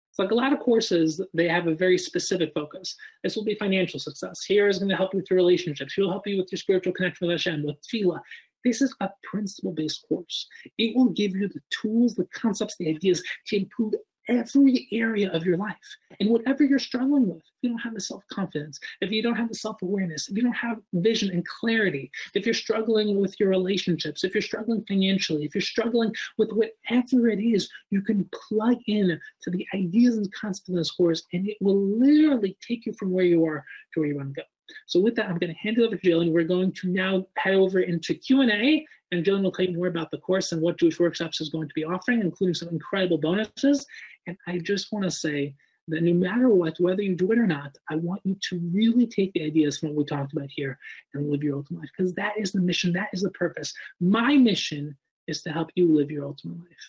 It's 0.10 0.20
like 0.20 0.32
a 0.32 0.36
lot 0.36 0.54
of 0.54 0.60
courses, 0.60 1.20
they 1.34 1.50
have 1.50 1.68
a 1.68 1.76
very 1.76 1.98
specific 1.98 2.54
focus. 2.54 2.96
This 3.22 3.36
will 3.36 3.44
be 3.44 3.56
financial 3.56 4.00
success. 4.00 4.46
Here 4.46 4.70
is 4.70 4.80
going 4.80 4.88
to 4.88 4.96
help 4.96 5.14
you 5.14 5.20
with 5.20 5.30
your 5.30 5.36
relationships. 5.36 5.94
He'll 5.94 6.10
help 6.10 6.26
you 6.26 6.38
with 6.38 6.50
your 6.54 6.58
spiritual 6.58 6.94
connection 6.94 7.28
with 7.28 7.34
Hashem, 7.34 7.66
with 7.66 7.76
tefillah. 7.82 8.22
This 8.64 8.82
is 8.82 8.96
a 9.02 9.10
principle-based 9.24 10.06
course. 10.08 10.48
It 10.78 10.96
will 10.96 11.10
give 11.10 11.36
you 11.36 11.50
the 11.50 11.60
tools, 11.70 12.16
the 12.16 12.26
concepts, 12.34 12.78
the 12.78 12.90
ideas 12.90 13.22
to 13.48 13.58
improve 13.58 13.94
every 14.28 14.88
area 14.92 15.32
of 15.32 15.46
your 15.46 15.58
life. 15.58 15.76
And 16.20 16.30
whatever 16.30 16.64
you're 16.64 16.80
struggling 16.80 17.28
with, 17.28 17.38
if 17.38 17.44
you 17.62 17.70
don't 17.70 17.80
have 17.80 17.94
the 17.94 18.02
self 18.02 18.24
confidence, 18.32 18.80
if 19.02 19.12
you 19.12 19.22
don't 19.22 19.36
have 19.36 19.50
the 19.50 19.56
self 19.56 19.82
awareness, 19.82 20.28
if 20.30 20.38
you 20.38 20.44
don't 20.44 20.54
have 20.54 20.78
vision 20.94 21.30
and 21.32 21.46
clarity, 21.46 22.12
if 22.34 22.46
you're 22.46 22.54
struggling 22.54 23.20
with 23.20 23.40
your 23.40 23.50
relationships, 23.50 24.24
if 24.24 24.34
you're 24.34 24.42
struggling 24.42 24.84
financially, 24.88 25.46
if 25.46 25.56
you're 25.56 25.62
struggling 25.62 26.14
with 26.38 26.52
whatever 26.52 27.28
it 27.30 27.44
is, 27.44 27.70
you 27.90 28.02
can 28.02 28.30
plug 28.50 28.78
in 28.88 29.20
to 29.42 29.50
the 29.52 29.66
ideas 29.74 30.18
and 30.18 30.32
concepts 30.34 30.70
of 30.70 30.76
this 30.76 30.92
course, 30.92 31.24
and 31.34 31.48
it 31.48 31.58
will 31.62 31.82
literally 31.82 32.58
take 32.66 32.86
you 32.86 32.94
from 32.94 33.12
where 33.12 33.26
you 33.26 33.46
are 33.46 33.64
to 33.94 34.00
where 34.00 34.10
you 34.10 34.16
want 34.16 34.34
to 34.34 34.42
go. 34.42 34.46
So 34.88 35.00
with 35.00 35.16
that, 35.16 35.28
I'm 35.28 35.38
going 35.38 35.54
to 35.54 35.60
hand 35.60 35.78
it 35.78 35.84
over 35.84 35.96
to 35.96 36.02
Jill, 36.02 36.22
and 36.22 36.34
We're 36.34 36.44
going 36.44 36.72
to 36.74 36.88
now 36.88 37.28
head 37.38 37.56
over 37.56 37.80
into 37.80 38.16
Q&A, 38.16 38.86
and 39.16 39.26
Jillian 39.26 39.43
will 39.43 39.51
tell 39.51 39.66
you 39.66 39.76
more 39.76 39.88
about 39.88 40.11
the 40.11 40.18
course 40.18 40.51
and 40.51 40.61
what 40.61 40.78
Jewish 40.78 40.99
Workshops 40.99 41.39
is 41.39 41.49
going 41.49 41.70
to 41.70 41.74
be 41.74 41.86
offering, 41.86 42.20
including 42.20 42.53
some 42.53 42.70
incredible 42.70 43.18
bonuses. 43.18 43.86
And 44.28 44.36
I 44.45 44.57
just 44.57 44.91
want 44.91 45.05
to 45.05 45.11
say 45.11 45.55
that 45.88 46.03
no 46.03 46.13
matter 46.13 46.49
what, 46.49 46.80
whether 46.80 47.01
you 47.01 47.16
do 47.16 47.32
it 47.32 47.38
or 47.38 47.47
not, 47.47 47.78
I 47.89 47.95
want 47.95 48.22
you 48.26 48.38
to 48.49 48.59
really 48.74 49.07
take 49.07 49.32
the 49.34 49.43
ideas 49.43 49.78
from 49.78 49.89
what 49.89 49.97
we 49.97 50.05
talked 50.05 50.34
about 50.34 50.49
here 50.49 50.78
and 51.13 51.30
live 51.30 51.43
your 51.43 51.55
ultimate 51.55 51.82
life 51.82 51.89
because 51.95 52.13
that 52.16 52.34
is 52.38 52.51
the 52.51 52.59
mission, 52.59 52.91
that 52.93 53.09
is 53.13 53.22
the 53.22 53.32
purpose. 53.32 53.74
My 54.01 54.36
mission 54.36 54.97
is 55.28 55.41
to 55.43 55.51
help 55.51 55.70
you 55.76 55.95
live 55.95 56.11
your 56.11 56.26
ultimate 56.26 56.59
life. 56.59 56.84